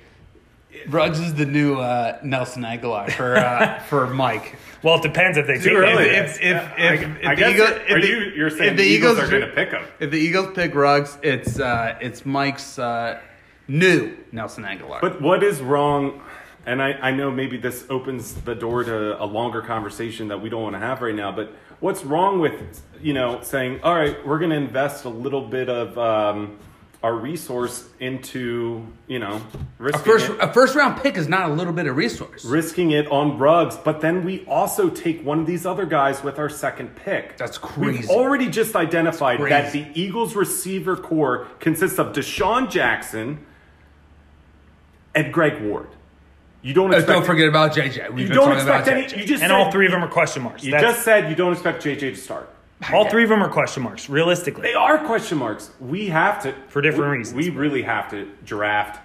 Ruggs 0.89 1.19
is 1.19 1.35
the 1.35 1.45
new 1.45 1.75
uh, 1.75 2.17
Nelson 2.23 2.63
Agholor 2.63 3.11
for 3.11 3.37
uh, 3.37 3.79
for 3.89 4.07
Mike. 4.07 4.55
Well, 4.81 4.95
it 4.95 5.03
depends 5.03 5.37
if 5.37 5.45
they 5.47 5.59
take 5.59 5.71
early. 5.71 6.09
him. 6.09 6.25
If 6.25 6.41
if 6.41 6.41
if, 6.41 6.61
I- 6.77 6.93
if 6.93 7.27
I 7.27 7.35
the 7.35 7.39
guess 7.39 7.53
Eagle- 7.53 7.67
it- 7.67 7.81
if 7.87 8.01
the- 8.01 8.07
you- 8.07 8.31
you're 8.35 8.49
saying 8.49 8.71
if 8.71 8.77
the 8.77 8.83
Eagles 8.83 9.19
are 9.19 9.27
gonna 9.29 9.47
pick 9.53 9.69
him? 9.69 9.83
If 9.99 10.09
the 10.11 10.17
Eagles 10.19 10.49
pick 10.55 10.73
Ruggs, 10.73 11.17
it's 11.21 11.59
uh, 11.59 11.95
it's 12.01 12.25
Mike's 12.25 12.79
uh, 12.79 13.19
new 13.67 14.15
Nelson 14.31 14.63
Agholor. 14.63 15.01
But 15.01 15.21
what 15.21 15.43
is 15.43 15.61
wrong? 15.61 16.21
And 16.65 16.81
I, 16.81 16.93
I 16.93 17.11
know 17.11 17.29
maybe 17.29 17.57
this 17.57 17.85
opens 17.89 18.33
the 18.33 18.55
door 18.55 18.83
to 18.83 19.21
a 19.21 19.25
longer 19.25 19.61
conversation 19.61 20.29
that 20.29 20.41
we 20.41 20.49
don't 20.49 20.63
want 20.63 20.75
to 20.75 20.79
have 20.79 21.01
right 21.01 21.15
now. 21.15 21.31
But 21.31 21.53
what's 21.79 22.03
wrong 22.03 22.39
with 22.39 22.81
you 23.01 23.13
know 23.13 23.41
saying, 23.41 23.81
all 23.83 23.95
right, 23.95 24.25
we're 24.25 24.39
going 24.39 24.51
to 24.51 24.57
invest 24.57 25.05
a 25.05 25.09
little 25.09 25.45
bit 25.47 25.69
of 25.69 25.97
um, 25.97 26.57
our 27.03 27.13
resource 27.13 27.89
into 27.99 28.87
you 29.07 29.19
know 29.19 29.41
a 29.79 29.97
first 29.99 30.29
it, 30.29 30.39
a 30.39 30.53
first 30.53 30.73
round 30.73 31.01
pick 31.01 31.17
is 31.17 31.27
not 31.27 31.49
a 31.49 31.53
little 31.53 31.73
bit 31.73 31.85
of 31.85 31.97
resource. 31.97 32.45
risking 32.45 32.91
it 32.91 33.11
on 33.11 33.37
Ruggs, 33.37 33.75
but 33.75 33.99
then 33.99 34.23
we 34.23 34.45
also 34.45 34.89
take 34.89 35.23
one 35.25 35.39
of 35.39 35.45
these 35.45 35.65
other 35.65 35.85
guys 35.85 36.23
with 36.23 36.39
our 36.39 36.49
second 36.49 36.95
pick. 36.95 37.35
That's 37.35 37.57
crazy. 37.57 37.99
We've 37.99 38.09
already 38.09 38.49
just 38.49 38.75
identified 38.77 39.41
that 39.41 39.73
the 39.73 39.85
Eagles 39.93 40.33
receiver 40.33 40.95
core 40.95 41.47
consists 41.59 41.99
of 41.99 42.13
DeSean 42.13 42.71
Jackson 42.71 43.45
and 45.15 45.33
Greg 45.33 45.61
Ward. 45.61 45.87
You 46.61 46.73
don't 46.73 46.93
Uh, 46.93 46.97
expect 46.97 47.17
don't 47.19 47.25
forget 47.25 47.47
about 47.49 47.73
JJ. 47.73 48.09
We've 48.09 48.19
you 48.21 48.27
been 48.27 48.35
don't 48.37 48.49
talking 48.49 48.63
about 48.63 48.79
expect 48.81 48.87
any. 48.97 49.07
JJ. 49.07 49.17
You 49.21 49.25
just 49.27 49.43
and 49.43 49.49
said, 49.49 49.51
all 49.51 49.71
three 49.71 49.85
of 49.85 49.91
them 49.91 50.03
are 50.03 50.07
question 50.07 50.43
marks. 50.43 50.63
You 50.63 50.71
That's- 50.71 50.93
just 50.93 51.05
said 51.05 51.29
you 51.29 51.35
don't 51.35 51.51
expect 51.53 51.83
JJ 51.83 52.11
to 52.11 52.15
start. 52.15 52.49
all 52.93 53.09
three 53.09 53.23
of 53.23 53.29
them 53.29 53.41
are 53.43 53.49
question 53.49 53.83
marks, 53.83 54.09
realistically. 54.09 54.61
They 54.63 54.73
are 54.73 54.97
question 54.99 55.37
marks. 55.37 55.71
We 55.79 56.07
have 56.07 56.41
to 56.43 56.53
For 56.69 56.81
different 56.81 57.11
we- 57.11 57.17
reasons. 57.17 57.35
We 57.35 57.49
really 57.49 57.81
have 57.83 58.09
to 58.11 58.27
draft 58.45 59.01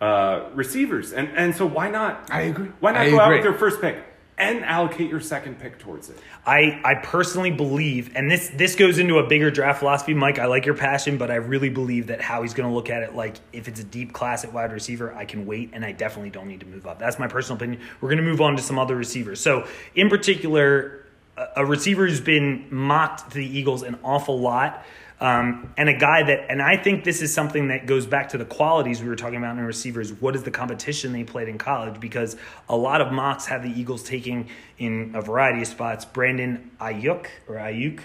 uh, 0.00 0.42
receivers, 0.54 1.12
and 1.12 1.28
and 1.34 1.54
so 1.56 1.66
why 1.66 1.90
not? 1.90 2.28
I 2.30 2.42
agree. 2.42 2.68
Why 2.80 2.92
not 2.92 3.00
I 3.02 3.10
go 3.10 3.20
out 3.20 3.32
with 3.32 3.42
your 3.44 3.54
first 3.54 3.80
pick 3.80 3.96
and 4.38 4.64
allocate 4.64 5.10
your 5.10 5.20
second 5.20 5.58
pick 5.58 5.78
towards 5.78 6.08
it? 6.08 6.18
I, 6.46 6.80
I 6.84 6.94
personally 6.94 7.50
believe, 7.50 8.14
and 8.16 8.30
this 8.30 8.50
this 8.54 8.74
goes 8.74 8.98
into 8.98 9.18
a 9.18 9.26
bigger 9.26 9.50
draft 9.50 9.80
philosophy, 9.80 10.14
Mike. 10.14 10.38
I 10.38 10.46
like 10.46 10.64
your 10.64 10.74
passion, 10.74 11.18
but 11.18 11.30
I 11.30 11.36
really 11.36 11.68
believe 11.68 12.06
that 12.08 12.20
Howie's 12.20 12.54
going 12.54 12.68
to 12.68 12.74
look 12.74 12.90
at 12.90 13.02
it 13.02 13.14
like 13.14 13.36
if 13.52 13.68
it's 13.68 13.80
a 13.80 13.84
deep 13.84 14.12
class 14.12 14.44
at 14.44 14.52
wide 14.52 14.72
receiver, 14.72 15.12
I 15.14 15.24
can 15.24 15.46
wait, 15.46 15.70
and 15.72 15.84
I 15.84 15.92
definitely 15.92 16.30
don't 16.30 16.48
need 16.48 16.60
to 16.60 16.66
move 16.66 16.86
up. 16.86 16.98
That's 16.98 17.18
my 17.18 17.28
personal 17.28 17.56
opinion. 17.56 17.82
We're 18.00 18.08
going 18.08 18.24
to 18.24 18.30
move 18.30 18.40
on 18.40 18.56
to 18.56 18.62
some 18.62 18.78
other 18.78 18.96
receivers. 18.96 19.40
So, 19.40 19.66
in 19.94 20.08
particular, 20.08 21.04
a, 21.36 21.46
a 21.56 21.66
receiver 21.66 22.06
who's 22.06 22.20
been 22.20 22.66
mocked 22.70 23.30
to 23.30 23.38
the 23.38 23.58
Eagles 23.58 23.82
an 23.82 23.98
awful 24.02 24.40
lot. 24.40 24.84
Um, 25.20 25.72
and 25.76 25.88
a 25.88 25.94
guy 25.94 26.22
that, 26.22 26.48
and 26.48 26.62
I 26.62 26.76
think 26.76 27.02
this 27.02 27.22
is 27.22 27.34
something 27.34 27.68
that 27.68 27.86
goes 27.86 28.06
back 28.06 28.28
to 28.30 28.38
the 28.38 28.44
qualities 28.44 29.02
we 29.02 29.08
were 29.08 29.16
talking 29.16 29.38
about 29.38 29.58
in 29.58 29.64
receivers. 29.64 30.12
What 30.12 30.36
is 30.36 30.44
the 30.44 30.52
competition 30.52 31.12
they 31.12 31.24
played 31.24 31.48
in 31.48 31.58
college? 31.58 31.98
Because 31.98 32.36
a 32.68 32.76
lot 32.76 33.00
of 33.00 33.12
mocks 33.12 33.46
have 33.46 33.64
the 33.64 33.70
Eagles 33.70 34.04
taking 34.04 34.48
in 34.78 35.12
a 35.14 35.20
variety 35.20 35.62
of 35.62 35.66
spots. 35.66 36.04
Brandon 36.04 36.70
Aiyuk 36.80 37.26
or 37.48 37.56
Aiyuk 37.56 38.00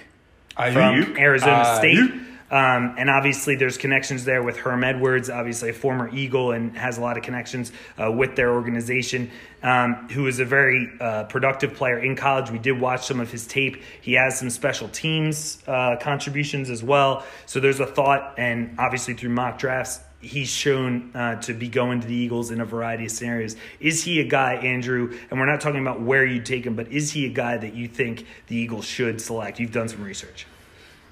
from 0.56 1.15
Arizona 1.17 1.63
Aiyuk. 1.63 1.78
State. 1.78 2.33
Um, 2.54 2.94
and 3.00 3.10
obviously, 3.10 3.56
there's 3.56 3.78
connections 3.78 4.26
there 4.26 4.44
with 4.44 4.58
Herm 4.58 4.84
Edwards, 4.84 5.28
obviously 5.32 5.72
a 5.72 5.74
former 5.74 6.08
Eagle, 6.13 6.52
and 6.52 6.78
has 6.78 7.00
a 7.00 7.02
lot 7.02 7.18
of 7.18 7.24
connections 7.24 7.72
uh, 8.00 8.12
with 8.12 8.36
their 8.36 8.54
organization. 8.54 9.32
Um, 9.63 10.10
who 10.10 10.28
is 10.28 10.39
a 10.39 10.46
very 10.46 10.92
uh, 11.00 11.24
productive 11.24 11.74
player 11.76 11.98
in 11.98 12.18
college. 12.18 12.52
We 12.52 12.60
did 12.60 12.78
watch 12.82 13.06
some 13.08 13.22
of 13.22 13.32
his 13.32 13.48
tape. 13.48 13.82
He 14.02 14.12
has 14.16 14.38
some 14.38 14.50
special 14.50 14.89
teams 14.89 15.63
uh, 15.66 15.96
contributions 16.02 16.70
as 16.70 16.84
well. 16.84 17.26
So 17.46 17.62
there's 17.62 17.80
a 17.80 17.86
thought, 17.86 18.34
and 18.38 18.76
obviously 18.78 19.13
through 19.13 19.30
mock 19.30 19.60
drafts, 19.60 20.02
he's 20.20 20.50
shown 20.50 21.16
uh, 21.16 21.36
to 21.44 21.54
be 21.54 21.70
going 21.70 22.02
to 22.02 22.08
the 22.08 22.13
Eagles 22.13 22.52
in 22.52 22.60
a 22.60 22.66
variety 22.66 23.06
of 23.06 23.12
scenarios. 23.12 23.56
Is 23.80 24.04
he 24.04 24.20
a 24.20 24.26
guy, 24.26 24.56
Andrew? 24.56 25.18
And 25.32 25.39
we're 25.39 25.50
not 25.50 25.62
talking 25.62 25.80
about 25.80 26.02
where 26.02 26.26
you 26.26 26.42
take 26.42 26.66
him, 26.66 26.76
but 26.76 26.92
is 26.92 27.12
he 27.12 27.26
a 27.26 27.30
guy 27.30 27.56
that 27.56 27.74
you 27.74 27.88
think 27.88 28.26
the 28.48 28.58
Eagles 28.58 28.84
should 28.84 29.22
select? 29.22 29.62
You've 29.62 29.72
done 29.72 29.88
some 29.88 30.04
research. 30.04 30.46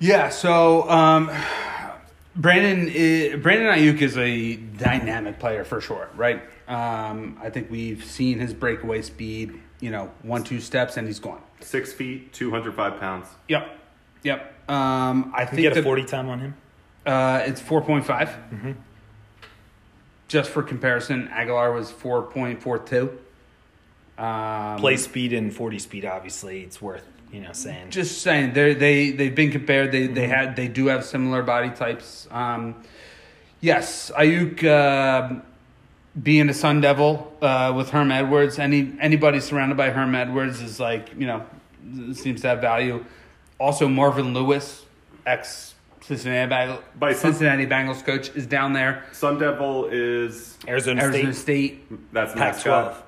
Yeah, 0.01 0.29
so 0.29 0.89
um, 0.89 1.29
Brandon 2.35 2.89
i 2.89 3.35
Brandon 3.35 3.67
Aiyuk 3.67 4.01
is 4.01 4.17
a 4.17 4.55
dynamic 4.55 5.37
player 5.37 5.63
for 5.63 5.79
sure, 5.79 6.09
right? 6.15 6.41
Um, 6.67 7.37
I 7.39 7.51
think 7.51 7.69
we've 7.69 8.03
seen 8.03 8.39
his 8.39 8.51
breakaway 8.51 9.03
speed. 9.03 9.59
You 9.79 9.91
know, 9.91 10.11
one 10.23 10.43
two 10.43 10.59
steps 10.59 10.97
and 10.97 11.05
he's 11.05 11.19
gone. 11.19 11.41
Six 11.59 11.93
feet, 11.93 12.33
two 12.33 12.49
hundred 12.49 12.73
five 12.73 12.99
pounds. 12.99 13.27
Yep, 13.47 13.77
yep. 14.23 14.53
Um, 14.67 15.31
I 15.35 15.41
You 15.41 15.47
think 15.47 15.61
get 15.61 15.71
a 15.73 15.75
that, 15.75 15.83
40 15.83 16.05
time 16.05 16.29
on 16.29 16.39
him? 16.39 16.57
Uh, 17.05 17.43
it's 17.45 17.61
four 17.61 17.83
Just 20.27 20.49
for 20.49 20.63
comparison, 20.63 21.27
Agholor 21.27 21.75
was 21.75 21.91
four 21.91 22.23
point 22.23 22.59
four 22.63 22.79
two. 22.79 23.19
Um, 24.17 24.77
Play 24.79 24.97
speed 24.97 25.33
and 25.33 25.53
40 25.53 25.79
speed, 25.79 26.05
obviously, 26.05 26.61
it's 26.61 26.81
worth, 26.81 27.07
you 27.31 27.39
know, 27.41 27.53
saying. 27.53 27.89
Just 27.91 28.21
saying, 28.21 28.53
they 28.53 28.73
they 28.73 29.11
they've 29.11 29.33
been 29.35 29.51
compared. 29.51 29.91
They 29.91 30.07
they 30.07 30.27
had 30.27 30.55
they 30.55 30.67
do 30.67 30.87
have 30.87 31.05
similar 31.05 31.41
body 31.43 31.69
types. 31.69 32.27
Um, 32.31 32.83
yes, 33.61 34.11
Aiyuk 34.17 34.63
uh, 34.63 35.41
being 36.21 36.49
a 36.49 36.53
Sun 36.53 36.81
Devil 36.81 37.31
uh, 37.41 37.73
with 37.75 37.89
Herm 37.91 38.11
Edwards. 38.11 38.59
Any 38.59 38.91
anybody 38.99 39.39
surrounded 39.39 39.77
by 39.77 39.91
Herm 39.91 40.13
Edwards 40.15 40.61
is 40.61 40.79
like 40.79 41.09
you 41.17 41.25
know 41.27 41.45
seems 42.13 42.41
to 42.41 42.47
have 42.49 42.61
value. 42.61 43.05
Also, 43.59 43.87
Marvin 43.87 44.33
Lewis, 44.33 44.85
ex 45.25 45.75
Cincinnati 46.01 46.51
Bengals, 46.51 46.81
By 46.97 47.13
Sun- 47.13 47.31
Cincinnati 47.33 47.65
Bengals 47.67 48.03
coach, 48.03 48.29
is 48.35 48.47
down 48.47 48.73
there. 48.73 49.03
Sun 49.13 49.37
Devil 49.39 49.85
is 49.91 50.57
Arizona, 50.67 51.01
Arizona 51.03 51.33
State, 51.33 51.77
State. 51.89 52.13
that's 52.13 52.33
Pac 52.33 52.55
mascot. 52.55 52.63
12. 52.93 53.03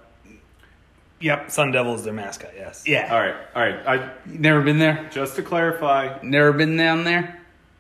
Yep. 1.24 1.52
Sun 1.52 1.72
Devil 1.72 1.96
is 1.96 2.04
their 2.04 2.14
mascot, 2.14 2.52
yes. 2.56 2.84
Yeah, 2.86 3.08
All 3.14 3.20
right, 3.22 3.36
all 3.56 3.62
right. 3.64 3.88
I 4.02 4.12
never 4.26 4.62
been 4.62 4.78
there. 4.78 5.08
just 5.10 5.38
to 5.38 5.42
clarify, 5.42 6.20
Never 6.22 6.52
been 6.52 6.76
down 6.76 7.06
there. 7.06 7.40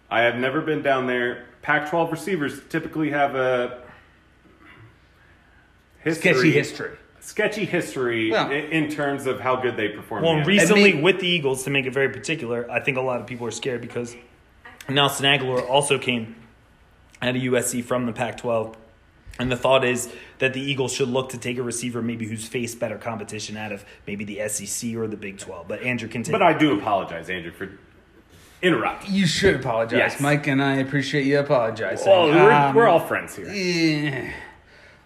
I 0.10 0.22
have 0.22 0.36
never 0.36 0.62
been 0.62 0.82
down 0.82 1.08
there. 1.08 1.46
Pac-12 1.62 2.12
receivers 2.12 2.62
typically 2.70 3.10
have 3.12 3.36
a 3.36 3.82
history, 6.04 6.32
Sketchy 6.34 6.52
history. 6.52 6.92
sketchy 7.20 7.66
history 7.66 8.32
Well- 8.32 8.48
i- 8.50 8.54
in 8.54 8.90
terms 8.90 9.26
of 9.28 9.40
how 9.42 9.58
good 9.58 9.76
they 9.76 9.90
perform. 9.90 10.24
Well, 10.24 10.34
in 10.34 10.40
the 10.44 10.46
recently 10.46 10.92
And 10.92 11.00
they- 11.00 11.04
with 11.04 11.20
the 11.20 11.28
Eagles, 11.28 11.64
to 11.66 11.70
make 11.70 11.86
it 11.86 11.94
very 11.94 12.10
particular, 12.10 12.70
I 12.72 12.80
think 12.80 12.98
a 12.98 13.02
lot 13.02 13.20
of 13.20 13.28
people 13.28 13.46
are 13.48 13.52
scared 13.52 13.82
because 13.82 14.16
Nelson 14.90 15.26
Agholor 15.26 15.68
also 15.70 15.98
came 15.98 16.36
out 17.22 17.36
of 17.36 17.42
USC 17.42 17.82
from 17.82 18.06
the 18.06 18.14
Pac 18.14 18.38
12. 18.38 18.76
And 19.40 19.52
the 19.52 19.58
thought 19.58 19.84
is 19.84 20.14
that 20.40 20.54
the 20.54 20.62
Eagles 20.62 20.94
should 20.94 21.10
look 21.10 21.30
to 21.30 21.38
take 21.38 21.58
a 21.58 21.64
receiver 21.64 22.02
maybe 22.02 22.28
who's 22.28 22.48
faced 22.48 22.80
better 22.80 22.98
competition 22.98 23.58
out 23.58 23.72
of 23.72 23.84
maybe 24.06 24.24
the 24.26 24.48
SEC 24.48 24.96
or 24.96 25.08
the 25.08 25.18
Big 25.18 25.40
12. 25.40 25.68
But 25.68 25.82
Andrew 25.82 26.08
can 26.08 26.22
take 26.24 26.32
But 26.32 26.44
I 26.44 26.56
do 26.56 26.78
apologize, 26.78 27.30
Andrew, 27.30 27.52
for 27.52 27.70
interrupting. 28.62 29.12
You 29.14 29.26
should 29.26 29.56
apologize, 29.56 29.98
Yes. 29.98 30.22
Mike, 30.22 30.46
and 30.48 30.62
I 30.62 30.76
appreciate 30.76 31.26
you 31.26 31.40
apologizing. 31.40 32.08
Well, 32.08 32.28
we're, 32.28 32.52
Um, 32.52 32.76
we're 32.76 32.88
all 32.88 33.00
friends 33.00 33.36
here. 33.36 33.52
Yeah. 33.52 34.32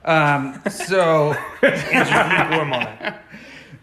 Um, 0.03 0.61
so, 0.69 1.33
Andrew's 1.61 2.39
lukewarm 2.49 2.73
on 2.73 3.15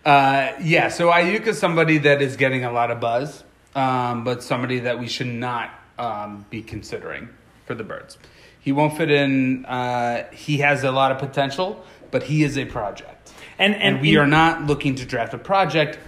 uh, 0.05 0.53
yeah, 0.61 0.89
so 0.89 1.11
Aiyuk 1.11 1.47
is 1.47 1.59
somebody 1.59 1.99
that 1.99 2.21
is 2.21 2.37
getting 2.37 2.65
a 2.65 2.71
lot 2.71 2.91
of 2.91 3.01
buzz, 3.01 3.43
um, 3.75 4.23
but 4.25 4.43
somebody 4.43 4.81
that 4.81 4.99
we 4.99 5.09
should 5.09 5.27
not 5.27 5.71
um, 5.99 6.45
be 6.51 6.63
considering 6.63 7.31
for 7.67 7.75
the 7.75 7.85
Birds. 7.85 8.19
He 8.65 8.73
won't 8.73 8.97
fit 8.97 9.11
in. 9.11 9.67
Uh, 9.67 10.25
he 10.33 10.59
has 10.59 10.85
a 10.85 10.91
lot 10.91 11.13
of 11.13 11.19
potential, 11.19 11.85
but 12.11 12.23
he 12.23 12.43
is 12.45 12.57
a 12.57 12.65
project. 12.65 13.31
And, 13.59 13.75
And, 13.75 13.83
and, 13.97 14.01
we 14.01 14.15
in- 14.15 14.21
are 14.23 14.27
not 14.27 14.67
looking 14.67 14.95
to 14.95 15.05
draft 15.05 15.35
a 15.35 15.39
project 15.39 15.99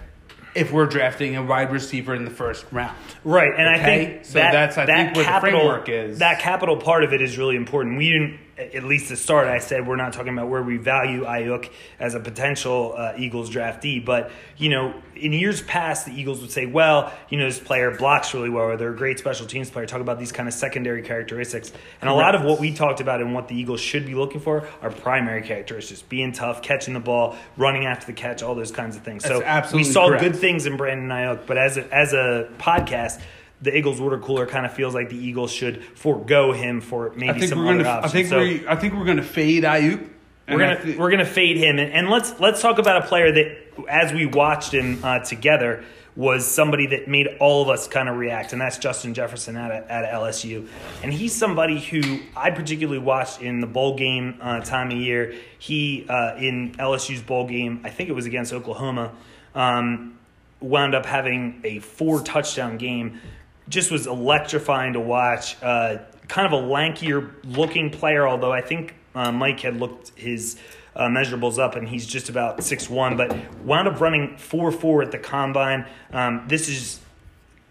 if 0.54 0.72
we're 0.72 0.86
drafting 0.86 1.36
a 1.36 1.42
wide 1.42 1.70
receiver 1.70 2.14
in 2.14 2.24
the 2.24 2.30
first 2.30 2.64
round. 2.72 2.96
Right, 3.24 3.52
and 3.54 3.68
I 3.68 3.78
think 3.84 4.24
So 4.24 4.38
that, 4.38 4.52
that's, 4.52 4.78
I 4.78 4.86
that 4.86 4.96
think, 4.96 5.16
where 5.16 5.24
the 5.26 5.30
capital, 5.30 5.60
framework 5.60 5.88
is. 5.90 6.18
That 6.20 6.40
capital 6.40 6.78
part 6.78 7.04
of 7.04 7.12
it 7.12 7.20
is 7.20 7.36
really 7.36 7.56
important. 7.56 7.98
We 7.98 8.10
didn't, 8.10 8.38
at 8.58 8.84
least 8.84 9.08
to 9.08 9.16
start, 9.16 9.48
I 9.48 9.58
said 9.58 9.86
we're 9.86 9.96
not 9.96 10.14
talking 10.14 10.32
about 10.32 10.48
where 10.48 10.62
we 10.62 10.78
value 10.78 11.24
Aiyuk 11.24 11.70
as 12.00 12.14
a 12.14 12.20
potential 12.20 12.94
uh, 12.96 13.12
Eagles 13.18 13.50
draftee, 13.50 14.02
but 14.02 14.30
you 14.56 14.70
know, 14.70 14.94
in 15.14 15.32
years 15.32 15.60
past, 15.62 16.06
the 16.06 16.12
Eagles 16.12 16.40
would 16.40 16.50
say, 16.50 16.64
well, 16.64 17.12
you 17.28 17.38
know, 17.38 17.44
this 17.44 17.58
player 17.58 17.94
blocks 17.94 18.32
really 18.32 18.48
well, 18.48 18.64
or 18.64 18.76
they're 18.78 18.92
a 18.92 18.96
great 18.96 19.18
special 19.18 19.46
teams 19.46 19.70
player. 19.70 19.84
Talk 19.84 20.00
about 20.00 20.18
these 20.18 20.32
kind 20.32 20.48
of 20.48 20.54
secondary 20.54 21.02
characteristics, 21.02 21.70
and 22.00 22.08
a 22.08 22.14
lot 22.14 22.34
of 22.34 22.44
what 22.44 22.58
we 22.58 22.72
talked 22.72 23.00
about 23.00 23.20
and 23.20 23.34
what 23.34 23.48
the 23.48 23.54
Eagles 23.54 23.80
should 23.80 24.06
be 24.06 24.14
looking 24.14 24.40
for 24.40 24.66
are 24.80 24.90
primary 24.90 25.42
characteristics: 25.42 26.00
being 26.00 26.32
tough, 26.32 26.62
catching 26.62 26.94
the 26.94 27.00
ball, 27.00 27.36
running 27.58 27.84
after 27.84 28.06
the 28.06 28.14
catch, 28.14 28.42
all 28.42 28.54
those 28.54 28.72
kinds 28.72 28.96
of 28.96 29.02
things. 29.02 29.22
so 29.22 29.40
That's 29.40 29.44
absolutely 29.44 29.88
we 29.88 29.92
saw 29.92 30.08
correct. 30.08 30.22
good 30.22 30.36
things 30.36 30.64
in 30.64 30.78
Brandon 30.78 31.08
Aiyuk, 31.08 31.46
but 31.46 31.58
as 31.58 31.76
a, 31.76 31.94
as 31.94 32.14
a 32.14 32.48
podcast, 32.58 33.20
the 33.62 33.76
Eagles 33.76 34.00
water 34.00 34.18
cooler 34.18 34.46
kind 34.46 34.66
of 34.66 34.72
feels 34.72 34.94
like 34.94 35.08
the 35.08 35.16
Eagles 35.16 35.50
should 35.52 35.82
forego 35.94 36.52
him 36.52 36.80
for 36.80 37.12
maybe 37.16 37.46
some 37.46 37.66
other 37.66 37.82
gonna. 37.82 38.00
I 38.04 38.08
think 38.08 38.28
so 38.28 38.38
we. 38.40 38.66
I 38.68 38.76
think 38.76 38.94
we're 38.94 39.04
gonna 39.04 39.22
fade 39.22 39.64
Aiyuk. 39.64 40.08
we're 40.48 40.58
gonna 40.58 40.80
thi- 40.80 40.96
we're 40.96 41.10
gonna 41.10 41.24
fade 41.24 41.56
him, 41.56 41.78
and, 41.78 41.92
and 41.92 42.10
let's 42.10 42.38
let's 42.38 42.60
talk 42.60 42.78
about 42.78 43.04
a 43.04 43.06
player 43.06 43.32
that 43.32 43.56
as 43.88 44.12
we 44.12 44.26
watched 44.26 44.72
him 44.74 45.02
uh, 45.04 45.20
together, 45.20 45.84
was 46.16 46.46
somebody 46.46 46.86
that 46.88 47.08
made 47.08 47.28
all 47.40 47.62
of 47.62 47.68
us 47.68 47.86
kind 47.88 48.08
of 48.08 48.16
react, 48.16 48.52
and 48.52 48.60
that's 48.60 48.78
Justin 48.78 49.14
Jefferson 49.14 49.56
at 49.56 49.70
at 49.88 50.12
LSU. 50.12 50.66
And 51.02 51.12
he's 51.12 51.34
somebody 51.34 51.80
who 51.80 52.20
I 52.36 52.50
particularly 52.50 52.98
watched 52.98 53.42
in 53.42 53.60
the 53.60 53.66
bowl 53.66 53.96
game 53.96 54.38
uh, 54.40 54.60
time 54.60 54.90
of 54.90 54.96
year. 54.98 55.34
He 55.58 56.06
uh, 56.08 56.36
in 56.36 56.72
LSU's 56.78 57.22
bowl 57.22 57.46
game, 57.46 57.80
I 57.84 57.90
think 57.90 58.08
it 58.08 58.14
was 58.14 58.26
against 58.26 58.52
Oklahoma, 58.52 59.12
um, 59.54 60.18
wound 60.60 60.94
up 60.94 61.06
having 61.06 61.60
a 61.64 61.78
four 61.80 62.20
touchdown 62.22 62.78
game. 62.78 63.20
Just 63.68 63.90
was 63.90 64.06
electrifying 64.06 64.92
to 64.92 65.00
watch. 65.00 65.56
Uh, 65.62 65.98
kind 66.28 66.46
of 66.46 66.52
a 66.52 66.62
lankier 66.62 67.32
looking 67.44 67.90
player, 67.90 68.26
although 68.26 68.52
I 68.52 68.60
think 68.60 68.94
uh, 69.14 69.32
Mike 69.32 69.60
had 69.60 69.78
looked 69.78 70.12
his 70.16 70.58
uh, 70.94 71.08
measurables 71.08 71.58
up, 71.58 71.74
and 71.74 71.88
he's 71.88 72.06
just 72.06 72.28
about 72.28 72.62
six 72.62 72.88
one. 72.88 73.16
But 73.16 73.36
wound 73.64 73.88
up 73.88 74.00
running 74.00 74.36
four 74.36 74.70
four 74.70 75.02
at 75.02 75.10
the 75.10 75.18
combine. 75.18 75.86
Um, 76.12 76.44
this 76.48 76.68
is 76.68 77.00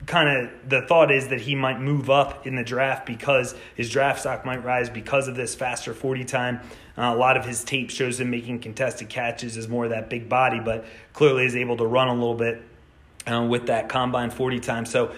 kind 0.06 0.30
of 0.30 0.70
the 0.70 0.82
thought 0.82 1.12
is 1.12 1.30
that 1.30 1.42
he 1.42 1.56
might 1.56 1.80
move 1.80 2.10
up 2.10 2.46
in 2.46 2.56
the 2.56 2.64
draft 2.64 3.06
because 3.06 3.56
his 3.76 3.90
draft 3.90 4.20
stock 4.20 4.46
might 4.46 4.64
rise 4.64 4.90
because 4.90 5.28
of 5.28 5.36
this 5.36 5.56
faster 5.56 5.94
40 5.94 6.26
time. 6.26 6.60
Uh, 6.98 7.14
a 7.14 7.16
lot 7.16 7.38
of 7.38 7.46
his 7.46 7.64
tape 7.64 7.90
shows 7.90 8.20
him 8.20 8.30
making 8.30 8.60
contested 8.60 9.10
catches 9.10 9.58
as 9.58 9.68
more 9.68 9.86
of 9.86 9.92
that 9.92 10.10
big 10.10 10.30
body, 10.30 10.60
but 10.60 10.86
clearly 11.14 11.46
is 11.46 11.56
able 11.56 11.78
to 11.78 11.86
run 11.86 12.08
a 12.08 12.14
little 12.14 12.36
bit 12.36 12.62
uh, 13.26 13.46
with 13.50 13.68
that 13.68 13.90
combine 13.90 14.30
40 14.30 14.60
time. 14.60 14.86
So, 14.86 15.14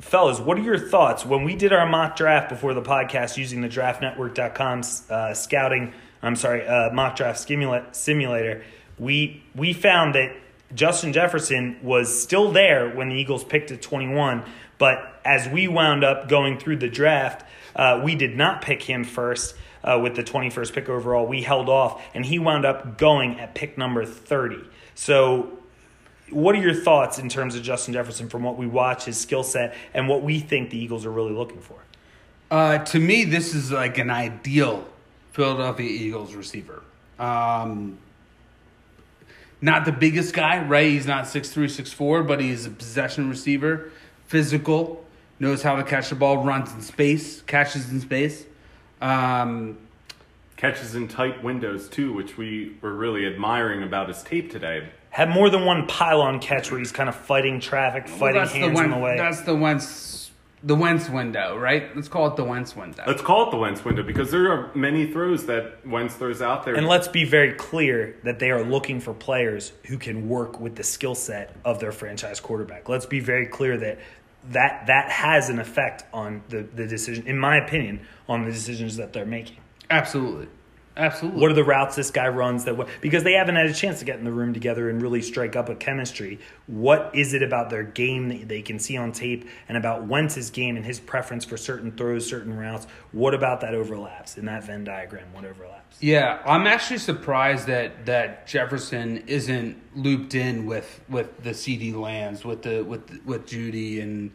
fellas, 0.00 0.40
what 0.40 0.58
are 0.58 0.62
your 0.62 0.78
thoughts? 0.78 1.24
When 1.24 1.44
we 1.44 1.54
did 1.54 1.72
our 1.72 1.86
mock 1.86 2.16
draft 2.16 2.48
before 2.48 2.74
the 2.74 2.82
podcast 2.82 3.36
using 3.36 3.60
the 3.60 3.68
draftnetwork.com 3.68 4.82
uh, 5.10 5.34
scouting 5.34 5.92
I'm 6.22 6.36
sorry, 6.36 6.66
uh, 6.66 6.90
mock 6.92 7.16
draft 7.16 7.46
simula- 7.46 7.94
simulator, 7.94 8.64
we 8.98 9.42
we 9.54 9.72
found 9.72 10.14
that 10.14 10.34
Justin 10.74 11.12
Jefferson 11.12 11.78
was 11.82 12.20
still 12.20 12.50
there 12.50 12.90
when 12.90 13.10
the 13.10 13.14
Eagles 13.14 13.44
picked 13.44 13.70
at 13.70 13.82
21, 13.82 14.42
but 14.78 15.20
as 15.24 15.48
we 15.48 15.68
wound 15.68 16.02
up 16.02 16.28
going 16.28 16.58
through 16.58 16.78
the 16.78 16.88
draft, 16.88 17.46
uh, 17.76 18.00
we 18.02 18.14
did 18.14 18.36
not 18.36 18.62
pick 18.62 18.82
him 18.82 19.04
first. 19.04 19.54
Uh, 19.84 20.00
with 20.02 20.16
the 20.16 20.24
21st 20.24 20.72
pick 20.72 20.88
overall, 20.88 21.24
we 21.24 21.42
held 21.42 21.68
off, 21.68 22.02
and 22.12 22.26
he 22.26 22.40
wound 22.40 22.64
up 22.64 22.98
going 22.98 23.38
at 23.38 23.54
pick 23.54 23.78
number 23.78 24.04
30. 24.04 24.56
So, 24.96 25.60
what 26.30 26.54
are 26.54 26.60
your 26.60 26.74
thoughts 26.74 27.18
in 27.18 27.28
terms 27.28 27.54
of 27.54 27.62
Justin 27.62 27.94
Jefferson 27.94 28.28
from 28.28 28.42
what 28.42 28.56
we 28.56 28.66
watch, 28.66 29.04
his 29.04 29.18
skill 29.18 29.42
set, 29.42 29.74
and 29.94 30.08
what 30.08 30.22
we 30.22 30.40
think 30.40 30.70
the 30.70 30.78
Eagles 30.78 31.06
are 31.06 31.10
really 31.10 31.32
looking 31.32 31.60
for? 31.60 31.76
Uh, 32.50 32.78
to 32.78 32.98
me, 32.98 33.24
this 33.24 33.54
is 33.54 33.72
like 33.72 33.98
an 33.98 34.10
ideal 34.10 34.86
Philadelphia 35.32 35.88
Eagles 35.88 36.34
receiver. 36.34 36.82
Um, 37.18 37.98
not 39.60 39.84
the 39.84 39.92
biggest 39.92 40.34
guy, 40.34 40.62
right? 40.64 40.90
He's 40.90 41.06
not 41.06 41.24
6'3, 41.24 41.64
6'4, 41.64 42.26
but 42.26 42.40
he's 42.40 42.66
a 42.66 42.70
possession 42.70 43.28
receiver, 43.28 43.90
physical, 44.26 45.04
knows 45.38 45.62
how 45.62 45.76
to 45.76 45.84
catch 45.84 46.10
the 46.10 46.14
ball, 46.14 46.44
runs 46.44 46.72
in 46.72 46.80
space, 46.82 47.42
catches 47.42 47.90
in 47.90 48.00
space. 48.00 48.44
Um, 49.00 49.78
Catches 50.56 50.94
in 50.94 51.06
tight 51.06 51.44
windows 51.44 51.86
too, 51.86 52.14
which 52.14 52.38
we 52.38 52.76
were 52.80 52.94
really 52.94 53.26
admiring 53.26 53.82
about 53.82 54.08
his 54.08 54.22
tape 54.22 54.50
today. 54.50 54.88
Had 55.16 55.30
more 55.30 55.48
than 55.48 55.64
one 55.64 55.86
pylon 55.86 56.40
catch 56.40 56.70
where 56.70 56.78
he's 56.78 56.92
kind 56.92 57.08
of 57.08 57.14
fighting 57.14 57.58
traffic, 57.58 58.06
fighting 58.06 58.38
that's 58.38 58.52
hands 58.52 58.78
the 58.78 58.84
in 58.84 58.90
the 58.90 58.98
way. 58.98 59.16
That's 59.16 59.40
the 59.40 59.56
Wentz, 59.56 60.30
the 60.62 60.74
Wentz 60.74 61.08
window, 61.08 61.56
right? 61.56 61.88
Let's 61.96 62.06
call 62.06 62.26
it 62.26 62.36
the 62.36 62.44
Wentz 62.44 62.76
window. 62.76 63.02
Let's 63.06 63.22
call 63.22 63.48
it 63.48 63.50
the 63.50 63.56
Wentz 63.56 63.82
window 63.82 64.02
because 64.02 64.30
there 64.30 64.52
are 64.52 64.70
many 64.74 65.10
throws 65.10 65.46
that 65.46 65.86
Wentz 65.86 66.16
throws 66.16 66.42
out 66.42 66.66
there. 66.66 66.74
And 66.74 66.86
let's 66.86 67.08
be 67.08 67.24
very 67.24 67.54
clear 67.54 68.14
that 68.24 68.40
they 68.40 68.50
are 68.50 68.62
looking 68.62 69.00
for 69.00 69.14
players 69.14 69.72
who 69.86 69.96
can 69.96 70.28
work 70.28 70.60
with 70.60 70.76
the 70.76 70.84
skill 70.84 71.14
set 71.14 71.56
of 71.64 71.80
their 71.80 71.92
franchise 71.92 72.38
quarterback. 72.38 72.86
Let's 72.86 73.06
be 73.06 73.20
very 73.20 73.46
clear 73.46 73.78
that 73.78 73.98
that 74.50 74.86
that 74.88 75.10
has 75.10 75.48
an 75.48 75.58
effect 75.58 76.04
on 76.12 76.42
the, 76.50 76.60
the 76.60 76.86
decision, 76.86 77.26
in 77.26 77.38
my 77.38 77.56
opinion, 77.56 78.06
on 78.28 78.44
the 78.44 78.50
decisions 78.50 78.98
that 78.98 79.14
they're 79.14 79.24
making. 79.24 79.56
Absolutely. 79.88 80.48
Absolutely. 80.96 81.40
What 81.40 81.50
are 81.50 81.54
the 81.54 81.64
routes 81.64 81.94
this 81.94 82.10
guy 82.10 82.28
runs 82.28 82.64
that 82.64 82.88
because 83.00 83.22
they 83.22 83.34
haven't 83.34 83.56
had 83.56 83.66
a 83.66 83.74
chance 83.74 83.98
to 83.98 84.04
get 84.04 84.18
in 84.18 84.24
the 84.24 84.32
room 84.32 84.54
together 84.54 84.88
and 84.88 85.02
really 85.02 85.20
strike 85.20 85.54
up 85.54 85.68
a 85.68 85.74
chemistry? 85.74 86.38
What 86.66 87.10
is 87.14 87.34
it 87.34 87.42
about 87.42 87.68
their 87.68 87.82
game 87.82 88.28
that 88.28 88.48
they 88.48 88.62
can 88.62 88.78
see 88.78 88.96
on 88.96 89.12
tape 89.12 89.46
and 89.68 89.76
about 89.76 90.06
Wentz's 90.06 90.48
game 90.48 90.76
and 90.76 90.86
his 90.86 90.98
preference 90.98 91.44
for 91.44 91.58
certain 91.58 91.92
throws, 91.92 92.26
certain 92.26 92.56
routes? 92.56 92.86
What 93.12 93.34
about 93.34 93.60
that 93.60 93.74
overlaps 93.74 94.38
in 94.38 94.46
that 94.46 94.64
Venn 94.64 94.84
diagram? 94.84 95.32
What 95.34 95.44
overlaps? 95.44 95.98
Yeah, 96.00 96.40
I'm 96.46 96.66
actually 96.66 96.98
surprised 96.98 97.66
that 97.66 98.06
that 98.06 98.46
Jefferson 98.46 99.24
isn't 99.26 99.76
looped 99.94 100.34
in 100.34 100.64
with 100.64 101.00
with 101.08 101.42
the 101.42 101.50
CeeDee 101.50 101.94
Lambs 101.94 102.44
with 102.44 102.62
the 102.62 102.82
with 102.82 103.24
with 103.26 103.46
Jeudy 103.46 104.02
and 104.02 104.30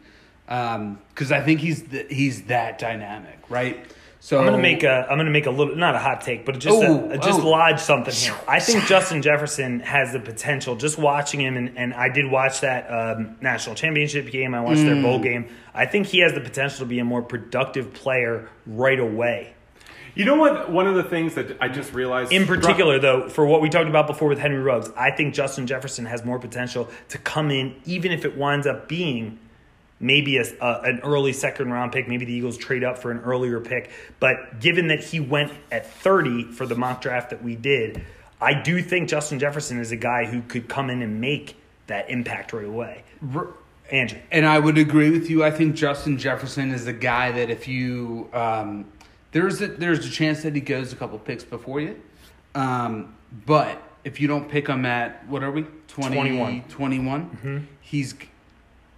um, 0.48 1.00
because 1.08 1.32
I 1.32 1.40
think 1.40 1.60
he's 1.60 1.84
the, 1.84 2.06
he's 2.10 2.42
that 2.44 2.78
dynamic, 2.78 3.38
right? 3.48 3.86
So 4.24 4.38
I'm 4.38 4.44
gonna 4.44 4.58
make 4.58 4.84
a 4.84 5.04
I'm 5.10 5.18
gonna 5.18 5.32
make 5.32 5.46
a 5.46 5.50
little 5.50 5.74
not 5.74 5.96
a 5.96 5.98
hot 5.98 6.20
take, 6.20 6.46
but 6.46 6.56
just 6.60 6.80
Ooh, 6.80 7.10
a, 7.10 7.18
just 7.18 7.40
oh. 7.40 7.50
lodge 7.50 7.80
something 7.80 8.14
here. 8.14 8.36
I 8.46 8.60
think 8.60 8.84
Justin 8.84 9.20
Jefferson 9.20 9.80
has 9.80 10.12
the 10.12 10.20
potential. 10.20 10.76
Just 10.76 10.96
watching 10.96 11.40
him, 11.40 11.56
and, 11.56 11.76
and 11.76 11.92
I 11.92 12.08
did 12.08 12.30
watch 12.30 12.60
that 12.60 12.86
um, 12.88 13.34
national 13.40 13.74
championship 13.74 14.30
game. 14.30 14.54
I 14.54 14.60
watched 14.60 14.82
their 14.82 14.94
Mm. 14.94 15.02
bowl 15.02 15.18
game. 15.18 15.48
I 15.74 15.86
think 15.86 16.06
he 16.06 16.20
has 16.20 16.34
the 16.34 16.40
potential 16.40 16.78
to 16.78 16.84
be 16.84 17.00
a 17.00 17.04
more 17.04 17.20
productive 17.20 17.94
player 17.94 18.48
right 18.64 19.00
away. 19.00 19.54
you 20.14 20.24
know 20.24 20.36
what? 20.36 20.70
One 20.70 20.86
of 20.86 20.94
the 20.94 21.02
things 21.02 21.34
that 21.34 21.56
I 21.60 21.66
just 21.66 21.92
realized 21.92 22.30
In 22.32 22.46
particular, 22.46 23.00
though, 23.00 23.28
for 23.28 23.44
what 23.44 23.60
we 23.60 23.70
talked 23.70 23.88
about 23.88 24.06
before 24.06 24.28
with 24.28 24.38
Henry 24.38 24.60
Ruggs, 24.62 24.88
I 24.96 25.10
think 25.10 25.34
Justin 25.34 25.66
Jefferson 25.66 26.06
has 26.06 26.24
more 26.24 26.38
potential 26.38 26.88
to 27.08 27.18
come 27.18 27.50
in, 27.50 27.74
even 27.86 28.12
if 28.12 28.24
it 28.24 28.36
winds 28.36 28.68
up 28.68 28.86
being 28.88 29.40
maybe 30.02 30.36
a, 30.36 30.44
a, 30.60 30.80
an 30.82 31.00
early 31.02 31.32
second 31.32 31.72
round 31.72 31.92
pick. 31.92 32.08
Maybe 32.08 32.26
the 32.26 32.34
Eagles 32.34 32.58
trade 32.58 32.84
up 32.84 32.98
for 32.98 33.10
an 33.10 33.20
earlier 33.20 33.60
pick. 33.60 33.90
But 34.20 34.60
given 34.60 34.88
that 34.88 35.02
he 35.02 35.20
went 35.20 35.52
at 35.70 35.86
30 35.86 36.52
for 36.52 36.66
the 36.66 36.74
mock 36.74 37.00
draft 37.00 37.30
that 37.30 37.42
we 37.42 37.56
did, 37.56 38.04
I 38.40 38.60
do 38.60 38.82
think 38.82 39.08
Justin 39.08 39.38
Jefferson 39.38 39.78
is 39.78 39.92
a 39.92 39.96
guy 39.96 40.26
who 40.26 40.42
could 40.42 40.68
come 40.68 40.90
in 40.90 41.00
and 41.00 41.20
make 41.20 41.56
that 41.86 42.10
impact 42.10 42.52
right 42.52 42.66
away. 42.66 43.04
Andrew. 43.90 44.18
And 44.30 44.44
I 44.44 44.58
would 44.58 44.78
agree 44.78 45.10
with 45.10 45.30
you. 45.30 45.44
I 45.44 45.50
think 45.50 45.76
Justin 45.76 46.18
Jefferson 46.18 46.72
is 46.72 46.84
the 46.84 46.92
guy 46.92 47.30
that 47.32 47.50
if 47.50 47.68
you 47.68 48.28
um, 48.32 48.86
there's 49.32 49.60
a, 49.60 49.68
there's 49.68 50.06
a 50.06 50.10
chance 50.10 50.42
that 50.42 50.54
he 50.54 50.60
goes 50.60 50.92
a 50.92 50.96
couple 50.96 51.18
picks 51.18 51.44
before 51.44 51.80
you, 51.80 52.00
um, 52.54 53.14
but 53.46 53.82
if 54.04 54.20
you 54.20 54.28
don't 54.28 54.48
pick 54.48 54.66
him 54.66 54.84
at 54.84 55.26
what 55.28 55.42
are 55.42 55.50
we 55.50 55.66
20, 55.88 56.14
21. 56.14 56.64
21, 56.68 57.68
he's, 57.80 58.14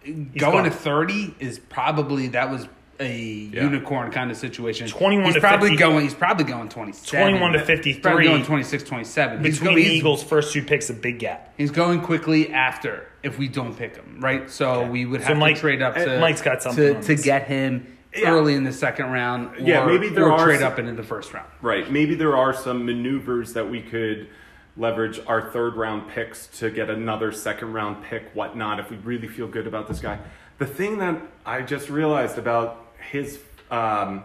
going 0.05 0.29
gone. 0.37 0.65
to 0.65 0.71
thirty 0.71 1.35
is 1.41 1.59
probably 1.59 2.29
that 2.29 2.51
was 2.51 2.69
a 3.01 3.19
unicorn 3.19 4.13
kind 4.13 4.31
of 4.31 4.37
situation. 4.37 4.87
21 4.87 5.25
he's 5.25 5.35
to 5.35 5.41
probably 5.41 5.71
50. 5.71 5.83
going. 5.83 6.01
He's 6.03 6.15
probably 6.15 6.45
going 6.45 6.69
twenty 6.69 6.93
seven. 6.93 7.39
21 7.39 7.53
to 7.53 7.59
He's 7.59 7.99
probably 7.99 8.25
53. 8.25 8.27
going 8.29 8.45
26, 8.45 8.85
27. 8.85 9.45
He's 9.45 9.55
Between 9.59 9.71
go- 9.71 9.75
the 9.77 9.83
he's- 9.83 9.95
Eagles' 9.97 10.23
first 10.23 10.53
two 10.53 10.63
picks, 10.63 10.91
a 10.91 10.95
big 10.95 11.19
gap. 11.19 11.53
He's 11.57 11.73
going 11.73 12.01
quickly 12.03 12.53
after 12.53 13.09
if 13.25 13.37
we 13.37 13.49
don't 13.49 13.77
pick 13.77 13.97
him, 13.97 14.19
right? 14.21 14.49
So 14.49 14.71
Okay. 14.83 14.91
we 14.91 15.07
would 15.07 15.23
So 15.23 15.29
have 15.29 15.39
Mike- 15.39 15.57
to 15.57 15.61
trade 15.61 15.83
up 15.83 15.97
uh, 15.97 16.05
to 16.05 16.21
Mike's 16.21 16.41
got 16.43 16.63
something 16.63 17.01
to, 17.01 17.17
to 17.17 17.21
get 17.21 17.49
him 17.49 17.85
Yeah. 18.17 18.31
early 18.31 18.55
in 18.55 18.63
the 18.63 18.73
second 18.73 19.11
round. 19.11 19.57
Or, 19.57 19.61
Yeah, 19.61 19.87
maybe 19.87 20.09
there 20.11 20.27
or 20.27 20.33
are 20.35 20.45
trade 20.45 20.61
some- 20.61 20.71
up 20.73 20.79
into 20.79 20.93
the 20.93 21.03
first 21.03 21.35
round. 21.35 21.49
Right. 21.63 21.91
Maybe 21.91 22.15
there 22.15 22.37
are 22.37 22.53
some 22.55 22.87
maneuvers 22.87 23.55
that 23.55 23.69
we 23.69 23.81
could 23.81 24.29
leverage 24.77 25.21
our 25.27 25.51
third 25.53 25.77
round 25.77 26.09
picks 26.09 26.47
to 26.59 26.71
get 26.71 26.91
another 26.91 27.33
second 27.33 27.73
round 27.73 28.03
pick, 28.05 28.31
whatnot, 28.35 28.81
if 28.81 28.91
we 28.91 28.97
really 28.99 29.29
feel 29.29 29.47
good 29.47 29.67
about 29.67 29.89
this 29.89 30.01
guy. 30.01 30.19
The 30.59 30.67
thing 30.67 30.99
that 30.99 31.21
I 31.45 31.63
just 31.63 31.89
realized 31.91 32.39
about 32.39 32.85
his 33.11 33.39
um, 33.71 34.25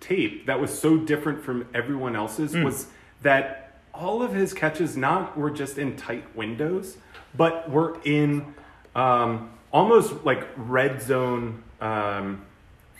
tape 0.00 0.46
that 0.46 0.60
was 0.60 0.76
so 0.78 0.96
different 0.96 1.42
from 1.42 1.66
everyone 1.74 2.16
else's 2.16 2.54
was 2.56 2.86
that 3.22 3.80
all 3.92 4.22
of 4.22 4.32
his 4.32 4.54
catches 4.54 4.96
not 4.96 5.36
were 5.36 5.50
just 5.50 5.76
in 5.76 5.96
tight 5.96 6.24
windows, 6.36 6.98
but 7.36 7.70
were 7.70 8.00
in 8.04 8.54
um, 8.94 9.50
almost 9.72 10.24
like 10.24 10.46
red 10.56 11.02
zone 11.02 11.62
um, 11.80 12.44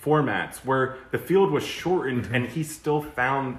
formats 0.02 0.58
where 0.58 0.98
the 1.10 1.18
field 1.18 1.50
was 1.50 1.64
shortened 1.64 2.28
and 2.32 2.46
he 2.46 2.62
still 2.62 3.02
found 3.02 3.58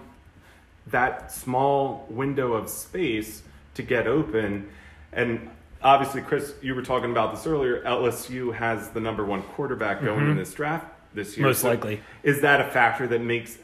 that 0.91 1.31
small 1.31 2.05
window 2.09 2.53
of 2.53 2.69
space 2.69 3.43
to 3.75 3.83
get 3.83 4.07
open. 4.07 4.69
And 5.13 5.49
obviously, 5.81 6.21
Chris, 6.21 6.53
you 6.61 6.75
were 6.75 6.81
talking 6.81 7.11
about 7.11 7.33
this 7.35 7.45
earlier. 7.47 7.81
LSU 7.83 8.53
has 8.53 8.89
the 8.89 8.99
number 8.99 9.25
one 9.25 9.43
quarterback 9.43 10.01
going 10.03 10.29
in 10.29 10.37
this 10.37 10.53
draft 10.53 10.87
this 11.13 11.37
year. 11.37 11.45
Most 11.47 11.63
likely. 11.63 12.01
Is 12.23 12.41
that 12.41 12.61
a 12.61 12.65
factor 12.71 13.07
that 13.07 13.21
makes 13.21 13.57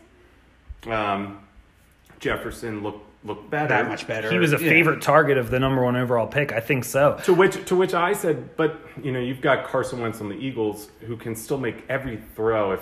um, 0.88 1.40
Jefferson 2.20 2.84
look 2.84 3.02
look 3.24 3.50
better? 3.50 3.70
That 3.70 3.88
much 3.88 4.06
better. 4.08 4.32
He 4.32 4.38
was 4.38 4.54
a 4.54 4.58
Yeah. 4.62 4.70
favorite 4.70 5.02
target 5.02 5.38
of 5.38 5.50
the 5.50 5.60
number 5.60 5.84
one 5.84 5.96
overall 5.96 6.28
pick. 6.28 6.52
I 6.52 6.60
think 6.60 6.84
so. 6.86 7.20
To 7.26 7.34
which 7.34 7.64
to 7.66 7.76
which 7.76 7.94
I 7.94 8.14
said, 8.14 8.56
but 8.56 8.80
you 9.02 9.12
know, 9.12 9.20
you've 9.20 9.42
got 9.42 9.66
Carson 9.66 10.00
Wentz 10.00 10.22
on 10.22 10.30
the 10.30 10.36
Eagles 10.36 10.90
who 11.02 11.18
can 11.18 11.36
still 11.36 11.58
make 11.58 11.84
every 11.90 12.18
throw 12.36 12.72
if 12.74 12.82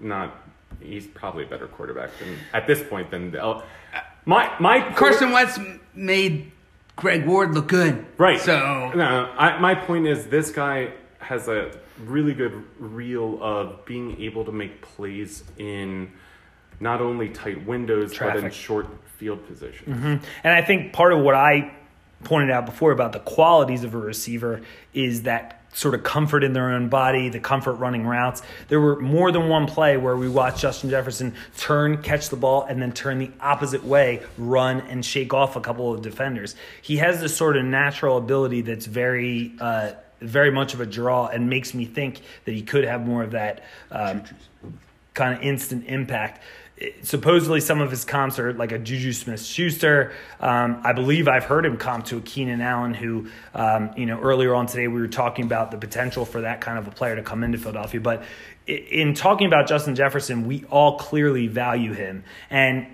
not 0.00 0.34
he's 0.80 1.06
probably 1.06 1.44
a 1.44 1.46
better 1.46 1.66
quarterback 1.66 2.10
than 2.18 2.36
at 2.52 2.66
this 2.66 2.82
point 2.82 3.10
than 3.10 3.30
the 3.30 3.40
L- 3.40 3.64
my 4.24 4.50
my 4.58 4.92
Carson 4.92 5.32
Wentz 5.32 5.58
made 5.94 6.52
Greg 6.96 7.26
Ward 7.26 7.54
look 7.54 7.68
good. 7.68 8.06
Right. 8.18 8.40
So 8.40 8.92
no, 8.94 9.30
I, 9.36 9.58
my 9.58 9.74
point 9.74 10.06
is 10.06 10.26
this 10.26 10.50
guy 10.50 10.92
has 11.18 11.48
a 11.48 11.72
really 12.04 12.34
good 12.34 12.64
reel 12.78 13.42
of 13.42 13.84
being 13.84 14.20
able 14.20 14.44
to 14.44 14.52
make 14.52 14.82
plays 14.82 15.44
in 15.58 16.12
not 16.80 17.00
only 17.00 17.28
tight 17.28 17.66
windows 17.66 18.16
but 18.18 18.36
in 18.36 18.50
short 18.50 18.86
field 19.16 19.46
positions. 19.46 19.96
Mm-hmm. 19.96 20.24
And 20.42 20.52
I 20.52 20.62
think 20.62 20.92
part 20.92 21.12
of 21.12 21.20
what 21.20 21.34
I 21.34 21.72
pointed 22.24 22.50
out 22.50 22.66
before 22.66 22.92
about 22.92 23.12
the 23.12 23.20
qualities 23.20 23.84
of 23.84 23.94
a 23.94 23.98
receiver 23.98 24.62
is 24.92 25.22
that 25.22 25.63
sort 25.74 25.94
of 25.94 26.02
comfort 26.02 26.42
in 26.44 26.52
their 26.52 26.70
own 26.70 26.88
body, 26.88 27.28
the 27.28 27.40
comfort 27.40 27.74
running 27.74 28.06
routes. 28.06 28.42
There 28.68 28.80
were 28.80 28.98
more 29.00 29.30
than 29.32 29.48
one 29.48 29.66
play 29.66 29.96
where 29.96 30.16
we 30.16 30.28
watched 30.28 30.60
Justin 30.60 30.88
Jefferson 30.88 31.34
turn, 31.58 32.00
catch 32.00 32.30
the 32.30 32.36
ball, 32.36 32.62
and 32.62 32.80
then 32.80 32.92
turn 32.92 33.18
the 33.18 33.30
opposite 33.40 33.84
way, 33.84 34.22
run, 34.38 34.80
and 34.82 35.04
shake 35.04 35.34
off 35.34 35.56
a 35.56 35.60
couple 35.60 35.92
of 35.92 36.00
defenders. 36.00 36.54
He 36.80 36.98
has 36.98 37.20
this 37.20 37.36
sort 37.36 37.56
of 37.56 37.64
natural 37.64 38.16
ability 38.16 38.62
that's 38.62 38.86
very. 38.86 39.52
Uh, 39.60 39.92
very 40.20 40.50
much 40.50 40.72
of 40.72 40.80
a 40.80 40.86
draw 40.86 41.26
and 41.26 41.50
makes 41.50 41.74
me 41.74 41.84
think 41.84 42.22
that 42.46 42.52
he 42.52 42.62
could 42.62 42.84
have 42.84 43.06
more 43.06 43.22
of 43.22 43.32
that 43.32 43.62
um, 43.90 44.22
kind 45.12 45.36
of 45.36 45.42
instant 45.42 45.84
impact. 45.86 46.42
Supposedly, 47.02 47.60
some 47.60 47.80
of 47.80 47.90
his 47.90 48.04
comps 48.04 48.38
are 48.38 48.52
like 48.52 48.72
a 48.72 48.78
Juju 48.78 49.12
Smith 49.12 49.42
Schuster. 49.42 50.12
Um, 50.40 50.80
I 50.82 50.92
believe 50.92 51.28
I've 51.28 51.44
heard 51.44 51.66
him 51.66 51.76
comp 51.76 52.06
to 52.06 52.18
a 52.18 52.20
Keenan 52.20 52.60
Allen, 52.60 52.94
who, 52.94 53.28
um, 53.54 53.90
you 53.96 54.06
know, 54.06 54.20
earlier 54.20 54.54
on 54.54 54.66
today 54.66 54.88
we 54.88 55.00
were 55.00 55.08
talking 55.08 55.44
about 55.44 55.70
the 55.70 55.76
potential 55.76 56.24
for 56.24 56.42
that 56.42 56.60
kind 56.60 56.78
of 56.78 56.86
a 56.86 56.90
player 56.90 57.16
to 57.16 57.22
come 57.22 57.44
into 57.44 57.58
Philadelphia. 57.58 58.00
But 58.00 58.22
in 58.66 59.14
talking 59.14 59.46
about 59.46 59.68
Justin 59.68 59.94
Jefferson, 59.94 60.46
we 60.46 60.64
all 60.70 60.98
clearly 60.98 61.46
value 61.46 61.92
him. 61.92 62.24
And 62.50 62.86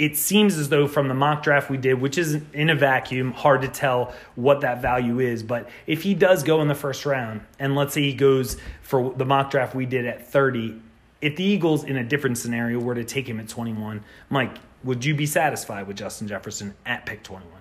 it 0.00 0.16
seems 0.16 0.56
as 0.56 0.70
though 0.70 0.88
from 0.88 1.08
the 1.08 1.14
mock 1.14 1.42
draft 1.42 1.68
we 1.68 1.76
did, 1.76 2.00
which 2.00 2.16
is 2.16 2.40
in 2.54 2.70
a 2.70 2.74
vacuum, 2.74 3.32
hard 3.32 3.60
to 3.60 3.68
tell 3.68 4.14
what 4.34 4.62
that 4.62 4.80
value 4.80 5.20
is. 5.20 5.42
But 5.42 5.68
if 5.86 6.02
he 6.02 6.14
does 6.14 6.42
go 6.42 6.62
in 6.62 6.68
the 6.68 6.74
first 6.74 7.04
round, 7.04 7.42
and 7.58 7.76
let's 7.76 7.92
say 7.92 8.00
he 8.00 8.14
goes 8.14 8.56
for 8.80 9.12
the 9.12 9.26
mock 9.26 9.50
draft 9.50 9.74
we 9.74 9.84
did 9.84 10.06
at 10.06 10.26
30, 10.26 10.80
if 11.20 11.36
the 11.36 11.44
Eagles 11.44 11.84
in 11.84 11.96
a 11.96 12.04
different 12.04 12.38
scenario 12.38 12.78
were 12.78 12.94
to 12.94 13.04
take 13.04 13.28
him 13.28 13.40
at 13.40 13.48
21, 13.48 14.02
Mike, 14.28 14.56
would 14.82 15.04
you 15.04 15.14
be 15.14 15.26
satisfied 15.26 15.86
with 15.86 15.96
Justin 15.96 16.26
Jefferson 16.26 16.74
at 16.86 17.04
pick 17.04 17.22
21? 17.22 17.52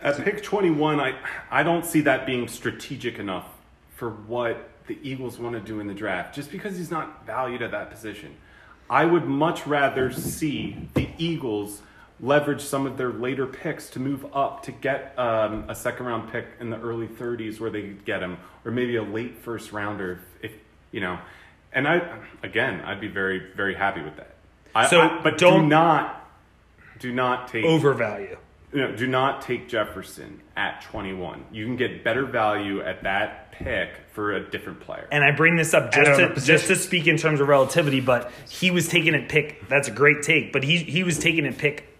At 0.00 0.22
pick 0.22 0.42
21, 0.42 1.00
I, 1.00 1.18
I 1.50 1.62
don't 1.62 1.84
see 1.84 2.02
that 2.02 2.26
being 2.26 2.46
strategic 2.46 3.18
enough 3.18 3.48
for 3.96 4.10
what 4.10 4.70
the 4.86 4.98
Eagles 5.02 5.38
want 5.38 5.54
to 5.54 5.60
do 5.60 5.80
in 5.80 5.86
the 5.86 5.94
draft, 5.94 6.34
just 6.34 6.50
because 6.50 6.76
he's 6.76 6.90
not 6.90 7.26
valued 7.26 7.62
at 7.62 7.70
that 7.70 7.90
position. 7.90 8.36
I 8.88 9.04
would 9.04 9.26
much 9.26 9.66
rather 9.66 10.12
see 10.12 10.88
the 10.94 11.08
Eagles 11.18 11.82
leverage 12.20 12.60
some 12.60 12.86
of 12.86 12.96
their 12.96 13.12
later 13.12 13.46
picks 13.46 13.90
to 13.90 14.00
move 14.00 14.26
up 14.34 14.62
to 14.64 14.72
get 14.72 15.16
um, 15.18 15.64
a 15.68 15.74
second 15.74 16.06
round 16.06 16.30
pick 16.32 16.46
in 16.58 16.70
the 16.70 16.80
early 16.80 17.06
30s 17.06 17.60
where 17.60 17.70
they 17.70 17.82
could 17.82 18.04
get 18.04 18.22
him, 18.22 18.38
or 18.64 18.70
maybe 18.70 18.96
a 18.96 19.02
late 19.02 19.36
first 19.36 19.72
rounder 19.72 20.20
if, 20.42 20.52
you 20.90 21.00
know. 21.00 21.18
And 21.78 21.86
I, 21.86 22.02
again, 22.42 22.80
I'd 22.84 23.00
be 23.00 23.06
very, 23.06 23.40
very 23.54 23.76
happy 23.76 24.02
with 24.02 24.16
that. 24.16 24.34
I, 24.74 24.88
So 24.88 25.00
I- 25.00 25.20
but 25.22 25.38
don't- 25.38 25.62
do 25.62 25.66
not, 25.68 26.28
do 26.98 27.12
not 27.12 27.46
take 27.46 27.64
Overvalue. 27.64 28.36
you 28.72 28.80
know, 28.80 28.90
do 28.96 29.06
not 29.06 29.42
take 29.42 29.68
Jefferson 29.68 30.40
at 30.56 30.82
21. 30.82 31.44
You 31.52 31.64
can 31.66 31.76
get 31.76 32.02
better 32.02 32.24
value 32.24 32.80
at 32.82 33.04
that 33.04 33.52
pick 33.52 33.90
for 34.12 34.32
a 34.32 34.40
different 34.40 34.80
player. 34.80 35.06
And 35.12 35.22
I 35.22 35.30
bring 35.30 35.54
this 35.54 35.72
up 35.72 35.92
just 35.92 36.18
to, 36.18 36.40
just 36.44 36.66
to 36.66 36.74
speak 36.74 37.06
in 37.06 37.16
terms 37.16 37.38
of 37.38 37.46
relativity, 37.46 38.00
but 38.00 38.32
he 38.48 38.72
was 38.72 38.88
taken 38.88 39.14
at 39.14 39.28
pick. 39.28 39.68
That's 39.68 39.86
a 39.86 39.92
great 39.92 40.22
take, 40.24 40.52
but 40.52 40.64
he 40.64 40.78
he 40.78 41.04
was 41.04 41.16
taken 41.16 41.46
at 41.46 41.58
pick 41.58 41.96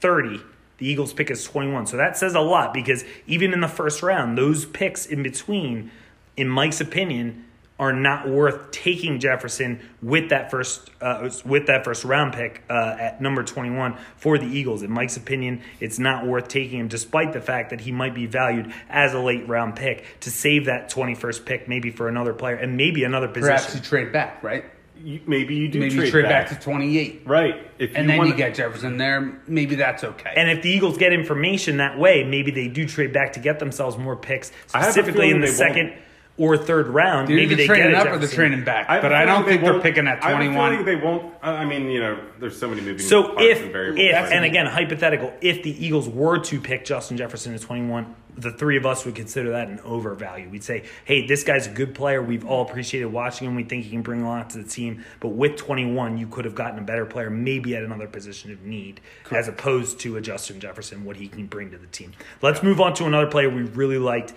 thirty. 0.00 0.40
The 0.78 0.88
Eagles 0.88 1.12
pick 1.12 1.30
is 1.30 1.44
twenty 1.44 1.70
one, 1.70 1.86
so 1.86 1.96
that 1.98 2.16
says 2.16 2.34
a 2.34 2.40
lot 2.40 2.74
because 2.74 3.04
even 3.28 3.52
in 3.52 3.60
the 3.60 3.68
first 3.68 4.02
round, 4.02 4.36
those 4.36 4.64
picks 4.64 5.06
in 5.06 5.22
between, 5.22 5.92
in 6.36 6.48
Mike's 6.48 6.80
opinion, 6.80 7.44
are 7.80 7.94
not 7.94 8.28
worth 8.28 8.70
taking 8.70 9.18
Jefferson 9.18 9.80
with 10.02 10.28
that 10.28 10.50
first 10.50 10.90
uh, 11.00 11.30
with 11.46 11.66
that 11.66 11.82
first 11.82 12.04
round 12.04 12.34
pick 12.34 12.62
uh, 12.68 12.96
at 13.00 13.22
number 13.22 13.42
twenty 13.42 13.70
one 13.70 13.96
for 14.16 14.36
the 14.36 14.46
Eagles. 14.46 14.82
In 14.82 14.90
Mike's 14.90 15.16
opinion, 15.16 15.62
it's 15.80 15.98
not 15.98 16.26
worth 16.26 16.46
taking 16.46 16.78
him, 16.78 16.88
despite 16.88 17.32
the 17.32 17.40
fact 17.40 17.70
that 17.70 17.80
he 17.80 17.90
might 17.90 18.14
be 18.14 18.26
valued 18.26 18.72
as 18.90 19.14
a 19.14 19.18
late 19.18 19.48
round 19.48 19.76
pick 19.76 20.04
to 20.20 20.30
save 20.30 20.66
that 20.66 20.90
twenty 20.90 21.14
first 21.14 21.46
pick 21.46 21.68
maybe 21.68 21.90
for 21.90 22.06
another 22.06 22.34
player 22.34 22.54
and 22.54 22.76
maybe 22.76 23.02
another 23.02 23.28
position. 23.28 23.56
perhaps 23.56 23.74
you 23.74 23.80
trade 23.80 24.12
back, 24.12 24.42
right? 24.42 24.64
You, 25.02 25.18
maybe 25.26 25.54
you 25.54 25.68
do 25.68 25.80
Maybe 25.80 25.94
trade, 25.94 26.04
you 26.04 26.10
trade 26.10 26.22
back. 26.24 26.50
back. 26.50 26.58
to 26.58 26.62
28. 26.62 27.22
right. 27.24 27.66
If 27.78 27.94
And 27.94 28.04
you 28.04 28.08
then 28.08 28.18
wanna, 28.18 28.30
you 28.32 28.36
get 28.36 28.54
Jefferson 28.54 28.98
there. 28.98 29.40
Maybe 29.46 29.74
that's 29.74 30.04
okay. 30.04 30.34
And 30.36 30.50
if 30.50 30.62
the 30.62 30.68
Eagles 30.68 30.98
get 30.98 31.14
information 31.14 31.78
that 31.78 31.98
way, 31.98 32.22
maybe 32.22 32.50
they 32.50 32.68
do 32.68 32.86
trade 32.86 33.10
back 33.10 33.32
to 33.32 33.40
get 33.40 33.60
themselves 33.60 33.96
more 33.96 34.14
picks, 34.14 34.52
I 34.74 34.80
have 34.80 34.88
a 34.88 34.92
specifically 34.92 35.30
in 35.30 35.36
feeling 35.36 35.40
the 35.40 35.46
they 35.46 35.52
second 35.54 35.98
or 36.40 36.56
third 36.56 36.88
round. 36.88 37.28
They're 37.28 37.36
maybe 37.36 37.52
either 37.52 37.56
they 37.56 37.66
trading 37.66 37.90
get 37.90 37.94
a 37.94 37.98
up 37.98 38.06
or 38.06 38.10
they're 38.12 38.20
Jefferson. 38.20 38.36
trading 38.36 38.64
back. 38.64 38.88
I 38.88 38.94
have 38.94 39.02
but 39.02 39.12
I 39.12 39.26
don't 39.26 39.44
think 39.44 39.60
they 39.60 39.66
they're 39.68 39.80
picking 39.80 40.08
at 40.08 40.24
I 40.24 40.30
have 40.30 40.40
a 40.40 40.44
21. 40.44 40.70
feeling 40.70 40.84
they 40.86 40.96
won't. 40.96 41.34
I 41.42 41.50
I 41.52 41.64
mean, 41.66 41.90
you 41.90 42.00
know, 42.00 42.18
there's 42.38 42.58
so 42.58 42.68
many 42.68 42.80
moving 42.80 42.98
So 42.98 43.22
parts 43.24 43.42
if, 43.42 43.62
and 43.62 43.98
if 43.98 44.32
and 44.32 44.44
it. 44.44 44.48
again 44.48 44.64
hypothetical, 44.66 45.34
if 45.42 45.62
the 45.62 45.84
Eagles 45.84 46.08
were 46.08 46.38
to 46.38 46.58
pick 46.60 46.86
Justin 46.86 47.18
Jefferson 47.18 47.54
at 47.54 47.60
21, 47.60 48.14
the 48.38 48.52
three 48.52 48.78
of 48.78 48.86
us 48.86 49.04
would 49.04 49.14
consider 49.16 49.50
that 49.50 49.68
an 49.68 49.80
overvalue. 49.80 50.48
We'd 50.48 50.64
say, 50.64 50.84
hey, 51.04 51.26
this 51.26 51.44
guy's 51.44 51.66
a 51.66 51.70
good 51.70 51.94
player. 51.94 52.22
We've 52.22 52.46
all 52.46 52.62
appreciated 52.66 53.08
watching 53.08 53.46
him. 53.46 53.54
We 53.54 53.64
think 53.64 53.84
he 53.84 53.90
can 53.90 54.00
bring 54.00 54.22
a 54.22 54.28
lot 54.28 54.48
to 54.50 54.58
the 54.62 54.68
team. 54.68 55.04
But 55.18 55.30
with 55.30 55.56
21, 55.56 56.16
you 56.16 56.26
could 56.26 56.46
have 56.46 56.54
gotten 56.54 56.78
a 56.78 56.82
better 56.82 57.04
player, 57.04 57.28
maybe 57.28 57.76
at 57.76 57.82
another 57.82 58.06
position 58.06 58.50
of 58.50 58.62
need, 58.62 59.02
as 59.30 59.46
opposed 59.48 60.00
to 60.00 60.16
a 60.16 60.22
Justin 60.22 60.58
Jefferson, 60.58 61.04
what 61.04 61.16
he 61.16 61.28
can 61.28 61.46
bring 61.48 61.70
to 61.72 61.76
the 61.78 61.88
team. 61.88 62.12
Let's 62.40 62.62
move 62.62 62.80
on 62.80 62.94
to 62.94 63.04
another 63.04 63.26
player 63.26 63.50
we 63.50 63.62
really 63.62 63.98
liked. 63.98 64.32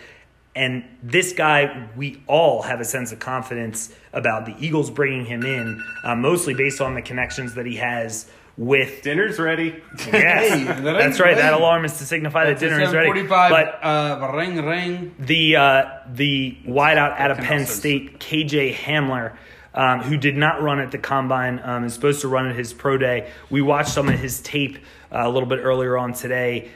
And 0.56 0.84
this 1.01 1.34
guy, 1.34 1.89
we 1.95 2.22
all 2.28 2.62
have 2.62 2.80
a 2.80 2.86
sense 2.86 3.12
of 3.12 3.20
confidence 3.20 3.91
about 4.14 4.45
the 4.45 4.56
Eagles 4.60 4.91
bringing 4.91 5.26
him 5.26 5.43
in, 5.43 5.84
uh, 6.04 6.16
mostly 6.16 6.54
based 6.54 6.80
on 6.80 6.93
the 6.93 7.01
connections 7.01 7.56
that 7.56 7.66
he 7.66 7.78
has 7.78 8.30
with 8.56 9.01
dinner's 9.01 9.39
ready. 9.39 9.82
Yes, 10.12 10.49
Hey, 10.54 10.64
that 10.66 10.84
that's 10.84 11.04
ain't 11.16 11.20
right. 11.20 11.36
That 11.36 11.54
alarm 11.54 11.86
is 11.86 11.97
to 11.97 12.06
signify 12.06 12.45
that 12.45 12.60
dinner 12.60 12.80
is 12.80 12.93
ready. 12.93 13.08
45, 13.08 13.49
But 13.49 13.80
uh, 13.84 14.32
ring, 14.36 14.64
ring. 14.64 15.16
the 15.18 15.56
uh, 15.56 15.86
the 16.12 16.58
wideout 16.68 17.18
out 17.20 17.32
of 17.32 17.39
Penn 17.39 17.66
State, 17.66 18.20
KJ 18.20 18.76
Hamler, 18.76 19.36
um, 19.74 20.01
who 20.01 20.18
did 20.18 20.38
not 20.38 20.62
run 20.62 20.80
at 20.80 20.91
the 20.91 20.99
combine, 20.99 21.62
um, 21.64 21.84
is 21.86 21.95
supposed 21.95 22.22
to 22.22 22.28
run 22.28 22.47
at 22.47 22.56
his 22.56 22.74
pro 22.74 22.95
day. 22.95 23.32
We 23.49 23.64
watched 23.64 23.89
some 23.89 24.08
of 24.08 24.20
his 24.20 24.39
tape 24.41 24.78
uh, 25.12 25.22
a 25.24 25.30
little 25.30 25.49
bit 25.49 25.58
earlier 25.64 25.97
on 25.97 26.14
today. 26.14 26.70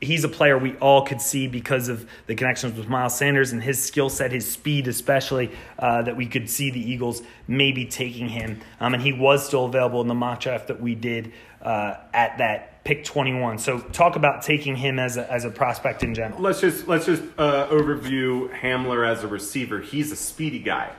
He's 0.00 0.24
a 0.24 0.28
player 0.28 0.56
we 0.56 0.76
all 0.76 1.04
could 1.04 1.20
see 1.20 1.46
because 1.46 1.88
of 1.88 2.08
the 2.26 2.34
connections 2.34 2.78
with 2.78 2.88
Miles 2.88 3.16
Sanders 3.16 3.52
and 3.52 3.62
his 3.62 3.82
skill 3.82 4.08
set, 4.08 4.32
his 4.32 4.50
speed, 4.50 4.88
especially 4.88 5.50
uh, 5.78 6.02
that 6.02 6.16
we 6.16 6.26
could 6.26 6.48
see 6.48 6.70
the 6.70 6.80
Eagles 6.80 7.22
maybe 7.46 7.84
taking 7.84 8.28
him. 8.28 8.60
Um, 8.80 8.94
and 8.94 9.02
he 9.02 9.12
was 9.12 9.46
still 9.46 9.66
available 9.66 10.00
in 10.00 10.08
the 10.08 10.14
mock 10.14 10.40
draft 10.40 10.68
that 10.68 10.80
we 10.80 10.94
did 10.94 11.32
uh, 11.60 11.96
at 12.14 12.38
that 12.38 12.84
pick 12.84 13.04
21. 13.04 13.58
So 13.58 13.80
talk 13.80 14.16
about 14.16 14.42
taking 14.42 14.76
him 14.76 14.98
as 14.98 15.16
a, 15.16 15.30
as 15.30 15.44
a 15.44 15.50
prospect 15.50 16.02
in 16.02 16.14
general. 16.14 16.40
Let's 16.40 16.60
just 16.60 16.86
let's 16.86 17.06
just 17.06 17.22
uh, 17.38 17.66
overview 17.68 18.50
Hamler 18.60 19.06
as 19.06 19.24
a 19.24 19.28
receiver. 19.28 19.80
He's 19.80 20.12
a 20.12 20.16
speedy 20.16 20.60
guy. 20.60 20.90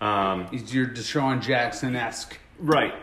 Um, 0.00 0.48
He's 0.48 0.74
your 0.74 0.86
DeSean 0.86 1.40
Jackson 1.42 1.94
esque. 1.94 2.38
Right. 2.58 2.94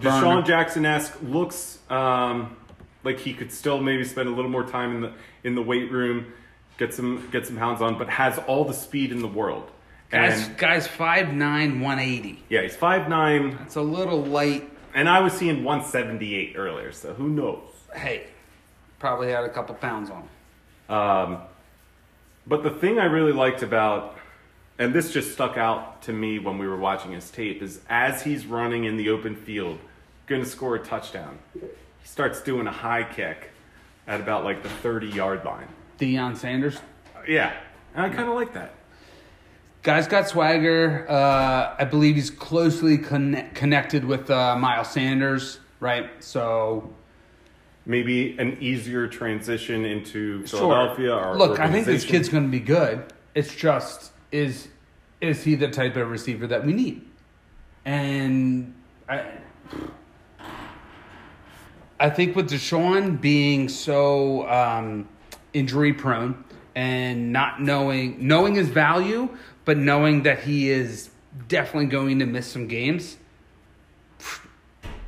Burner. 0.00 0.26
DeSean 0.26 0.46
Jackson 0.46 0.86
esque 0.86 1.16
looks 1.22 1.78
um, 1.90 2.56
like 3.04 3.18
he 3.18 3.34
could 3.34 3.52
still 3.52 3.80
maybe 3.80 4.04
spend 4.04 4.28
a 4.28 4.32
little 4.32 4.50
more 4.50 4.64
time 4.64 4.94
in 4.96 5.00
the 5.02 5.12
in 5.44 5.54
the 5.54 5.62
weight 5.62 5.90
room, 5.90 6.32
get 6.78 6.94
some 6.94 7.28
get 7.32 7.46
some 7.46 7.56
pounds 7.56 7.80
on, 7.82 7.98
but 7.98 8.08
has 8.08 8.38
all 8.46 8.64
the 8.64 8.74
speed 8.74 9.12
in 9.12 9.20
the 9.20 9.28
world. 9.28 9.70
Guys, 10.10 10.46
And 10.46 10.58
guys, 10.58 10.86
5'9", 10.86 11.80
180. 11.80 12.44
yeah, 12.50 12.60
he's 12.62 12.76
five 12.76 13.08
nine, 13.08 13.56
That's 13.56 13.76
a 13.76 13.80
little 13.82 14.22
light. 14.22 14.68
and 14.94 15.08
I 15.08 15.20
was 15.20 15.32
seeing 15.32 15.64
one 15.64 15.84
seventy 15.84 16.34
eight 16.34 16.54
earlier, 16.56 16.92
so 16.92 17.14
who 17.14 17.30
knows? 17.30 17.62
Hey, 17.94 18.26
probably 18.98 19.30
had 19.30 19.44
a 19.44 19.48
couple 19.48 19.74
pounds 19.74 20.10
on 20.10 20.22
him. 20.88 20.94
Um, 20.94 21.38
but 22.46 22.62
the 22.62 22.70
thing 22.70 22.98
I 22.98 23.04
really 23.06 23.32
liked 23.32 23.62
about, 23.62 24.18
and 24.78 24.92
this 24.92 25.12
just 25.12 25.32
stuck 25.32 25.56
out 25.56 26.02
to 26.02 26.12
me 26.12 26.38
when 26.38 26.58
we 26.58 26.66
were 26.66 26.76
watching 26.76 27.12
his 27.12 27.30
tape, 27.30 27.62
is 27.62 27.80
as 27.88 28.22
he's 28.22 28.44
running 28.44 28.84
in 28.84 28.96
the 28.98 29.08
open 29.08 29.34
field, 29.34 29.78
to 30.28 30.44
score 30.44 30.74
a 30.76 30.78
touchdown, 30.78 31.38
he 32.02 32.08
starts 32.08 32.42
doing 32.42 32.66
a 32.66 32.72
high 32.72 33.04
kick 33.04 33.50
at 34.06 34.20
about 34.20 34.44
like 34.44 34.62
the 34.62 34.68
30 34.68 35.08
yard 35.08 35.44
line. 35.44 35.68
Deion 35.98 36.36
Sanders. 36.36 36.78
Yeah, 37.26 37.54
and 37.94 38.04
I 38.04 38.08
kind 38.08 38.28
of 38.28 38.34
like 38.34 38.52
that. 38.54 38.74
Guy's 39.82 40.06
got 40.06 40.28
swagger. 40.28 41.06
Uh, 41.08 41.74
I 41.78 41.84
believe 41.84 42.14
he's 42.14 42.30
closely 42.30 42.98
conne- 42.98 43.50
connected 43.54 44.04
with 44.04 44.30
uh, 44.30 44.56
Miles 44.56 44.90
Sanders, 44.90 45.58
right? 45.80 46.08
So, 46.22 46.92
Maybe 47.84 48.38
an 48.38 48.58
easier 48.60 49.08
transition 49.08 49.84
into 49.84 50.46
sure. 50.46 50.60
Philadelphia 50.60 51.14
or 51.16 51.36
Look, 51.36 51.58
I 51.58 51.70
think 51.70 51.84
this 51.84 52.04
kid's 52.04 52.28
going 52.28 52.44
to 52.44 52.48
be 52.48 52.60
good. 52.60 53.12
It's 53.34 53.54
just 53.54 54.12
is 54.30 54.68
is 55.20 55.42
he 55.42 55.56
the 55.56 55.68
type 55.68 55.96
of 55.96 56.08
receiver 56.08 56.46
that 56.46 56.64
we 56.64 56.72
need? 56.72 57.04
And 57.84 58.74
I 59.08 59.24
I 62.02 62.10
think 62.10 62.34
with 62.34 62.50
DeSean 62.50 63.20
being 63.20 63.68
so 63.68 64.48
um, 64.50 65.08
injury 65.52 65.92
prone 65.92 66.42
and 66.74 67.32
not 67.32 67.62
knowing 67.62 68.26
knowing 68.26 68.56
his 68.56 68.68
value, 68.68 69.28
but 69.64 69.76
knowing 69.78 70.24
that 70.24 70.40
he 70.40 70.68
is 70.68 71.10
definitely 71.46 71.86
going 71.86 72.18
to 72.18 72.26
miss 72.26 72.48
some 72.48 72.66
games. 72.66 73.18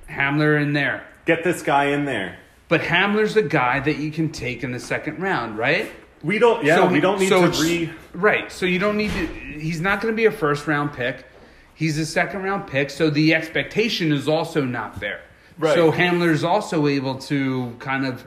Hamler 0.08 0.62
in 0.62 0.72
there. 0.72 1.04
Get 1.26 1.42
this 1.42 1.62
guy 1.62 1.86
in 1.86 2.04
there. 2.04 2.38
But 2.68 2.82
Hamler's 2.82 3.34
the 3.34 3.42
guy 3.42 3.80
that 3.80 3.96
you 3.96 4.12
can 4.12 4.30
take 4.30 4.62
in 4.62 4.70
the 4.70 4.78
second 4.78 5.18
round, 5.18 5.58
right? 5.58 5.90
We 6.22 6.38
don't. 6.38 6.64
Yeah, 6.64 6.76
So- 6.76 6.86
we 6.86 7.00
don't 7.00 7.18
need 7.18 7.28
so 7.28 7.50
to 7.50 7.62
re. 7.62 7.90
Right. 8.12 8.52
So 8.52 8.66
you 8.66 8.78
don't 8.78 8.96
need 8.96 9.10
to. 9.10 9.26
He's 9.26 9.80
not 9.80 10.00
going 10.00 10.14
to 10.14 10.16
be 10.16 10.26
a 10.26 10.30
first 10.30 10.68
round 10.68 10.92
pick. 10.92 11.26
He's 11.74 11.98
a 11.98 12.06
second 12.06 12.44
round 12.44 12.68
pick. 12.68 12.88
So 12.88 13.10
the 13.10 13.34
expectation 13.34 14.12
is 14.12 14.28
also 14.28 14.64
not 14.64 15.00
there. 15.00 15.22
Right. 15.58 15.74
So 15.74 15.92
Hamler's 15.92 16.44
also 16.44 16.86
able 16.86 17.16
to 17.16 17.74
kind 17.78 18.06
of 18.06 18.26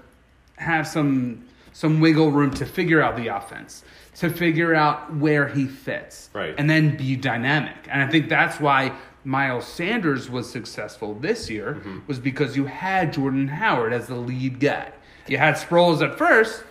have 0.57 0.87
some 0.87 1.43
some 1.73 1.99
wiggle 1.99 2.31
room 2.31 2.49
to 2.51 2.65
figure 2.65 3.01
out 3.03 3.15
the 3.15 3.27
offense, 3.27 3.83
to 4.15 4.29
figure 4.29 4.73
out 4.73 5.13
where 5.15 5.47
he 5.47 5.67
fits, 5.67 6.29
Right. 6.33 6.55
and 6.57 6.67
then 6.67 6.97
be 6.97 7.15
dynamic. 7.15 7.75
And 7.87 8.01
I 8.01 8.07
think 8.07 8.29
that's 8.29 8.59
why 8.59 8.93
Miles 9.23 9.67
Sanders 9.67 10.27
was 10.29 10.49
successful 10.49 11.13
this 11.13 11.49
year 11.51 11.75
Mm-hmm. 11.79 11.99
was 12.07 12.17
because 12.17 12.55
you 12.57 12.65
had 12.65 13.13
Jordan 13.13 13.47
Howard 13.47 13.93
as 13.93 14.07
the 14.07 14.15
lead 14.15 14.59
guy. 14.59 14.91
You 15.27 15.37
had 15.37 15.53
Sproles 15.55 16.01
at 16.01 16.17
first, 16.17 16.63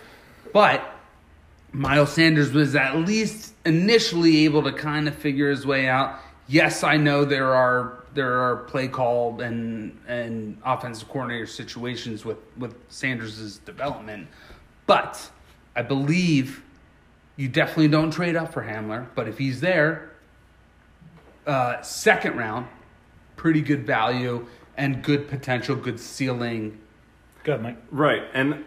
but 0.51 0.83
Miles 1.71 2.11
Sanders 2.11 2.51
was 2.51 2.75
at 2.75 2.95
least 2.97 3.53
initially 3.65 4.43
able 4.45 4.63
to 4.63 4.71
kind 4.73 5.07
of 5.07 5.15
figure 5.15 5.49
his 5.49 5.65
way 5.65 5.87
out. 5.87 6.19
Yes, 6.47 6.83
I 6.83 6.97
know 6.97 7.23
there 7.23 7.53
are 7.53 7.96
there 8.17 8.41
are 8.41 8.57
play 8.57 8.87
call 8.87 9.39
and 9.41 9.95
and 10.07 10.57
offensive 10.65 11.07
coordinator 11.07 11.45
situations 11.45 12.25
with 12.25 12.39
with 12.57 12.75
Sanders' 12.89 13.59
development, 13.59 14.27
but 14.87 15.29
I 15.75 15.83
believe 15.83 16.63
you 17.35 17.47
definitely 17.47 17.89
don't 17.89 18.09
trade 18.09 18.35
up 18.35 18.51
for 18.51 18.63
Hamler. 18.63 19.05
But 19.13 19.27
if 19.27 19.37
he's 19.37 19.61
there, 19.61 20.09
uh, 21.45 21.79
second 21.83 22.35
round, 22.37 22.65
pretty 23.35 23.61
good 23.61 23.85
value 23.85 24.47
and 24.75 25.03
good 25.03 25.27
potential, 25.27 25.75
good 25.75 25.99
ceiling. 25.99 26.79
Good, 27.43 27.61
Mike. 27.61 27.77
Right, 27.91 28.23
and 28.33 28.65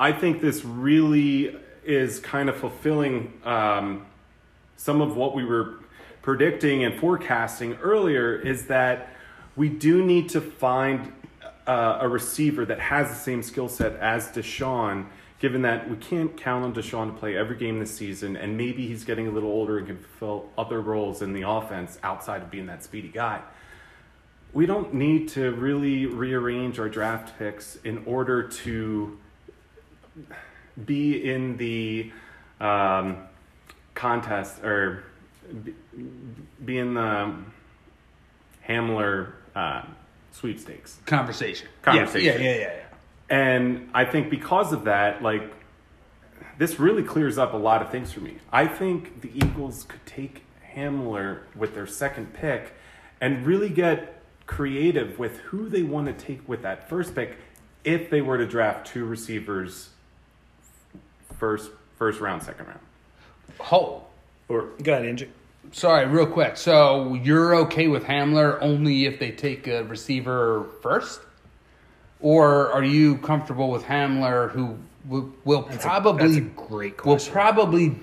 I 0.00 0.10
think 0.10 0.40
this 0.40 0.64
really 0.64 1.56
is 1.84 2.18
kind 2.18 2.48
of 2.48 2.56
fulfilling 2.56 3.40
um, 3.44 4.04
some 4.76 5.00
of 5.00 5.16
what 5.16 5.36
we 5.36 5.44
were 5.44 5.79
predicting 6.22 6.84
and 6.84 6.98
forecasting 6.98 7.74
earlier. 7.82 8.34
Is 8.36 8.66
that 8.66 9.10
we 9.56 9.68
do 9.68 10.04
need 10.04 10.28
to 10.30 10.40
find 10.40 11.12
uh, 11.66 11.98
a 12.00 12.08
receiver 12.08 12.64
that 12.64 12.80
has 12.80 13.08
the 13.08 13.16
same 13.16 13.42
skill 13.42 13.68
set 13.68 13.96
as 13.96 14.28
DeSean. 14.28 15.06
Given 15.38 15.62
that 15.62 15.88
we 15.88 15.96
can't 15.96 16.36
count 16.36 16.64
on 16.66 16.74
DeSean 16.74 17.14
to 17.14 17.18
play 17.18 17.34
every 17.34 17.56
game 17.56 17.78
this 17.78 17.94
season, 17.94 18.36
and 18.36 18.58
maybe 18.58 18.86
he's 18.86 19.04
getting 19.04 19.26
a 19.26 19.30
little 19.30 19.48
older 19.48 19.78
and 19.78 19.86
can 19.86 19.96
fill 20.18 20.50
other 20.58 20.82
roles 20.82 21.22
in 21.22 21.32
the 21.32 21.48
offense 21.48 21.98
outside 22.02 22.42
of 22.42 22.50
being 22.50 22.66
that 22.66 22.84
speedy 22.84 23.08
guy 23.08 23.40
we 24.52 24.66
don't 24.66 24.94
need 24.94 25.28
to 25.28 25.52
really 25.52 26.06
rearrange 26.06 26.78
our 26.78 26.88
draft 26.88 27.38
picks 27.38 27.76
in 27.84 28.02
order 28.04 28.42
to 28.42 29.18
be 30.84 31.30
in 31.32 31.56
the 31.56 32.10
um, 32.60 33.16
contest 33.94 34.62
or 34.64 35.04
be, 36.64 36.78
in 36.78 36.94
the 36.94 37.34
Hamler 38.68 39.32
uh, 39.54 39.82
sweepstakes. 40.32 40.98
Conversation. 41.06 41.68
Conversation. 41.82 42.42
Yeah, 42.42 42.50
yeah, 42.50 42.56
yeah, 42.56 42.60
yeah. 42.60 42.82
And 43.30 43.90
I 43.94 44.04
think 44.04 44.30
because 44.30 44.72
of 44.72 44.84
that, 44.84 45.22
like, 45.22 45.52
this 46.58 46.78
really 46.78 47.02
clears 47.02 47.38
up 47.38 47.54
a 47.54 47.56
lot 47.56 47.80
of 47.80 47.90
things 47.90 48.12
for 48.12 48.20
me. 48.20 48.36
I 48.52 48.66
think 48.66 49.22
the 49.22 49.30
Eagles 49.34 49.84
could 49.84 50.04
take 50.04 50.42
Hamler 50.74 51.40
with 51.54 51.74
their 51.74 51.86
second 51.86 52.34
pick 52.34 52.74
and 53.20 53.46
really 53.46 53.68
get 53.68 54.22
creative 54.46 55.18
with 55.18 55.38
who 55.38 55.68
they 55.68 55.82
want 55.82 56.06
to 56.06 56.12
take 56.12 56.46
with 56.48 56.62
that 56.62 56.88
first 56.88 57.14
pick 57.14 57.36
if 57.84 58.10
they 58.10 58.20
were 58.20 58.36
to 58.36 58.46
draft 58.46 58.86
two 58.86 59.04
receivers 59.04 59.90
first 61.38 61.70
first 61.96 62.20
round, 62.20 62.42
second 62.42 62.66
round. 62.66 62.80
Hold. 63.58 64.04
Or 64.48 64.70
Go 64.82 64.92
ahead, 64.92 65.06
Andrew. 65.06 65.28
Sorry, 65.72 66.06
real 66.06 66.26
quick. 66.26 66.56
So 66.56 67.14
you're 67.14 67.54
okay 67.56 67.86
with 67.88 68.04
Hamler 68.04 68.58
only 68.60 69.06
if 69.06 69.18
they 69.18 69.30
take 69.30 69.66
a 69.68 69.84
receiver 69.84 70.66
first, 70.82 71.20
or 72.20 72.72
are 72.72 72.82
you 72.84 73.18
comfortable 73.18 73.70
with 73.70 73.84
Hamler, 73.84 74.50
who 74.50 74.76
will, 75.06 75.32
will 75.44 75.68
a- 75.68 75.76
probably 75.78 76.26
that's 76.26 76.36
a 76.38 76.66
great 76.68 77.04
will 77.04 77.18
probably 77.18 77.96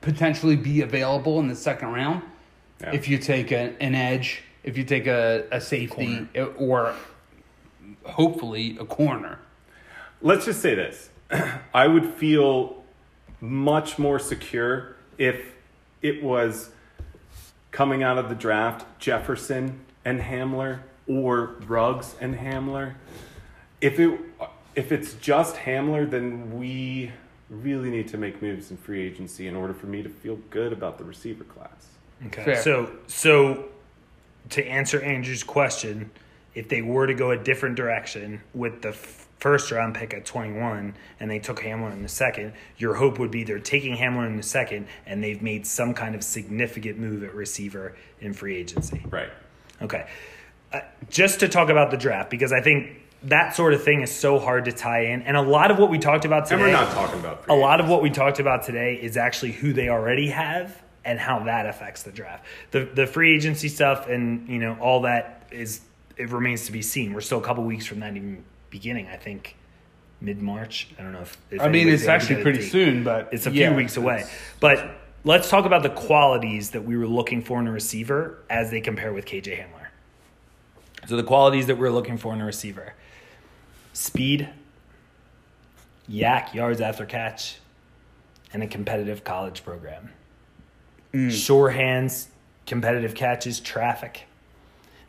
potentially 0.00 0.56
be 0.56 0.80
available 0.82 1.38
in 1.40 1.48
the 1.48 1.54
second 1.56 1.88
round 1.92 2.22
Yeah. 2.80 2.92
if 2.92 3.08
you 3.08 3.18
take 3.18 3.52
a, 3.52 3.74
an 3.80 3.94
edge, 3.94 4.42
if 4.64 4.76
you 4.76 4.84
take 4.84 5.06
a, 5.06 5.44
a 5.52 5.60
safety, 5.60 6.26
or 6.56 6.94
hopefully 8.04 8.76
a 8.80 8.84
corner. 8.84 9.38
let's 10.20 10.44
just 10.44 10.60
say 10.60 10.74
this 10.74 11.10
I 11.74 11.86
would 11.86 12.06
feel 12.14 12.82
much 13.40 13.98
more 13.98 14.18
secure 14.18 14.96
if 15.16 15.54
it 16.02 16.22
was 16.22 16.70
coming 17.70 18.02
out 18.02 18.18
of 18.18 18.28
the 18.28 18.34
draft 18.34 18.86
Jefferson 18.98 19.80
and 20.04 20.20
Hamler 20.20 20.80
or 21.06 21.56
Ruggs 21.66 22.14
and 22.20 22.34
Hamler. 22.34 22.94
If 23.80 24.00
it 24.00 24.20
if 24.74 24.92
it's 24.92 25.14
just 25.14 25.56
Hamler, 25.56 26.08
then 26.08 26.58
we 26.58 27.12
really 27.50 27.90
need 27.90 28.08
to 28.08 28.18
make 28.18 28.42
moves 28.42 28.70
in 28.70 28.76
free 28.76 29.02
agency 29.02 29.48
in 29.48 29.56
order 29.56 29.74
for 29.74 29.86
me 29.86 30.02
to 30.02 30.08
feel 30.08 30.36
good 30.50 30.72
about 30.72 30.98
the 30.98 31.04
receiver 31.04 31.44
class. 31.44 31.88
Okay. 32.26 32.44
Fair. 32.44 32.62
So 32.62 32.90
so 33.06 33.66
to 34.50 34.66
answer 34.66 35.00
Andrew's 35.02 35.44
question, 35.44 36.10
if 36.54 36.68
they 36.68 36.82
were 36.82 37.06
to 37.06 37.14
go 37.14 37.30
a 37.30 37.36
different 37.36 37.76
direction 37.76 38.40
with 38.54 38.82
the 38.82 38.90
f- 38.90 39.27
first 39.38 39.70
round 39.70 39.94
pick 39.94 40.12
at 40.14 40.24
21 40.24 40.94
and 41.20 41.30
they 41.30 41.38
took 41.38 41.60
Hamlin 41.60 41.92
in 41.92 42.02
the 42.02 42.08
second, 42.08 42.52
your 42.76 42.94
hope 42.94 43.18
would 43.18 43.30
be 43.30 43.44
they're 43.44 43.58
taking 43.58 43.96
Hamlin 43.96 44.26
in 44.26 44.36
the 44.36 44.42
second 44.42 44.86
and 45.06 45.22
they've 45.22 45.42
made 45.42 45.66
some 45.66 45.94
kind 45.94 46.14
of 46.14 46.22
significant 46.22 46.98
move 46.98 47.22
at 47.22 47.34
receiver 47.34 47.94
in 48.20 48.32
free 48.32 48.56
agency. 48.56 49.04
Right. 49.08 49.30
Okay. 49.80 50.08
Uh, 50.72 50.80
just 51.08 51.40
to 51.40 51.48
talk 51.48 51.70
about 51.70 51.90
the 51.90 51.96
draft 51.96 52.30
because 52.30 52.52
I 52.52 52.60
think 52.60 53.04
that 53.24 53.54
sort 53.54 53.74
of 53.74 53.82
thing 53.82 54.02
is 54.02 54.14
so 54.14 54.38
hard 54.38 54.66
to 54.66 54.72
tie 54.72 55.06
in 55.06 55.22
and 55.22 55.36
a 55.36 55.42
lot 55.42 55.70
of 55.70 55.78
what 55.78 55.90
we 55.90 55.98
talked 55.98 56.24
about 56.24 56.46
today. 56.46 56.62
And 56.62 56.72
we're 56.72 56.72
not 56.72 56.92
talking 56.92 57.18
about 57.18 57.44
free 57.44 57.54
a 57.54 57.58
lot 57.58 57.80
of 57.80 57.88
what 57.88 58.02
we 58.02 58.10
talked 58.10 58.38
about 58.38 58.64
today 58.64 58.94
is 58.94 59.16
actually 59.16 59.52
who 59.52 59.72
they 59.72 59.88
already 59.88 60.28
have 60.28 60.82
and 61.04 61.18
how 61.18 61.44
that 61.44 61.66
affects 61.66 62.02
the 62.02 62.12
draft. 62.12 62.44
The 62.70 62.84
the 62.84 63.06
free 63.06 63.34
agency 63.34 63.68
stuff 63.68 64.08
and 64.08 64.48
you 64.48 64.58
know 64.58 64.76
all 64.80 65.02
that 65.02 65.48
is 65.50 65.80
it 66.16 66.30
remains 66.30 66.66
to 66.66 66.72
be 66.72 66.82
seen. 66.82 67.12
We're 67.12 67.20
still 67.20 67.38
a 67.38 67.42
couple 67.42 67.64
weeks 67.64 67.86
from 67.86 68.00
that 68.00 68.14
even 68.14 68.44
beginning. 68.70 69.06
I 69.08 69.16
think 69.16 69.56
mid 70.20 70.40
March. 70.40 70.88
I 70.98 71.02
don't 71.02 71.12
know 71.12 71.20
if. 71.20 71.36
if 71.50 71.60
I 71.60 71.68
mean, 71.68 71.88
it's 71.88 72.06
actually 72.06 72.42
pretty 72.42 72.60
date. 72.60 72.70
soon, 72.70 73.04
but 73.04 73.28
It's 73.32 73.46
a 73.46 73.50
yeah, 73.50 73.68
few 73.68 73.76
weeks 73.76 73.96
away. 73.96 74.24
But 74.60 74.90
let's 75.24 75.48
talk 75.48 75.64
about 75.64 75.82
the 75.82 75.90
qualities 75.90 76.70
that 76.70 76.84
we 76.84 76.96
were 76.96 77.06
looking 77.06 77.42
for 77.42 77.60
in 77.60 77.66
a 77.66 77.72
receiver 77.72 78.38
as 78.50 78.70
they 78.70 78.80
compare 78.80 79.12
with 79.12 79.26
KJ 79.26 79.58
Hamler. 79.58 79.86
So 81.06 81.16
the 81.16 81.22
qualities 81.22 81.66
that 81.66 81.78
we're 81.78 81.90
looking 81.90 82.18
for 82.18 82.32
in 82.34 82.40
a 82.40 82.44
receiver: 82.44 82.94
speed, 83.92 84.48
YAC 86.10 86.54
yards 86.54 86.80
after 86.80 87.06
catch, 87.06 87.58
and 88.52 88.62
a 88.62 88.66
competitive 88.66 89.24
college 89.24 89.64
program. 89.64 90.10
Mm. 91.12 91.30
Sure 91.30 91.70
hands, 91.70 92.28
competitive 92.66 93.14
catches, 93.14 93.60
traffic. 93.60 94.27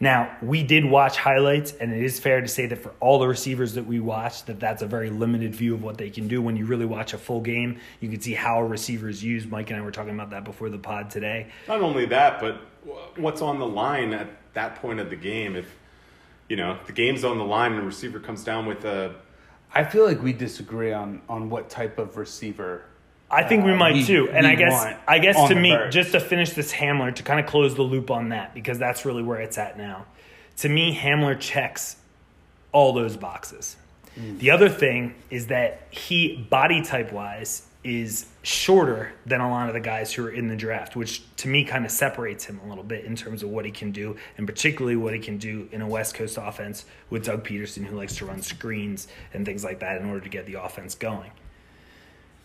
Now, 0.02 0.38
we 0.42 0.64
did 0.64 0.86
watch 0.86 1.18
highlights, 1.18 1.74
and 1.74 1.94
it 1.94 2.02
is 2.02 2.20
fair 2.20 2.40
to 2.40 2.48
say 2.48 2.66
that 2.68 2.78
for 2.78 2.94
all 3.02 3.20
the 3.20 3.28
receivers 3.28 3.74
that 3.74 3.86
we 3.86 4.00
watched, 4.00 4.48
that 4.48 4.60
that's 4.60 4.82
a 4.82 4.88
very 4.88 5.10
limited 5.10 5.54
view 5.54 5.74
of 5.74 5.84
what 5.84 5.98
they 5.98 6.10
can 6.10 6.30
do. 6.30 6.42
When 6.42 6.56
you 6.56 6.66
really 6.66 6.86
watch 6.86 7.14
a 7.14 7.18
full 7.18 7.42
game, 7.42 7.80
you 8.00 8.10
can 8.10 8.22
see 8.22 8.34
how 8.34 8.60
a 8.60 8.66
receiver 8.66 9.10
is 9.10 9.22
used. 9.22 9.50
Mike 9.50 9.70
and 9.72 9.80
I 9.80 9.82
were 9.84 9.92
talking 9.92 10.14
about 10.14 10.30
that 10.30 10.46
before 10.46 10.70
the 10.70 10.78
pod 10.78 11.10
today. 11.10 11.52
Not 11.68 11.82
only 11.82 12.06
that, 12.06 12.40
but 12.40 12.62
what's 13.18 13.42
on 13.42 13.60
the 13.60 13.68
line 13.68 14.14
at 14.14 14.30
that 14.54 14.76
point 14.76 15.02
of 15.02 15.10
the 15.10 15.18
game? 15.18 15.58
If 15.58 15.70
you 16.48 16.56
know 16.56 16.80
the 16.88 16.94
game's 16.94 17.24
on 17.24 17.38
the 17.38 17.44
line 17.44 17.74
and 17.74 17.82
a 17.82 17.86
receiver 17.86 18.20
comes 18.20 18.44
down 18.44 18.66
with 18.66 18.86
a 18.86 19.16
I 19.74 19.84
feel 19.84 20.06
like 20.06 20.24
we 20.24 20.34
disagree 20.34 20.94
on 20.94 21.22
on 21.30 21.50
what 21.50 21.70
type 21.70 22.00
of 22.00 22.18
receiver. 22.18 22.84
I 23.32 23.44
think 23.44 23.64
we 23.64 23.72
Uh, 23.72 23.76
might 23.76 24.06
too. 24.06 24.30
And 24.32 24.48
I 24.48 24.56
guess 24.56 24.96
I 25.08 25.20
guess 25.20 25.48
to 25.50 25.56
me, 25.56 25.78
just 25.90 26.12
to 26.14 26.20
finish 26.20 26.52
this 26.52 26.74
Hamler, 26.74 27.14
to 27.16 27.24
kind 27.24 27.40
of 27.40 27.46
close 27.46 27.76
the 27.76 27.84
loop 27.84 28.10
on 28.10 28.30
that, 28.30 28.54
because 28.54 28.80
that's 28.80 29.06
really 29.06 29.24
where 29.24 29.40
it's 29.40 29.58
at 29.58 29.78
now. 29.78 30.06
To 30.58 30.70
me, 30.70 30.96
Hamler 30.96 31.40
checks 31.40 31.96
all 32.72 32.94
those 32.94 33.18
boxes. 33.18 33.78
Mm. 34.20 34.40
The 34.40 34.52
other 34.52 34.70
thing 34.70 35.16
is 35.30 35.48
that 35.48 35.84
he 35.90 36.36
body 36.50 36.82
type 36.82 37.12
wise 37.12 37.64
is 37.82 38.26
shorter 38.44 39.14
than 39.26 39.40
a 39.40 39.50
lot 39.50 39.70
of 39.70 39.74
the 39.74 39.80
guys 39.80 40.12
who 40.12 40.26
are 40.26 40.30
in 40.32 40.50
the 40.50 40.56
draft, 40.56 40.98
which 40.98 41.24
to 41.38 41.48
me 41.48 41.64
kind 41.64 41.86
of 41.86 41.92
separates 41.92 42.44
him 42.44 42.60
a 42.66 42.68
little 42.68 42.84
bit 42.84 43.06
in 43.06 43.16
terms 43.16 43.42
of 43.42 43.50
what 43.50 43.64
he 43.64 43.72
can 43.72 43.92
do, 43.92 44.18
and 44.38 44.46
particularly 44.46 44.98
what 44.98 45.14
he 45.14 45.20
can 45.20 45.38
do 45.38 45.70
in 45.72 45.82
a 45.82 45.88
West 45.88 46.14
Coast 46.14 46.38
offense 46.42 46.86
with 47.10 47.24
Doug 47.24 47.46
Pederson, 47.48 47.86
who 47.86 47.96
likes 47.96 48.16
to 48.18 48.26
run 48.26 48.42
screens 48.42 49.08
and 49.34 49.46
things 49.46 49.64
like 49.64 49.80
that 49.80 50.02
in 50.02 50.08
order 50.10 50.20
to 50.20 50.30
get 50.30 50.46
the 50.46 50.56
offense 50.56 50.94
going. 50.94 51.32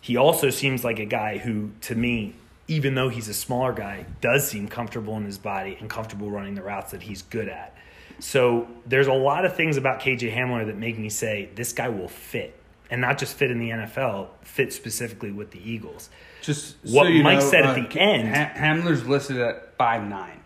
He 0.05 0.18
also 0.18 0.50
seems 0.50 0.84
like 0.84 0.98
a 0.98 1.07
guy 1.07 1.38
who, 1.38 1.70
to 1.80 1.94
me, 1.94 2.34
even 2.68 2.94
though 2.94 3.09
he's 3.09 3.26
a 3.28 3.32
smaller 3.32 3.72
guy, 3.72 4.05
does 4.20 4.46
seem 4.46 4.68
comfortable 4.68 5.16
in 5.16 5.24
his 5.24 5.38
body 5.38 5.78
and 5.80 5.88
comfortable 5.88 6.30
running 6.30 6.55
the 6.57 6.62
routes 6.62 6.90
that 6.90 7.00
he's 7.05 7.22
good 7.22 7.48
at. 7.48 7.74
So 8.18 8.68
there's 8.84 9.07
a 9.07 9.14
lot 9.14 9.46
of 9.46 9.57
things 9.57 9.78
about 9.78 10.00
KJ 10.00 10.30
Hamler 10.36 10.66
that 10.66 10.76
make 10.76 10.98
me 10.98 11.09
say 11.09 11.48
this 11.55 11.72
guy 11.72 11.88
will 11.88 12.09
fit, 12.09 12.55
and 12.90 13.00
not 13.00 13.16
just 13.16 13.34
fit 13.34 13.50
in 13.50 13.59
the 13.59 13.70
NFL, 13.70 14.28
fit 14.42 14.74
specifically 14.74 15.30
with 15.32 15.52
the 15.52 15.59
Eagles. 15.70 16.11
Just 16.42 16.76
What 16.82 17.05
so 17.05 17.09
you 17.09 17.22
Mike 17.22 17.38
know, 17.38 17.50
said 17.50 17.64
at 17.64 17.70
uh, 17.70 17.82
the 17.82 17.88
K- 17.88 17.98
end- 18.00 18.34
Hamler's 18.59 19.07
listed 19.07 19.38
at 19.38 19.74
five 19.78 20.07
nine. 20.07 20.40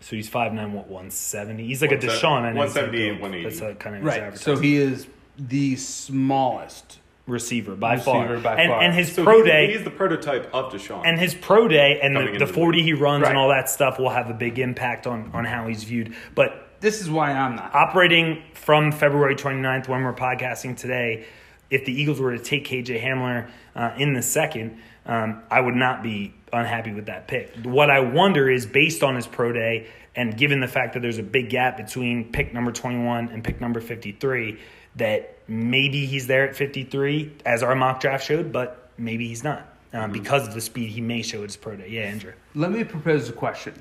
So 0.00 0.16
he's 0.16 0.28
five 0.28 0.52
nine, 0.52 0.72
what 0.72 0.88
one 0.88 1.12
seventy? 1.12 1.64
He's 1.64 1.80
like 1.80 1.92
a 1.92 1.94
One 1.94 2.02
DeSean. 2.06 2.42
I 2.42 2.52
know 2.52 2.62
he's 2.64 2.74
like 2.74 2.82
178, 2.92 3.08
a- 3.08 3.12
180. 3.22 3.44
That's 3.48 3.60
like 3.60 3.78
kind 3.78 3.94
of 3.96 4.02
his 4.02 4.08
Right. 4.08 4.20
average 4.22 4.42
So 4.42 4.56
he 4.56 4.76
is 4.76 5.06
the 5.38 5.76
smallest. 5.76 6.98
Receiver 7.26 7.74
by 7.74 7.94
Receiver 7.94 8.04
far, 8.04 8.36
by 8.40 8.56
and, 8.56 8.70
far. 8.70 8.80
and 8.82 8.94
his 8.94 9.12
So 9.12 9.24
pro 9.24 9.42
he- 9.42 9.48
day 9.50 9.72
He's 9.72 9.82
the 9.84 9.90
prototype 9.90 10.48
of 10.54 10.72
DeSean. 10.72 11.02
and 11.04 11.18
his 11.18 11.34
pro 11.34 11.66
day 11.66 11.98
and 12.02 12.14
the, 12.14 12.20
the 12.20 12.26
into 12.34 12.46
the 12.46 12.52
40 12.52 12.82
he 12.82 12.92
runs 12.92 13.22
Right. 13.22 13.30
and 13.30 13.38
all 13.38 13.48
that 13.48 13.68
stuff 13.68 13.98
will 13.98 14.10
have 14.10 14.30
a 14.30 14.34
big 14.34 14.58
impact 14.58 15.06
on, 15.06 15.30
on 15.34 15.44
how 15.44 15.66
he's 15.66 15.82
viewed. 15.84 16.14
But 16.36 16.68
This 16.80 17.00
is 17.00 17.10
why 17.10 17.32
I'm 17.32 17.56
not. 17.56 17.74
operating 17.74 18.42
from 18.54 18.92
February 18.92 19.34
29th 19.34 19.88
when 19.88 20.02
we're 20.04 20.12
podcasting 20.14 20.76
today, 20.76 21.24
if 21.68 21.84
the 21.84 21.92
Eagles 22.00 22.20
were 22.20 22.36
to 22.36 22.42
take 22.42 22.64
KJ 22.68 23.02
Hamler 23.02 23.48
uh, 23.74 23.90
in 23.98 24.12
the 24.12 24.22
second, 24.22 24.78
um, 25.04 25.42
I 25.50 25.60
would 25.60 25.74
not 25.74 26.04
be 26.04 26.32
unhappy 26.52 26.92
with 26.92 27.06
that 27.06 27.26
pick. 27.26 27.50
What 27.64 27.90
I 27.90 28.00
wonder 28.00 28.48
is 28.48 28.66
based 28.66 29.02
on 29.02 29.16
his 29.16 29.26
pro 29.26 29.52
day 29.52 29.88
and 30.14 30.36
given 30.36 30.60
the 30.60 30.68
fact 30.68 30.94
that 30.94 31.00
there's 31.00 31.18
a 31.18 31.22
big 31.24 31.50
gap 31.50 31.76
between 31.76 32.30
pick 32.30 32.54
number 32.54 32.70
21 32.70 33.30
and 33.30 33.42
pick 33.42 33.60
number 33.60 33.80
53, 33.80 34.58
that 34.96 35.35
maybe 35.48 36.06
he's 36.06 36.26
there 36.26 36.48
at 36.48 36.56
53 36.56 37.32
as 37.44 37.62
our 37.62 37.74
mock 37.74 38.00
draft 38.00 38.24
showed, 38.26 38.52
but 38.52 38.90
maybe 38.98 39.28
he's 39.28 39.44
not. 39.44 39.66
Um, 39.92 40.12
because 40.12 40.46
of 40.46 40.52
the 40.52 40.60
speed 40.60 40.90
he 40.90 41.00
may 41.00 41.22
show 41.22 41.38
at 41.38 41.44
his 41.44 41.56
pro 41.56 41.76
day. 41.76 41.88
Yeah, 41.88 42.02
Andrew. 42.02 42.32
Let 42.54 42.70
me 42.70 42.84
propose 42.84 43.28
a 43.28 43.32
question. 43.32 43.72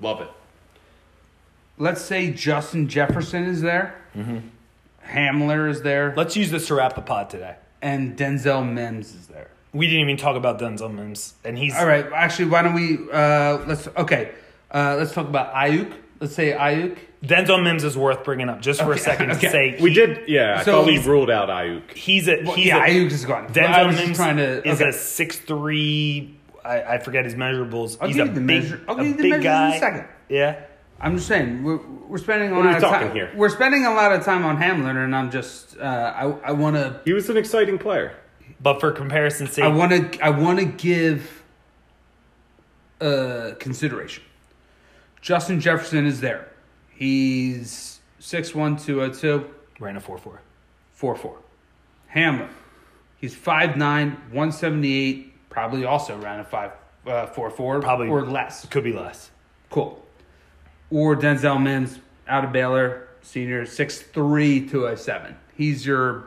Love 0.00 0.20
it. 0.20 0.28
Let's 1.78 2.00
say 2.00 2.30
Justin 2.30 2.88
Jefferson 2.88 3.44
is 3.44 3.60
there, 3.62 3.94
Mm-hmm. 4.16 4.38
Hamler 5.10 5.68
is 5.68 5.82
there, 5.82 6.14
Let's 6.16 6.36
use 6.36 6.50
this 6.50 6.66
to 6.68 6.74
wrap 6.74 6.94
the 6.94 7.02
pod 7.02 7.30
today. 7.30 7.56
and 7.82 8.16
Denzel 8.16 8.68
Mims 8.70 9.14
is 9.14 9.26
there. 9.26 9.48
We 9.72 9.86
didn't 9.86 10.00
even 10.02 10.16
talk 10.16 10.36
about 10.36 10.58
Denzel 10.58 10.92
Mims, 10.92 11.34
and 11.44 11.58
he's 11.58 11.76
All 11.76 11.86
right. 11.86 12.06
Actually, 12.12 12.48
why 12.48 12.62
don't 12.62 12.74
we? 12.74 12.98
Uh, 13.12 13.58
let's 13.66 13.88
okay. 13.88 14.30
Uh, 14.70 14.96
let's 14.98 15.12
talk 15.12 15.26
about 15.28 15.52
Aiyuk. 15.52 15.92
Let's 16.18 16.34
say 16.34 16.52
Aiyuk. 16.52 16.96
Denzel 17.26 17.62
Mims 17.62 17.82
is 17.84 17.96
worth 17.96 18.24
bringing 18.24 18.48
up 18.48 18.60
just 18.60 18.80
for 18.80 18.88
a 18.88 18.94
Okay, 18.94 19.00
second 19.00 19.30
okay. 19.32 19.40
to 19.40 19.50
say 19.50 19.76
We 19.80 19.90
he- 19.90 19.94
did, 19.94 20.28
yeah. 20.28 20.58
I 20.60 20.62
So 20.64 20.72
thought 20.72 20.86
we 20.86 20.92
he's- 20.94 21.06
ruled 21.06 21.30
out 21.30 21.48
Aiyuk. 21.48 21.92
He's 21.92 22.28
a 22.28 22.42
Well, 22.44 22.54
he's 22.54 22.66
yeah, 22.66 22.84
a, 22.84 22.88
Aiyuk 22.88 23.10
is 23.10 23.24
gone. 23.24 23.48
Denzel 23.48 23.94
Mims 23.94 24.16
trying 24.16 24.36
to. 24.36 24.66
is 24.68 24.80
okay. 24.80 24.90
a 24.90 24.92
six 24.92 25.38
three. 25.38 26.38
I, 26.64 26.94
I 26.94 26.98
forget 26.98 27.24
his 27.24 27.34
measurables. 27.34 27.96
I'll 28.00 28.08
he's 28.08 28.16
give 28.16 28.26
a 28.26 28.28
you 28.28 28.34
the 28.34 28.40
big, 28.40 28.62
measure- 28.62 28.80
I'll 28.88 28.96
a 28.96 28.98
give 28.98 29.06
you 29.08 29.12
the 29.16 29.22
big 29.22 29.42
measures 29.44 29.70
in 29.72 29.76
a 29.76 29.78
second. 29.78 30.04
Yeah, 30.28 30.56
I'm 31.00 31.16
just 31.16 31.28
saying 31.28 31.62
we're 31.62 31.78
we're 32.08 32.18
spending 32.18 32.50
a 32.50 32.54
What 32.56 32.64
lot 32.66 32.74
are 32.74 32.76
of 32.76 32.82
time 32.82 33.12
here? 33.12 33.30
We're 33.36 33.48
spending 33.48 33.84
a 33.86 33.94
lot 33.94 34.12
of 34.12 34.24
time 34.24 34.44
on 34.44 34.56
Hamlin, 34.56 34.96
and 34.96 35.14
I'm 35.14 35.30
just 35.30 35.76
uh, 35.78 35.82
I 36.16 36.24
I 36.48 36.52
want 36.52 36.76
to 36.76 37.00
He 37.04 37.12
was 37.12 37.28
an 37.30 37.36
exciting 37.36 37.78
player. 37.78 38.14
but 38.60 38.80
for 38.80 38.90
comparison's 38.92 39.52
sake, 39.52 39.64
I 39.64 39.68
want 39.68 40.12
to 40.12 40.24
I 40.24 40.30
want 40.30 40.58
to 40.58 40.64
give 40.64 41.42
uh, 43.00 43.52
consideration. 43.58 44.22
Justin 45.20 45.60
Jefferson 45.60 46.06
is 46.06 46.20
there. 46.20 46.48
He's 46.96 48.00
6'1", 48.20 48.82
202, 48.84 49.48
ran 49.78 49.96
a 49.96 50.00
four 50.00 50.18
four. 50.18 50.40
4'4". 50.98 51.36
Hamlin, 52.08 52.48
he's 53.18 53.34
5'9", 53.36 53.76
178, 54.32 55.50
probably 55.50 55.84
also 55.84 56.18
around 56.20 56.40
a 56.40 56.44
5 56.44 56.70
uh, 57.06 57.26
4'4", 57.26 57.82
Probably. 57.82 58.08
or 58.08 58.22
less. 58.24 58.64
Could 58.66 58.84
be 58.84 58.92
less. 58.92 59.30
Cool. 59.70 60.02
Or 60.90 61.14
Denzel 61.14 61.62
Mims 61.62 61.98
out 62.26 62.44
of 62.44 62.52
Baylor, 62.52 63.08
senior, 63.22 63.64
6'3", 63.66 64.70
207. 64.70 65.36
He's 65.54 65.84
your 65.86 66.24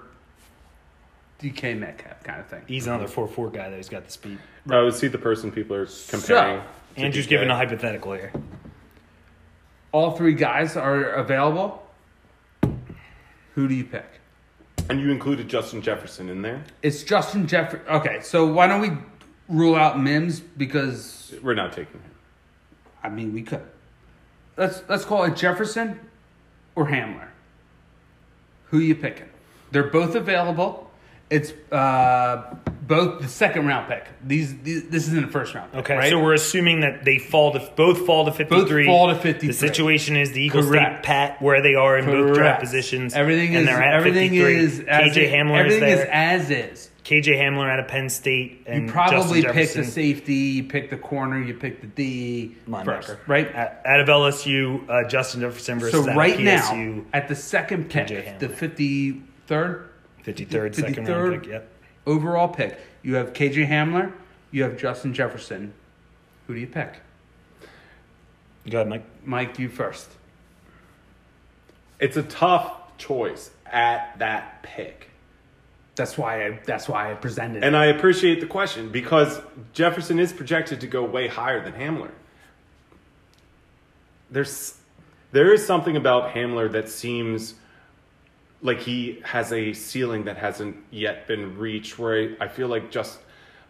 DK 1.41 1.77
Metcalf 1.79 2.23
kind 2.23 2.39
of 2.41 2.47
thing. 2.47 2.61
He's 2.67 2.85
another 2.85 3.07
four 3.07 3.27
four 3.27 3.49
guy 3.49 3.69
that 3.69 3.77
has 3.77 3.89
got 3.89 4.05
the 4.05 4.11
speed. 4.11 4.37
I 4.69 4.81
would 4.81 4.93
see 4.93 5.07
the 5.07 5.17
person 5.17 5.51
people 5.51 5.75
are 5.77 5.87
comparing. 6.09 6.61
to 6.95 7.01
Andrew's 7.01 7.25
DK. 7.25 7.29
giving 7.29 7.49
a 7.49 7.55
hypothetical 7.55 8.13
here. 8.13 8.31
All 9.91 10.11
three 10.15 10.33
guys 10.33 10.75
are 10.75 11.03
available. 11.03 11.83
Who 13.55 13.67
do 13.67 13.73
you 13.73 13.83
pick? 13.83 14.05
And 14.89 14.99
you 14.99 15.11
included 15.11 15.47
Justin 15.47 15.81
Jefferson 15.81 16.29
in 16.29 16.41
there? 16.41 16.63
It's 16.81 17.03
Justin 17.03 17.47
Jefferson. 17.47 17.85
Okay, 17.87 18.19
so 18.21 18.45
why 18.47 18.67
don't 18.67 18.81
we 18.81 18.91
rule 19.47 19.75
out 19.75 19.99
Mims 19.99 20.39
because 20.39 21.33
We're 21.43 21.53
not 21.53 21.73
taking 21.73 21.99
him. 21.99 22.11
I 23.03 23.09
mean 23.09 23.33
we 23.33 23.41
could. 23.41 23.63
Let's 24.57 24.83
let's 24.89 25.05
call 25.05 25.23
it 25.23 25.35
Jefferson 25.35 25.99
or 26.75 26.87
Hamler. 26.87 27.27
Who 28.65 28.79
you 28.79 28.95
picking? 28.95 29.29
They're 29.71 29.89
both 29.89 30.15
available. 30.15 30.89
It's 31.29 31.53
uh, 31.71 32.55
both 32.89 33.21
the 33.21 33.27
second 33.29 33.65
round 33.67 33.87
pick. 33.87 34.05
These, 34.25 34.57
these 34.63 34.89
this 34.89 35.07
isn't 35.07 35.23
a 35.23 35.27
first 35.29 35.53
round. 35.55 35.71
Pick, 35.71 35.79
Okay, 35.81 35.95
right? 35.95 36.09
so 36.09 36.21
we're 36.21 36.33
assuming 36.33 36.81
that 36.81 37.05
they 37.05 37.17
fall 37.19 37.53
to 37.53 37.71
both 37.77 38.05
fall 38.05 38.25
to 38.25 38.31
fifty 38.33 38.65
three. 38.65 38.85
Both 38.85 38.93
fall 38.93 39.07
to 39.07 39.15
53. 39.15 39.47
The 39.47 39.53
situation 39.53 40.17
is 40.17 40.33
the 40.33 40.41
Eagles 40.41 40.65
Correct. 40.65 41.05
pat 41.05 41.41
where 41.41 41.61
they 41.61 41.75
are 41.75 41.97
in 41.97 42.05
both 42.05 42.33
draft 42.35 42.59
positions. 42.59 43.13
Everything 43.13 43.55
and 43.55 43.59
is 43.61 43.65
they're 43.67 43.81
at 43.81 43.93
everything 43.93 44.31
53. 44.31 44.55
is 44.57 44.79
KJ 44.81 45.31
Hamler 45.31 45.65
is 45.65 45.73
everything 45.75 45.79
there. 45.81 46.03
is 46.03 46.09
as 46.11 46.49
is. 46.51 46.89
KJ 47.05 47.39
Hamler 47.39 47.71
out 47.71 47.79
of 47.79 47.87
Penn 47.87 48.07
State. 48.09 48.63
And 48.67 48.85
You 48.85 48.91
probably 48.91 49.41
picked 49.43 49.73
the 49.73 49.83
safety, 49.83 50.33
you 50.33 50.63
picked 50.65 50.91
the 50.91 50.97
corner, 50.97 51.41
you 51.41 51.55
picked 51.55 51.81
the 51.81 51.87
D 51.87 52.55
linebacker. 52.67 53.03
first, 53.03 53.17
right? 53.27 53.47
At- 53.55 53.81
Out 53.85 53.99
of 54.01 54.07
LSU, 54.07 54.87
uh, 54.87 55.07
Justin 55.07 55.41
Jefferson 55.41 55.79
versus 55.79 56.05
So 56.05 56.13
right 56.13 56.39
now, 56.39 57.01
at 57.13 57.27
the 57.27 57.35
second 57.35 57.89
pick, 57.89 58.37
the 58.39 58.49
fifty 58.49 59.21
third 59.47 59.85
53rd, 60.23 60.75
second 60.75 61.07
round 61.07 61.41
pick. 61.41 61.49
Yep. 61.51 61.71
Overall 62.09 62.47
pick, 62.47 62.77
you 63.03 63.15
have 63.15 63.33
KJ 63.33 63.67
Hamler, 63.67 64.11
you 64.51 64.63
have 64.63 64.77
Justin 64.77 65.13
Jefferson. 65.13 65.73
Who 66.47 66.55
do 66.55 66.59
you 66.59 66.67
pick? 66.67 66.95
Go 68.69 68.79
ahead, 68.79 68.89
Mike. 68.89 69.05
Mike, 69.23 69.59
you 69.59 69.69
first. 69.69 70.09
It's 71.99 72.17
a 72.17 72.23
tough 72.23 72.97
choice 72.97 73.51
at 73.65 74.17
that 74.19 74.63
pick. 74.63 75.09
That's 75.95 76.17
why 76.17 76.47
I. 76.47 76.59
That's 76.65 76.87
why 76.87 77.11
I 77.11 77.15
presented. 77.15 77.57
It. 77.57 77.63
And 77.63 77.75
I 77.75 77.85
appreciate 77.85 78.39
the 78.39 78.47
question 78.47 78.89
because 78.89 79.41
Jefferson 79.73 80.19
is 80.19 80.31
projected 80.31 80.81
to 80.81 80.87
go 80.87 81.03
way 81.03 81.27
higher 81.27 81.63
than 81.63 81.73
Hamler. 81.73 82.11
There's 84.31 84.77
there 85.31 85.53
is 85.53 85.65
something 85.65 85.95
about 85.95 86.33
Hamler 86.33 86.71
that 86.71 86.89
seems 86.89 87.55
like 88.61 88.81
he 88.81 89.21
has 89.23 89.53
a 89.53 89.73
ceiling 89.73 90.25
that 90.25 90.37
hasn't 90.37 90.75
yet 90.91 91.27
been 91.27 91.57
reached 91.57 91.97
where 91.97 92.35
I, 92.39 92.47
feel 92.47 92.67
like 92.67 92.91
just 92.91 93.19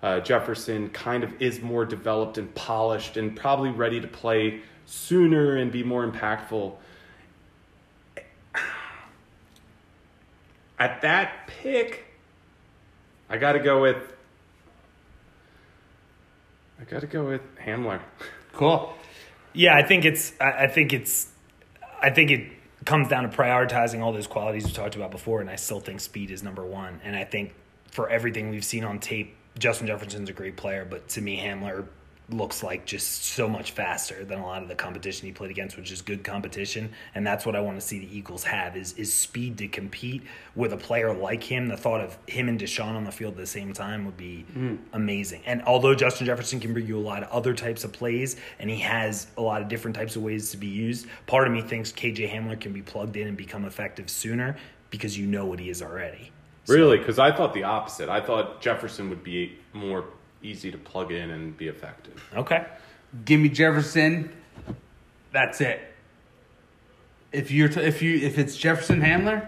uh, 0.02 0.20
Jefferson 0.22 0.90
kind 0.90 1.24
of 1.24 1.40
is 1.42 1.62
more 1.62 1.86
developed 1.86 2.38
and 2.38 2.54
polished 2.56 3.16
and 3.18 3.36
probably 3.36 3.70
ready 3.70 4.02
to 4.02 4.08
play 4.08 4.62
sooner 4.86 5.58
and 5.58 5.72
be 5.72 5.84
more 5.84 6.10
impactful. 6.10 6.74
At 10.80 11.02
that 11.02 11.48
pick, 11.48 12.06
I 13.30 13.38
got 13.38 13.52
to 13.54 13.60
go 13.60 13.82
with. 13.82 13.98
I 16.82 16.86
got 16.86 17.02
to 17.02 17.08
go 17.08 17.26
with 17.26 17.42
Hamler. 17.58 18.00
cool. 18.54 18.94
Yeah, 19.54 19.76
I 19.76 19.84
think 19.84 20.06
it's. 20.06 20.34
I 20.40 20.68
think 20.68 20.94
it's. 20.94 21.28
I 22.02 22.10
think 22.10 22.32
it 22.32 22.54
comes 22.90 23.08
down 23.08 23.22
to 23.22 23.30
prioritizing 23.30 24.02
all 24.02 24.12
those 24.12 24.26
qualities 24.26 24.66
we 24.66 24.72
talked 24.72 24.96
about 24.96 25.12
before, 25.12 25.42
and 25.42 25.50
I 25.50 25.58
still 25.58 25.80
think 25.80 26.00
speed 26.00 26.32
is 26.32 26.42
number 26.42 26.66
one. 26.66 27.00
And 27.04 27.16
I 27.16 27.24
think 27.24 27.54
for 27.92 28.10
everything 28.10 28.50
we've 28.50 28.66
seen 28.66 28.84
on 28.84 28.98
tape, 28.98 29.36
Justin 29.60 29.86
Jefferson's 29.86 30.28
a 30.28 30.34
great 30.34 30.58
player, 30.58 30.88
but 30.90 31.08
to 31.10 31.22
me, 31.22 31.40
Hamler 31.40 31.86
looks 32.32 32.64
like 32.64 32.86
just 32.86 33.26
so 33.26 33.48
much 33.48 33.72
faster 33.72 34.24
than 34.24 34.40
a 34.40 34.46
lot 34.46 34.62
of 34.62 34.68
the 34.68 34.76
competition 34.76 35.26
he 35.26 35.32
played 35.32 35.52
against, 35.52 35.78
which 35.78 35.92
is 35.92 36.02
good 36.02 36.24
competition. 36.24 36.92
And 37.16 37.26
that's 37.26 37.46
what 37.46 37.56
I 37.56 37.62
want 37.62 37.80
to 37.80 37.86
see 37.86 38.00
the 38.00 38.18
Eagles 38.18 38.44
have 38.44 38.78
is 38.78 38.94
is 38.94 39.14
speed 39.14 39.58
to 39.60 39.68
compete 39.68 40.24
with 40.56 40.74
a 40.74 40.78
player 40.78 41.14
like 41.14 41.44
him. 41.44 41.68
The 41.68 41.78
thought 41.78 42.02
of 42.02 42.18
him 42.28 42.50
and 42.50 42.60
DeSean 42.60 42.96
on 42.96 43.04
the 43.04 43.12
field 43.12 43.34
at 43.34 43.38
the 43.38 43.48
same 43.48 43.74
time 43.74 44.06
would 44.06 44.18
be 44.18 44.46
mm. 44.56 44.78
amazing. 44.94 45.42
And 45.46 45.62
although 45.64 45.96
Justin 45.96 46.26
Jefferson 46.26 46.60
can 46.60 46.74
bring 46.74 46.88
you 46.88 46.98
a 46.98 47.02
lot 47.02 47.24
of 47.24 47.30
other 47.30 47.54
types 47.54 47.84
of 47.84 47.92
plays 47.92 48.36
and 48.60 48.70
he 48.70 48.78
has 48.80 49.28
a 49.38 49.42
lot 49.42 49.62
of 49.62 49.68
different 49.68 49.96
types 49.96 50.16
of 50.16 50.24
ways 50.24 50.52
to 50.52 50.58
be 50.58 50.68
used, 50.68 51.08
part 51.28 51.48
of 51.48 51.54
me 51.54 51.62
thinks 51.62 51.92
KJ 51.92 52.32
Hamler 52.32 52.60
can 52.60 52.74
be 52.74 52.82
plugged 52.82 53.18
in 53.18 53.28
and 53.28 53.38
become 53.38 53.66
effective 53.66 54.10
sooner 54.10 54.58
because 54.90 55.18
you 55.18 55.28
know 55.28 55.46
what 55.46 55.60
he 55.60 55.70
is 55.70 55.82
already. 55.82 56.32
Really? 56.68 56.98
Because 56.98 57.18
I 57.18 57.32
thought 57.32 57.54
the 57.54 57.64
opposite. 57.64 58.10
I 58.10 58.22
thought 58.22 58.62
Jefferson 58.62 59.10
would 59.10 59.24
be 59.24 59.58
more 59.74 60.06
easy 60.42 60.72
to 60.72 60.78
plug 60.78 61.12
in 61.12 61.30
and 61.30 61.58
be 61.58 61.68
effective. 61.68 62.24
Okay. 62.36 62.66
Give 63.26 63.40
me 63.40 63.50
Jefferson. 63.50 64.32
That's 65.32 65.62
it. 65.62 65.82
If 67.32 67.52
you're 67.52 67.70
t- 67.70 67.82
if 67.82 68.02
you 68.02 68.18
if 68.18 68.38
it's 68.40 68.56
Jefferson 68.58 69.02
Hamler, 69.02 69.48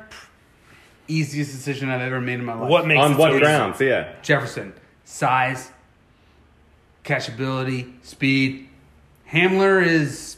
easiest 1.08 1.52
decision 1.52 1.90
I've 1.90 2.02
ever 2.02 2.22
made 2.22 2.36
in 2.40 2.46
my 2.46 2.54
life. 2.54 2.70
What 2.70 2.86
makes 2.86 3.02
On 3.04 3.14
it 3.14 3.18
what 3.18 3.30
so 3.32 3.36
easy? 3.36 3.40
grounds? 3.44 3.82
Yeah. 3.82 4.14
Jefferson, 4.22 4.74
size, 5.04 5.72
catchability, 7.04 7.94
speed. 8.06 8.68
Hamler 9.32 9.84
is 9.86 10.38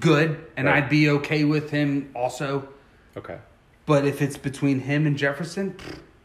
good, 0.00 0.44
and 0.56 0.66
Right. 0.66 0.82
I'd 0.82 0.88
be 0.88 1.08
okay 1.10 1.44
with 1.44 1.70
him 1.70 2.10
also. 2.14 2.68
Okay. 3.16 3.38
But 3.86 4.06
if 4.06 4.22
it's 4.22 4.36
between 4.38 4.80
him 4.80 5.06
and 5.06 5.16
Jefferson, 5.16 5.76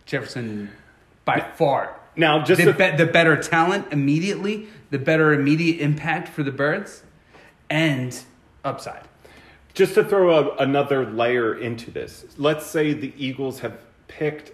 Jefferson 0.05 0.69
by 1.25 1.41
far. 1.55 1.98
Now, 2.19 2.43
just 2.43 2.61
the, 2.61 2.73
be- 2.73 2.97
the 2.97 3.05
better 3.05 3.41
talent 3.41 3.93
immediately, 3.93 4.67
the 4.89 4.99
better 4.99 5.31
immediate 5.31 5.79
impact 5.79 6.27
for 6.27 6.43
the 6.43 6.51
birds, 6.51 7.01
and 7.69 8.17
upside. 8.65 9.03
Just 9.73 9.93
to 9.93 10.03
throw 10.03 10.49
a, 10.49 10.55
another 10.57 11.05
layer 11.05 11.57
into 11.57 11.91
this, 11.91 12.25
let's 12.37 12.65
say 12.65 12.91
the 12.91 13.13
Eagles 13.15 13.61
have 13.61 13.79
picked 14.09 14.51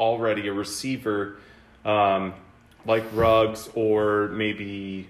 already 0.00 0.48
a 0.48 0.52
receiver 0.52 1.36
um, 1.84 2.34
like 2.84 3.04
Ruggs 3.12 3.70
or 3.76 4.26
maybe 4.32 5.08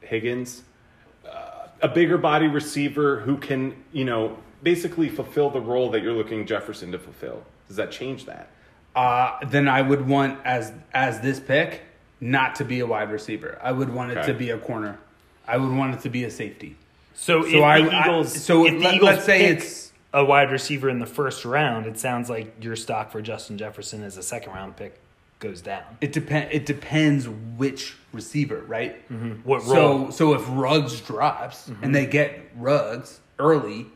Higgins, 0.00 0.62
uh, 1.24 1.68
a 1.82 1.88
bigger 1.88 2.18
body 2.18 2.48
receiver 2.48 3.20
who 3.20 3.36
can, 3.36 3.76
you 3.92 4.04
know, 4.04 4.38
basically 4.60 5.08
fulfill 5.08 5.50
the 5.50 5.60
role 5.60 5.88
that 5.90 6.02
you're 6.02 6.14
looking 6.14 6.46
Jefferson 6.46 6.90
to 6.90 6.98
fulfill. 6.98 7.44
Does 7.68 7.76
that 7.76 7.92
change 7.92 8.24
that? 8.24 8.50
Uh, 8.96 9.38
then 9.46 9.68
I 9.68 9.82
would 9.82 10.08
want 10.08 10.40
as 10.44 10.72
as 10.94 11.20
this 11.20 11.38
pick 11.38 11.82
not 12.20 12.54
to 12.56 12.64
be 12.64 12.80
a 12.80 12.86
wide 12.86 13.10
receiver. 13.12 13.58
I 13.62 13.70
would 13.72 13.92
want 13.92 14.10
it 14.12 14.18
Okay. 14.18 14.26
to 14.28 14.34
be 14.34 14.50
a 14.50 14.58
corner. 14.58 14.98
I 15.46 15.58
would 15.58 15.72
want 15.72 15.94
it 15.94 16.00
to 16.00 16.08
be 16.08 16.24
a 16.24 16.30
safety. 16.30 16.76
So, 17.14 17.42
So 17.42 17.48
if 17.58 17.62
I- 17.62 17.82
the 17.82 17.90
I- 17.94 18.00
Eagles, 18.04 18.42
so 18.42 18.66
if 18.66 18.72
the 18.72 18.78
let- 18.80 18.94
Eagles 18.94 19.10
let's 19.10 19.24
say 19.26 19.38
pick 19.48 19.56
it's- 19.58 19.92
a 20.14 20.24
wide 20.24 20.50
receiver 20.50 20.88
in 20.88 20.98
the 20.98 21.06
first 21.06 21.44
round, 21.44 21.84
it 21.86 21.98
sounds 21.98 22.30
like 22.30 22.54
your 22.60 22.74
stock 22.74 23.12
for 23.12 23.20
Justin 23.20 23.58
Jefferson 23.58 24.02
as 24.02 24.16
a 24.16 24.22
second 24.22 24.54
round 24.54 24.76
pick 24.76 24.98
goes 25.40 25.60
down. 25.60 25.82
It 26.00 26.12
depend. 26.12 26.48
It 26.52 26.64
depends 26.64 27.28
which 27.28 27.94
receiver, 28.14 28.62
right? 28.66 28.96
What 29.44 29.62
role? 29.66 30.06
so 30.06 30.10
so 30.10 30.34
if 30.34 30.42
Ruggs 30.48 31.02
drops 31.02 31.70
and 31.82 31.94
they 31.94 32.06
get 32.06 32.40
Ruggs 32.56 33.20
early, 33.38 33.86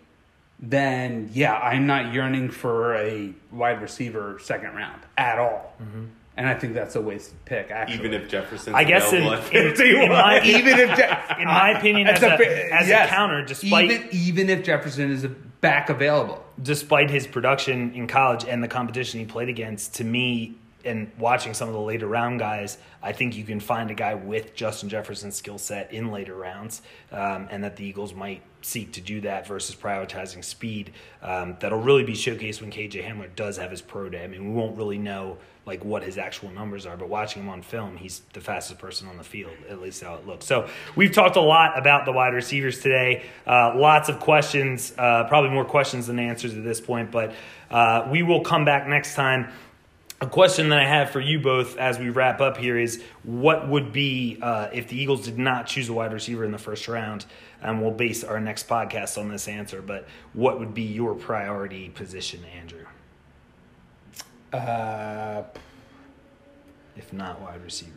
then 0.60 1.30
yeah, 1.32 1.54
I'm 1.56 1.86
not 1.86 2.12
yearning 2.12 2.50
for 2.50 2.94
a 2.94 3.32
wide 3.50 3.80
receiver 3.80 4.38
second 4.42 4.74
round 4.74 5.00
at 5.16 5.38
all. 5.38 5.74
Mm-hmm. 5.82 6.04
And 6.36 6.48
I 6.48 6.54
think 6.54 6.74
that's 6.74 6.96
a 6.96 7.00
wasted 7.02 7.44
pick. 7.44 7.70
Actually, 7.70 7.98
Even 7.98 8.14
if 8.14 8.28
Jefferson, 8.28 8.74
I 8.74 8.84
guess 8.84 9.12
in, 9.12 9.24
in, 9.24 9.80
in 10.02 10.08
my, 10.08 10.40
even 10.42 10.78
if 10.78 10.96
Je- 10.96 11.38
in 11.42 11.46
my 11.46 11.70
opinion, 11.76 12.06
as, 12.08 12.20
That's 12.20 12.40
a, 12.40 12.44
fa- 12.44 12.74
as 12.74 12.88
yes. 12.88 13.08
a 13.08 13.10
counter, 13.10 13.44
despite 13.44 13.90
even 13.90 14.08
even 14.12 14.48
if 14.50 14.62
Jefferson 14.64 15.10
is 15.10 15.26
back 15.60 15.90
available, 15.90 16.42
despite 16.62 17.10
his 17.10 17.26
production 17.26 17.92
in 17.92 18.06
college 18.06 18.44
and 18.44 18.62
the 18.62 18.68
competition 18.68 19.20
he 19.20 19.26
played 19.26 19.48
against, 19.50 19.94
to 19.96 20.04
me, 20.04 20.54
and 20.84 21.10
watching 21.18 21.54
some 21.54 21.68
of 21.68 21.74
the 21.74 21.80
later 21.80 22.06
round 22.06 22.38
guys, 22.38 22.78
I 23.02 23.12
think 23.12 23.36
you 23.36 23.44
can 23.44 23.60
find 23.60 23.90
a 23.90 23.94
guy 23.94 24.14
with 24.14 24.54
Justin 24.54 24.88
Jefferson's 24.88 25.36
skill 25.36 25.58
set 25.58 25.92
in 25.92 26.10
later 26.10 26.34
rounds, 26.34 26.82
um, 27.12 27.48
and 27.50 27.64
that 27.64 27.76
the 27.76 27.84
Eagles 27.84 28.14
might 28.14 28.42
seek 28.62 28.92
to 28.92 29.00
do 29.00 29.20
that 29.22 29.46
versus 29.46 29.74
prioritizing 29.74 30.44
speed. 30.44 30.92
Um, 31.22 31.56
that'll 31.60 31.80
really 31.80 32.04
be 32.04 32.12
showcased 32.12 32.60
when 32.60 32.70
KJ 32.70 33.04
Hamler 33.06 33.34
does 33.34 33.56
have 33.56 33.70
his 33.70 33.80
pro 33.80 34.08
day. 34.08 34.24
I 34.24 34.26
mean, 34.26 34.48
we 34.48 34.54
won't 34.54 34.76
really 34.76 34.98
know 34.98 35.38
like 35.66 35.84
what 35.84 36.02
his 36.02 36.18
actual 36.18 36.50
numbers 36.50 36.86
are, 36.86 36.96
but 36.96 37.08
watching 37.08 37.42
him 37.42 37.48
on 37.48 37.62
film, 37.62 37.96
he's 37.96 38.22
the 38.32 38.40
fastest 38.40 38.78
person 38.78 39.08
on 39.08 39.16
the 39.16 39.24
field, 39.24 39.52
at 39.68 39.80
least 39.80 40.02
how 40.02 40.14
it 40.14 40.26
looks. 40.26 40.46
So 40.46 40.68
we've 40.96 41.12
talked 41.12 41.36
a 41.36 41.40
lot 41.40 41.78
about 41.78 42.06
the 42.06 42.12
wide 42.12 42.34
receivers 42.34 42.80
today. 42.80 43.24
Uh, 43.46 43.74
lots 43.76 44.08
of 44.08 44.20
questions, 44.20 44.92
uh, 44.98 45.24
probably 45.24 45.50
more 45.50 45.64
questions 45.64 46.06
than 46.06 46.18
answers 46.18 46.56
at 46.56 46.64
this 46.64 46.80
point, 46.80 47.10
but 47.10 47.34
uh, 47.70 48.08
we 48.10 48.22
will 48.22 48.40
come 48.40 48.64
back 48.64 48.88
next 48.88 49.14
time. 49.14 49.52
A 50.22 50.26
question 50.26 50.68
that 50.68 50.78
I 50.78 50.86
have 50.86 51.10
for 51.10 51.20
you 51.20 51.40
both 51.40 51.78
as 51.78 51.98
we 51.98 52.10
wrap 52.10 52.42
up 52.42 52.58
here 52.58 52.78
is 52.78 53.02
what 53.22 53.66
would 53.68 53.90
be 53.90 54.38
uh, 54.42 54.68
if 54.70 54.88
the 54.88 55.00
Eagles 55.00 55.24
did 55.24 55.38
not 55.38 55.66
choose 55.66 55.88
a 55.88 55.94
wide 55.94 56.12
receiver 56.12 56.44
in 56.44 56.52
the 56.52 56.58
first 56.58 56.88
round? 56.88 57.24
And 57.62 57.80
we'll 57.80 57.90
base 57.90 58.22
our 58.22 58.38
next 58.38 58.68
podcast 58.68 59.16
on 59.16 59.30
this 59.30 59.48
answer, 59.48 59.80
but 59.80 60.06
what 60.34 60.58
would 60.58 60.74
be 60.74 60.82
your 60.82 61.14
priority 61.14 61.88
position, 61.88 62.44
Andrew, 62.58 62.84
uh, 64.52 65.42
if 66.96 67.12
not 67.14 67.40
wide 67.40 67.62
receiver? 67.64 67.92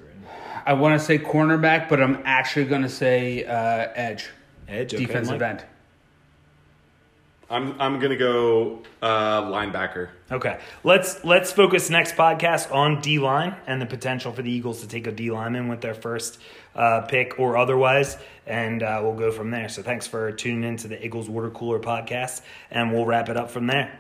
I 0.66 0.74
want 0.74 0.98
to 1.00 1.06
say 1.06 1.18
cornerback, 1.18 1.90
but 1.90 2.02
I'm 2.02 2.22
actually 2.24 2.66
going 2.66 2.84
to 2.84 2.90
say 2.90 3.44
uh, 3.44 3.90
edge, 3.96 4.30
Edge, 4.68 4.94
okay, 4.94 5.06
defensive 5.06 5.40
Mike? 5.40 5.50
end. 5.50 5.66
I'm 7.54 7.80
I'm 7.80 8.00
gonna 8.00 8.18
go 8.18 8.82
uh, 9.02 9.44
linebacker. 9.44 10.10
Okay, 10.32 10.60
let's 10.84 11.24
let's 11.24 11.52
focus 11.52 11.90
next 11.90 12.16
podcast 12.16 12.74
on 12.74 13.00
D 13.00 13.20
line 13.20 13.56
and 13.68 13.80
the 13.80 13.86
potential 13.86 14.32
for 14.32 14.42
the 14.42 14.52
Eagles 14.52 14.82
to 14.82 14.88
take 14.88 15.06
a 15.06 15.12
D 15.12 15.30
lineman 15.30 15.68
with 15.68 15.80
their 15.82 15.94
first 15.94 16.40
uh, 16.76 17.02
pick 17.02 17.40
or 17.40 17.56
otherwise, 17.56 18.18
and 18.48 18.82
uh, 18.82 19.00
we'll 19.04 19.14
go 19.14 19.32
from 19.32 19.52
there. 19.52 19.70
So 19.70 19.84
thanks 19.84 20.08
for 20.08 20.32
tuning 20.32 20.64
in 20.64 20.78
to 20.78 20.88
the 20.88 21.06
Eagles 21.06 21.30
Water 21.30 21.52
Cooler 21.52 21.80
podcast, 21.80 22.42
and 22.72 22.92
we'll 22.92 23.06
wrap 23.06 23.30
it 23.30 23.38
up 23.38 23.52
from 23.52 23.68
there. 23.68 24.00